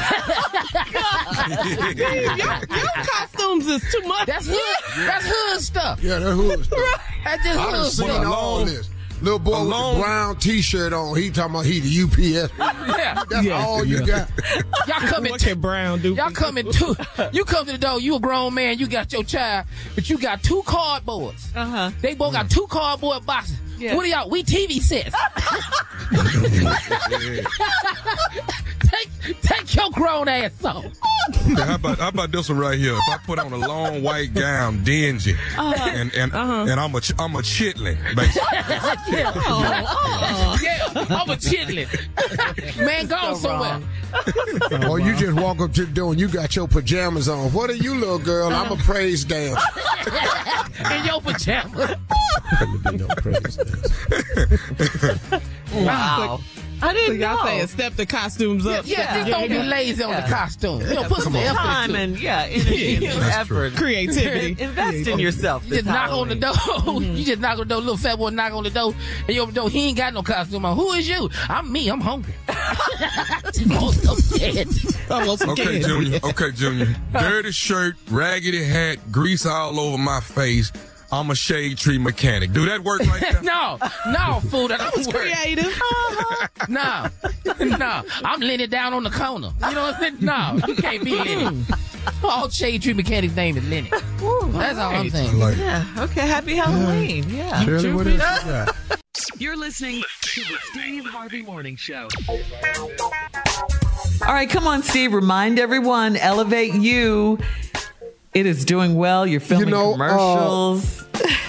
[1.98, 4.26] your, your costumes is too much.
[4.26, 5.06] That's hood.
[5.06, 6.02] That's hood stuff.
[6.02, 6.48] Yeah, that's who.
[6.48, 8.26] That's just I done hood seen stuff.
[8.26, 8.88] all this.
[9.20, 9.94] Little boy with Alone.
[9.94, 11.16] the brown T-shirt on.
[11.16, 12.52] He talking about he the UPS.
[12.58, 13.22] Yeah.
[13.30, 14.26] That's Yeah, all you yeah.
[14.26, 14.28] got.
[14.88, 16.14] Y'all come in What can Brown do?
[16.14, 16.96] Y'all come in two.
[17.32, 18.00] You come to the door.
[18.00, 18.78] You a grown man.
[18.80, 21.54] You got your child, but you got two cardboards.
[21.54, 21.90] Uh huh.
[22.00, 23.58] They both got two cardboard boxes.
[23.82, 23.96] Yeah.
[23.96, 24.30] What are y'all?
[24.30, 25.12] We TV sets.
[28.82, 30.84] take take your grown ass off.
[31.46, 32.94] Yeah, how about how about this one right here?
[32.94, 35.90] If I put on a long white gown, dingy, Uh-huh.
[35.90, 36.66] and and Uh-huh.
[36.70, 38.42] and I'm a ch- I'm a chitlin, basically.
[39.18, 39.32] yeah.
[39.36, 41.88] oh yeah, I'm a chitlin.
[42.86, 43.80] Man, go somewhere.
[44.88, 47.52] Or you just walk up to the door and you got your pajamas on.
[47.52, 48.52] What are you, little girl?
[48.52, 49.60] I'm a praise dancer.
[50.94, 51.96] In your pajamas.
[53.72, 55.40] No praise dancer.
[55.74, 56.40] Wow.
[56.84, 57.44] I didn't y'all know.
[57.44, 58.84] saying step the costumes up.
[58.88, 60.20] Yeah, just don't be lazy on Yeah.
[60.22, 60.80] the costume.
[60.80, 63.66] You know, put some effort time and yeah, energy and some That's true.
[63.66, 63.76] effort.
[63.78, 64.56] Creativity.
[64.64, 65.62] Invest in yourself.
[65.62, 67.02] You this just knock on the Halloween.
[67.02, 67.02] door.
[67.18, 67.78] you just knock on the door.
[67.82, 68.94] Little fat boy knock on the door.
[69.28, 69.70] And you open the door.
[69.70, 70.76] He ain't got no costume on.
[70.76, 71.30] Who is you?
[71.48, 71.88] I'm me.
[71.88, 72.34] I'm hungry.
[73.66, 74.66] Most of dead.
[75.08, 75.80] Okay.
[75.82, 76.18] Junior.
[76.24, 76.96] Okay, Junior.
[77.12, 80.72] Dirty shirt, raggedy hat, grease all over my face.
[81.12, 82.52] I'm a shade tree mechanic.
[82.52, 83.42] Do that work like that?
[83.44, 83.78] no,
[84.10, 84.68] no, fool.
[84.68, 85.24] That That was don't work.
[85.32, 85.80] creative.
[86.68, 87.08] No,
[87.60, 88.02] no.
[88.24, 89.50] I'm leaning down on the corner.
[89.68, 90.16] You know what I'm saying?
[90.20, 91.64] No, you can't be Lenny.
[92.22, 93.90] All shade tree mechanic's name is Lenny.
[93.90, 95.38] That's all I'm saying.
[95.38, 95.84] Like, Yeah.
[95.98, 96.20] Okay.
[96.26, 97.28] Happy Halloween.
[97.28, 97.64] Yeah.
[97.64, 98.76] Shirley, what else you got?
[99.40, 102.08] You're listening to the Steve Harvey Morning Show.
[104.26, 105.12] All right, come on, Steve.
[105.12, 107.38] Remind everyone, elevate you.
[108.34, 109.26] It is doing well.
[109.26, 111.01] You're filming know, uh, commercials.
[111.01, 111.01] Uh,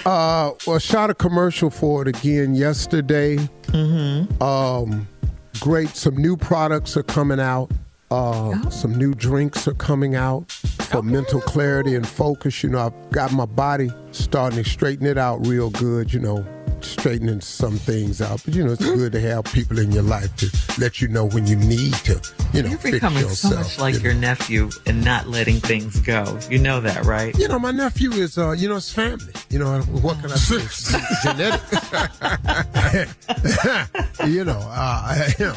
[0.04, 3.36] well, shot a commercial for it again yesterday.
[3.68, 4.42] Mm-hmm.
[4.42, 5.08] Um,
[5.60, 5.90] great.
[5.90, 7.70] Some new products are coming out.
[8.10, 12.62] Uh, Some new drinks are coming out for mental clarity and focus.
[12.62, 16.12] You know, I've got my body starting to straighten it out real good.
[16.12, 16.46] You know,
[16.84, 18.42] straightening some things out.
[18.44, 20.50] But you know, it's good to have people in your life to
[20.80, 22.20] let you know when you need to.
[22.52, 23.54] You know, You're fix becoming yourself.
[23.54, 24.04] so much like you know.
[24.10, 26.38] your nephew and not letting things go.
[26.50, 27.36] You know that, right?
[27.38, 29.32] You know, my nephew is, uh, you know, it's family.
[29.50, 30.54] You know, what can I say?
[30.64, 31.60] It's genetic.
[34.26, 35.56] you know, uh, you know,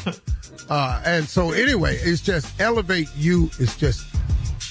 [0.69, 3.49] uh, and so anyway, it's just elevate you.
[3.59, 4.05] It's just,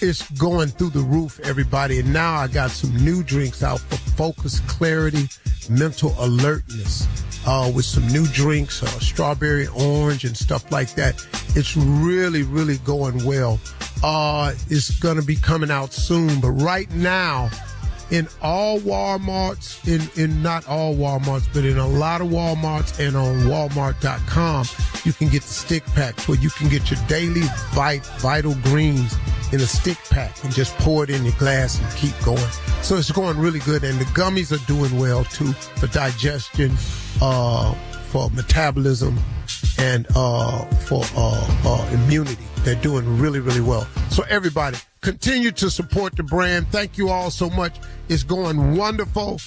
[0.02, 2.00] it's going through the roof, everybody.
[2.00, 5.28] And now I got some new drinks out for focus, clarity,
[5.68, 7.06] mental alertness.
[7.48, 11.14] Uh, with some new drinks, uh, strawberry, orange, and stuff like that.
[11.54, 13.60] It's really, really going well.
[14.02, 17.48] Uh, it's going to be coming out soon, but right now,
[18.10, 23.16] in all Walmarts, in, in not all Walmarts, but in a lot of Walmarts and
[23.16, 24.66] on Walmart.com,
[25.04, 27.42] you can get the stick packs where you can get your daily
[27.72, 29.14] Vital Greens
[29.52, 32.38] in a stick pack and just pour it in your glass and keep going.
[32.82, 33.84] So it's going really good.
[33.84, 36.72] And the gummies are doing well too for digestion,
[37.20, 37.74] uh,
[38.08, 39.18] for metabolism,
[39.78, 42.42] and uh, for uh, uh, immunity.
[42.58, 43.86] They're doing really, really well.
[44.10, 46.66] So everybody, continue to support the brand.
[46.72, 47.76] Thank you all so much.
[48.08, 49.40] It's going wonderful.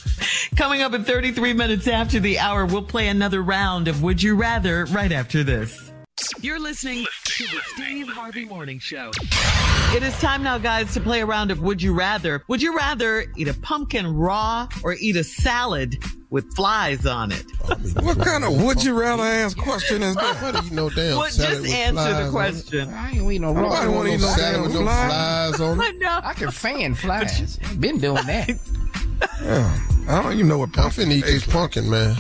[0.56, 4.36] Coming up in 33 minutes after the hour, we'll play another round of Would You
[4.36, 5.89] Rather right after this.
[6.41, 9.12] You're listening to the Steve Harvey Morning Show.
[9.94, 12.44] It is time now, guys, to play a round of Would You Rather.
[12.48, 15.98] Would you rather eat a pumpkin raw or eat a salad
[16.30, 17.46] with flies on it?
[18.02, 20.41] what kind of would you rather ask question is that?
[20.41, 22.90] What do you know, damn What, salad just with answer flies the question.
[22.94, 23.62] I ain't eating no raw.
[23.62, 23.96] Nobody raw.
[23.96, 25.98] want to eat no salad with no flies on it.
[26.00, 26.20] know.
[26.24, 27.58] I can fan flies.
[27.80, 28.50] Been doing that.
[30.08, 31.56] I don't even know what I'm pumpkin finna eat this tastes like.
[31.56, 32.16] pumpkin, man.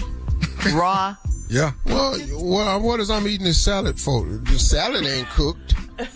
[0.73, 1.15] Raw.
[1.49, 1.71] Yeah.
[1.85, 4.23] Well, well, what is I'm eating this salad for?
[4.23, 5.73] The salad ain't cooked.
[5.97, 6.15] It's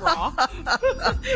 [0.00, 0.32] raw.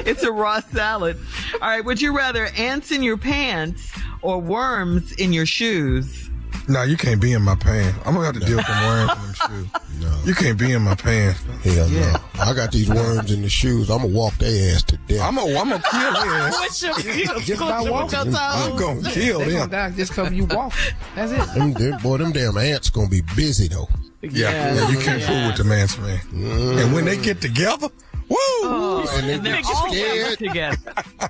[0.05, 1.19] it's a raw salad.
[1.55, 1.85] All right.
[1.85, 6.31] Would you rather ants in your pants or worms in your shoes?
[6.68, 7.98] No, you can't be in my pants.
[8.06, 10.01] I'm gonna have to deal with them worms in them shoes.
[10.01, 10.20] No.
[10.24, 11.43] You can't be in my pants.
[11.64, 12.14] Hell no.
[12.40, 13.90] I got these worms in the shoes.
[13.90, 15.20] I'm gonna walk their ass to death.
[15.22, 16.52] I'm gonna, I'm gonna kill their ass.
[16.60, 18.34] What's your Just by walking.
[18.36, 19.59] I'm gonna kill They them.
[19.59, 20.72] gonna die just because you walk.
[21.14, 21.55] That's it.
[21.59, 23.89] Them, them, boy, them damn ants gonna be busy though.
[24.22, 26.18] Yeah, yeah, you can't fool with the man's man.
[26.32, 26.84] Mm.
[26.84, 27.89] And when they get together,
[28.28, 28.36] woo!
[28.39, 30.39] Oh, and they and they're get always scared.
[30.39, 30.76] together.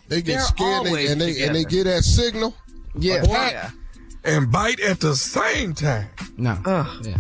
[0.09, 2.55] They get They're scared always and they and they get that signal.
[2.95, 3.23] Yeah.
[3.23, 3.73] Attack.
[4.25, 6.09] And bite at the same time.
[6.37, 6.59] No.
[6.65, 7.07] Ugh.
[7.07, 7.17] Yeah.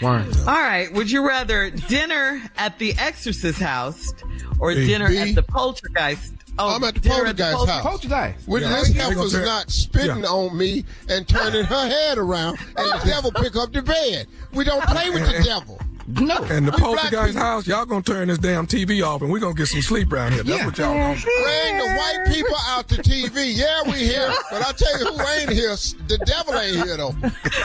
[0.00, 0.38] Worms.
[0.46, 0.92] All right.
[0.92, 4.12] Would you rather dinner at the Exorcist house
[4.58, 5.18] or Hey, dinner B.
[5.18, 6.34] at the Poltergeist?
[6.58, 7.82] Oh, I'm at the dinner at the poltergeist house.
[7.82, 8.48] Poltergeist.
[8.48, 10.26] When Yeah, this they gonna heifer's turn- not spitting Yeah.
[10.26, 14.26] on me and turning her head around, and the devil pick up the bed.
[14.52, 15.80] We don't play with the devil.
[16.06, 16.36] No.
[16.44, 19.38] And the We guy's people- house, y'all gonna turn this damn TV off and we're
[19.38, 20.42] gonna get some sleep around here.
[20.42, 20.66] That's Yeah.
[20.66, 21.22] what y'all gonna do.
[21.44, 23.52] Bring the white people out to TV.
[23.52, 25.76] Yeah, we here, but I tell you who ain't here.
[26.08, 27.14] The devil ain't here though.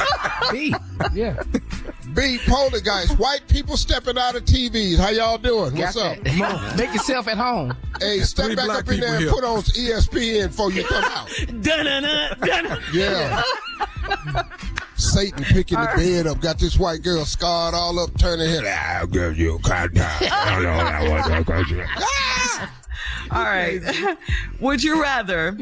[0.51, 0.75] B.
[1.13, 1.41] Yeah.
[2.13, 3.17] B poltergeist.
[3.19, 4.97] White people stepping out of TVs.
[4.97, 5.75] How y'all doing?
[5.75, 6.23] What's Got up?
[6.23, 6.31] that.
[6.33, 6.77] Come on.
[6.77, 7.75] Make yourself at home.
[7.99, 11.03] Hey, step Three back up in there and people put on ESPN before you come
[11.03, 11.27] out.
[11.47, 12.79] Dun-dun-dun, dun-dun.
[12.93, 13.43] Yeah.
[14.97, 18.63] Satan picking the bed up, got this white girl scarred all up, turning head.
[18.65, 20.09] Ah, I'll give you a countdown.
[21.97, 22.71] Ah!
[23.31, 24.17] All right.
[24.59, 25.57] Would you rather?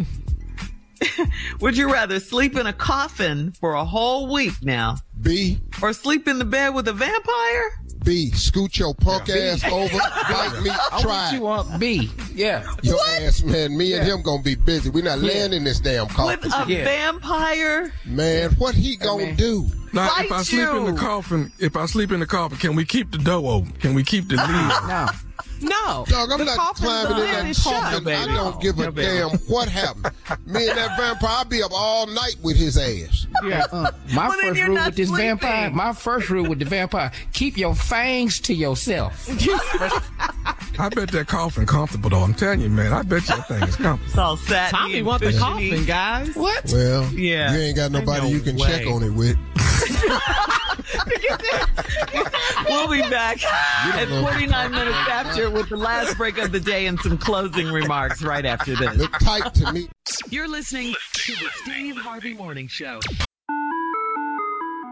[1.62, 6.28] Would you rather sleep in a coffin for a whole week now, B, or sleep
[6.28, 7.72] in the bed with a vampire?
[8.06, 9.98] B, scoot your punk ass over,
[10.30, 10.70] bite me,
[11.02, 11.38] try want it.
[11.38, 12.10] you on B.
[12.34, 12.64] Yeah.
[12.84, 13.76] Your ass, man.
[13.78, 14.90] Me and him gonna be busy.
[14.90, 15.28] We're not Yeah.
[15.28, 16.40] laying in this damn coffin.
[16.42, 16.84] With a Yeah.
[16.86, 17.92] vampire?
[18.06, 19.36] Man, what he gonna man.
[19.36, 19.68] do?
[19.92, 22.76] Now, if I Bite sleep in the coffin, if I sleep in the coffin, can
[22.76, 23.72] we keep the door open?
[23.80, 24.46] Can we keep the lid?
[24.88, 25.08] No.
[25.62, 26.06] No.
[26.08, 28.08] Dog, I'm the not climbing in that that is shut, coffin.
[28.08, 29.18] I don't give a No, baby.
[29.20, 30.12] damn what happened.
[30.46, 33.28] Me and that vampire, I'll be up all night with his ass.
[33.44, 33.66] Yeah.
[33.72, 35.26] Uh, my Well, first rule with this sleeping.
[35.26, 39.28] vampire, my first rule with the vampire, keep your fangs to yourself.
[40.78, 42.22] I bet that coffin comfortable though.
[42.24, 42.92] I'm telling you, man.
[42.94, 44.06] I bet you that thing is comfortable.
[44.10, 46.36] It's all satiny Tommy and want the coffin, guys.
[46.36, 46.66] What?
[46.72, 47.54] Well, Yeah.
[47.54, 48.68] you ain't got nobody No you can way.
[48.68, 49.38] check on it with.
[52.68, 57.00] We'll be back at 49 minutes after with the last break of the day and
[57.00, 58.98] some closing remarks right after this.
[58.98, 59.90] Look tight to me.
[60.30, 63.00] You're listening to the Steve Harvey Morning Show.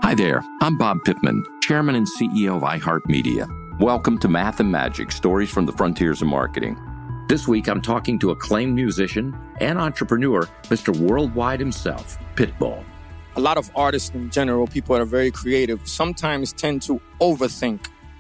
[0.02, 3.80] Hi there, I'm Bob Pittman, Chairman and CEO of iHeartMedia.
[3.80, 6.78] Welcome to Math and Magic Stories from the Frontiers of Marketing.
[7.30, 10.96] This week I'm talking to acclaimed musician and entrepreneur, Mr.
[10.96, 12.84] Worldwide himself, Pitbull.
[13.36, 17.88] a lot of artists in general, people that are very creative, sometimes tend to overthink.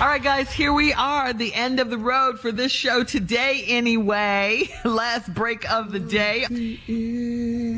[0.00, 3.64] All right, guys, here we are, the end of the road for this show today,
[3.66, 4.68] anyway.
[4.84, 6.44] Last break of the day.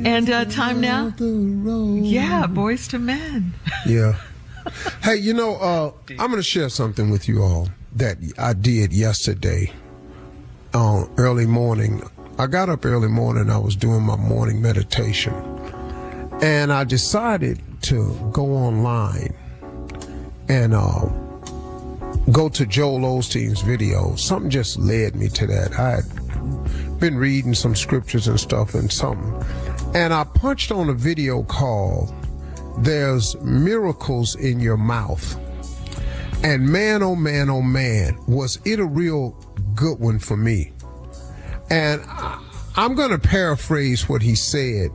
[0.05, 1.15] And uh, time now?
[1.19, 3.55] Yeah, Boyz II Men.
[3.87, 4.17] Yeah.
[5.03, 8.93] hey, you know, uh, I'm going to share something with you all that I did
[8.93, 9.73] yesterday
[10.75, 12.03] uh, early morning.
[12.39, 13.49] I got up early morning.
[13.49, 15.33] I was doing my morning meditation.
[16.43, 19.35] And I decided to go online
[20.51, 21.09] and uh,
[22.33, 24.15] go to Joel Osteen's video.
[24.15, 25.79] Something just led me to that.
[25.79, 29.45] I had been reading some scriptures and stuff and something.
[29.95, 32.13] And I punched on a video called
[32.79, 35.39] There's Miracles in Your Mouth.
[36.45, 39.31] And man, oh man, oh man, was it a real
[39.75, 40.73] good one for me.
[41.71, 42.03] And
[42.77, 44.91] I'm going to paraphrase what he said,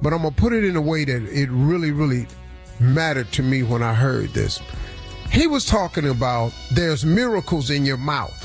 [0.00, 2.26] but I'm going to put it in a way that it really, really
[2.80, 4.60] mattered to me when I heard this.
[5.30, 8.42] He was talking about there's miracles in your mouth.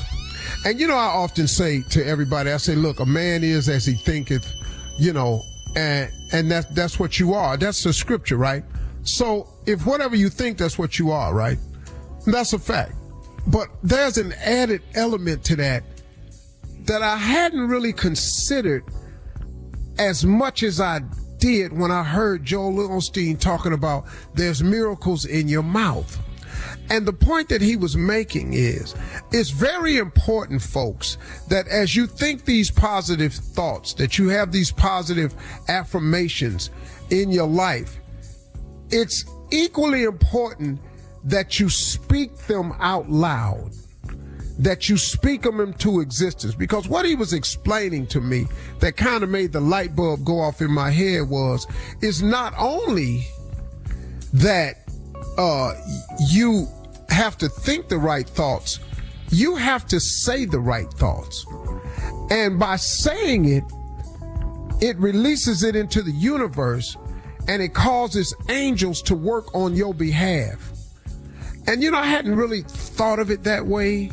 [0.64, 3.84] And you know, I often say to everybody, I say, look, a man is as
[3.84, 4.52] he thinketh,
[4.98, 5.42] you know,
[5.74, 7.56] and, and that, that's what you are.
[7.56, 8.62] That's the scripture, right?
[9.02, 11.58] So if whatever you think, that's what you are, right?
[12.26, 12.92] That's a fact.
[13.46, 15.82] But there's an added element to that
[16.84, 18.84] that I hadn't really considered
[19.98, 21.00] as much as I
[21.38, 24.04] did when I heard Joel Osteen talking about
[24.34, 26.18] there's miracles in your mouth.
[26.90, 28.94] And the point that he was making is
[29.30, 31.16] it's very important, folks,
[31.48, 35.34] that as you think these positive thoughts, that you have these positive
[35.68, 36.70] affirmations
[37.10, 37.98] in your life,
[38.90, 40.80] it's equally important
[41.24, 43.72] that you speak them out loud,
[44.58, 46.54] that you speak them into existence.
[46.54, 48.46] Because what he was explaining to me
[48.80, 51.66] that kind of made the light bulb go off in my head was,
[52.02, 53.26] is not only
[54.32, 54.81] that
[55.38, 55.74] uh,
[56.28, 56.66] you
[57.08, 58.80] have to think the right thoughts,
[59.30, 61.46] you have to say the right thoughts.
[62.30, 63.64] And by saying it,
[64.80, 66.96] it releases it into the universe
[67.48, 70.70] and it causes angels to work on your behalf.
[71.66, 74.10] And you know, I hadn't really thought of it that way.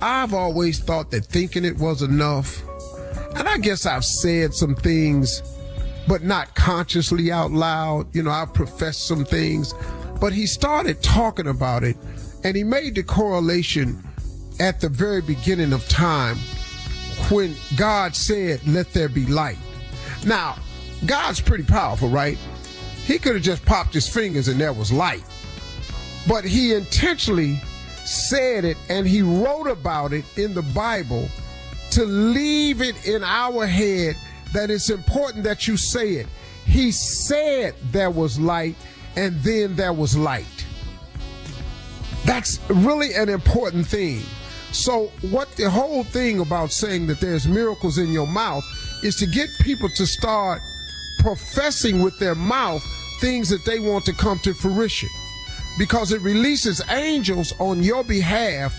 [0.00, 2.62] I've always thought that thinking it was enough.
[3.36, 5.42] And I guess I've said some things,
[6.06, 8.14] but not consciously out loud.
[8.14, 9.74] You know, I've professed some things,
[10.24, 11.98] but he started talking about it
[12.44, 14.02] and he made the correlation
[14.58, 16.38] at the very beginning of time
[17.28, 19.58] when God said, Let there be light.
[20.24, 20.56] Now,
[21.04, 22.38] God's pretty powerful, right?
[23.04, 25.24] He could have just popped his fingers and there was light.
[26.26, 27.56] But he intentionally
[28.06, 31.28] said it and he wrote about it in the Bible
[31.90, 34.16] to leave it in our head
[34.54, 36.28] that it's important that you say it.
[36.64, 38.74] He said there was light
[39.16, 40.66] and then there was light.
[42.24, 44.22] That's really an important thing.
[44.72, 48.64] So, what the whole thing about saying that there's miracles in your mouth
[49.04, 50.62] is to get people to start
[51.18, 52.82] professing with their mouth
[53.20, 55.08] things that they want to come to fruition
[55.78, 58.74] because it releases angels on your behalf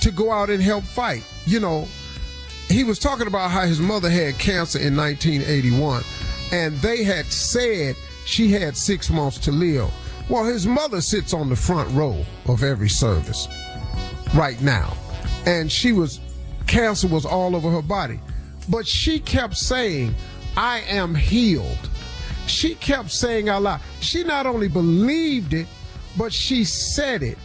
[0.00, 1.24] to go out and help fight.
[1.46, 1.88] You know,
[2.68, 6.02] he was talking about how his mother had cancer in 1981
[6.52, 9.90] and they had said she had six months to live.
[10.28, 13.48] Well, his mother sits on the front row of every service
[14.34, 14.96] right now.
[15.46, 16.20] And she was,
[16.66, 18.20] cancer was all over her body.
[18.68, 20.14] But she kept saying,
[20.56, 21.90] I am healed.
[22.46, 23.80] She kept saying out loud.
[24.00, 25.66] She not only believed it,
[26.16, 27.38] but she said it.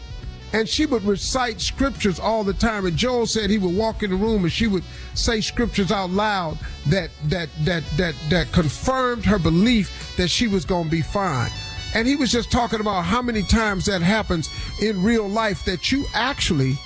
[0.56, 2.86] And she would recite scriptures all the time.
[2.86, 6.12] And Joel said he would walk in the room and she would say scriptures out
[6.12, 6.58] loud
[6.88, 11.52] that that that that that confirmed her belief that she was going to be fine.
[11.94, 14.50] And he was just talking about how many times that happens
[14.82, 16.78] in real life that you actually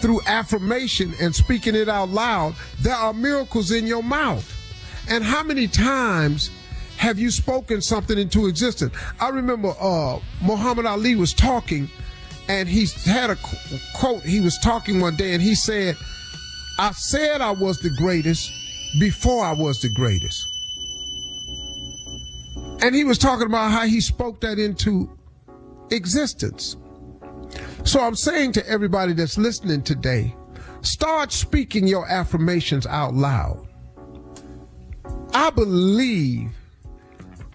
[0.00, 4.54] through affirmation and speaking it out loud, there are miracles in your mouth.
[5.08, 6.50] And how many times
[6.98, 8.94] have you spoken something into existence?
[9.18, 11.88] I remember uh, Muhammad Ali was talking,
[12.52, 13.36] and he had a
[13.94, 14.22] quote.
[14.22, 15.96] He was talking one day, and he said,
[16.78, 18.52] I said I was the greatest
[19.00, 20.46] before I was the greatest.
[22.82, 25.10] And he was talking about how he spoke that into
[25.90, 26.76] existence.
[27.84, 30.36] So I'm saying to everybody that's listening today,
[30.82, 33.66] start speaking your affirmations out loud.
[35.32, 36.50] I believe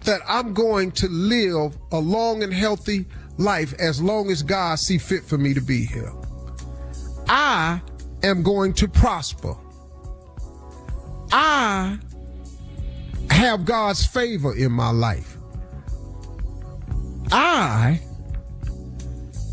[0.02, 3.06] that I'm going to live a long and healthy
[3.38, 6.12] life as long as God see fit for me to be here.
[7.28, 7.80] I
[8.22, 9.54] am going to prosper.
[11.32, 11.98] I
[13.30, 15.36] have God's favor in my life.
[17.30, 18.00] I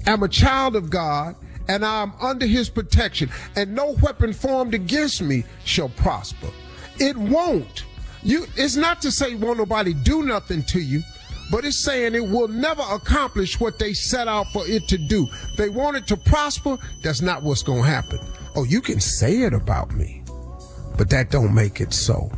[0.08, 1.36] am a child of God
[1.68, 6.50] and I'm under his protection, and no weapon formed against me shall prosper.
[7.00, 7.86] It won't.
[8.24, 11.02] You it's not to say won't nobody do nothing to you,
[11.52, 15.28] but it's saying it will never accomplish what they set out for it to do.
[15.58, 18.20] They want it to prosper, that's not what's gonna happen.
[18.56, 20.24] Oh, you can say it about me,
[20.98, 22.32] but that don't make it so.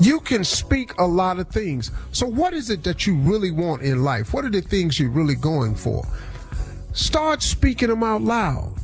[0.00, 1.92] You can speak a lot of things.
[2.10, 4.34] So what is it that you really want in life?
[4.34, 6.04] What are the things you're really going for?
[6.92, 8.74] Start speaking them out loud.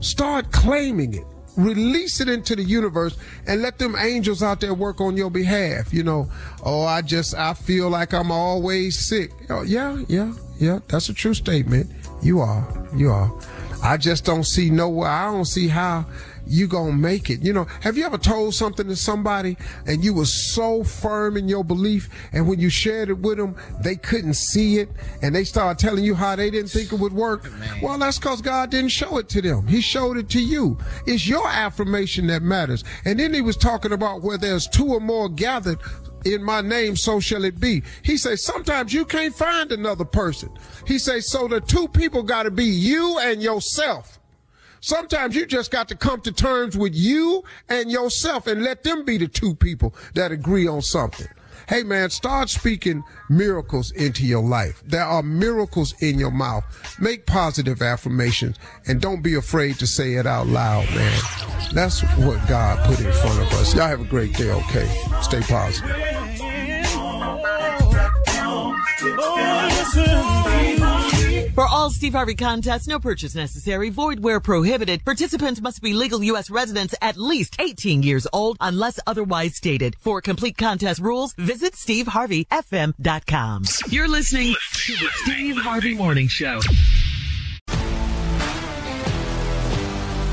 [0.00, 1.26] Start claiming it.
[1.58, 3.16] Release it into the universe
[3.48, 5.92] and let them angels out there work on your behalf.
[5.92, 6.30] You know,
[6.64, 9.32] oh, I just, I feel like I'm always sick.
[9.50, 10.78] Oh, yeah, yeah, yeah.
[10.86, 11.90] That's a true statement.
[12.22, 13.32] You are, you are.
[13.82, 15.08] I just don't see nowhere.
[15.08, 16.06] I don't see how
[16.48, 17.42] you gonna make it.
[17.42, 19.56] You know, have you ever told something to somebody
[19.86, 23.56] and you were so firm in your belief and when you shared it with them,
[23.80, 24.88] they couldn't see it
[25.22, 27.50] and they started telling you how they didn't think it would work?
[27.82, 29.66] Well, that's cause God didn't show it to them.
[29.66, 30.78] He showed it to you.
[31.06, 32.84] It's your affirmation that matters.
[33.04, 35.78] And then he was talking about where there's two or more gathered
[36.24, 37.82] in my name, so shall it be.
[38.02, 40.50] He says, sometimes you can't find another person.
[40.86, 44.17] He says, so the two people got to be you and yourself.
[44.80, 49.04] Sometimes you just got to come to terms with you and yourself and let them
[49.04, 51.28] be the two people that agree on something.
[51.68, 54.82] Hey man, start speaking miracles into your life.
[54.86, 56.64] There are miracles in your mouth.
[56.98, 58.56] Make positive affirmations
[58.86, 61.20] and don't be afraid to say it out loud, man.
[61.74, 63.74] That's what God put in front of us.
[63.74, 64.88] Y'all have a great day, okay?
[65.20, 65.90] Stay positive.
[69.20, 70.97] Oh,
[71.58, 75.04] For all Steve Harvey contests, no purchase necessary, void where prohibited.
[75.04, 76.50] Participants must be legal U.S.
[76.50, 79.96] residents at least 18 years old unless otherwise stated.
[79.98, 83.64] For complete contest rules, visit SteveHarveyFM.com.
[83.88, 86.60] You're listening to the Steve Harvey Morning Show.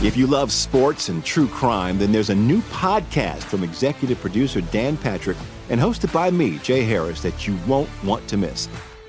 [0.03, 4.61] If you love sports and true crime, then there's a new podcast from executive producer
[4.61, 5.37] Dan Patrick
[5.69, 8.69] and hosted by me, Jay Harris, that you won't want to miss.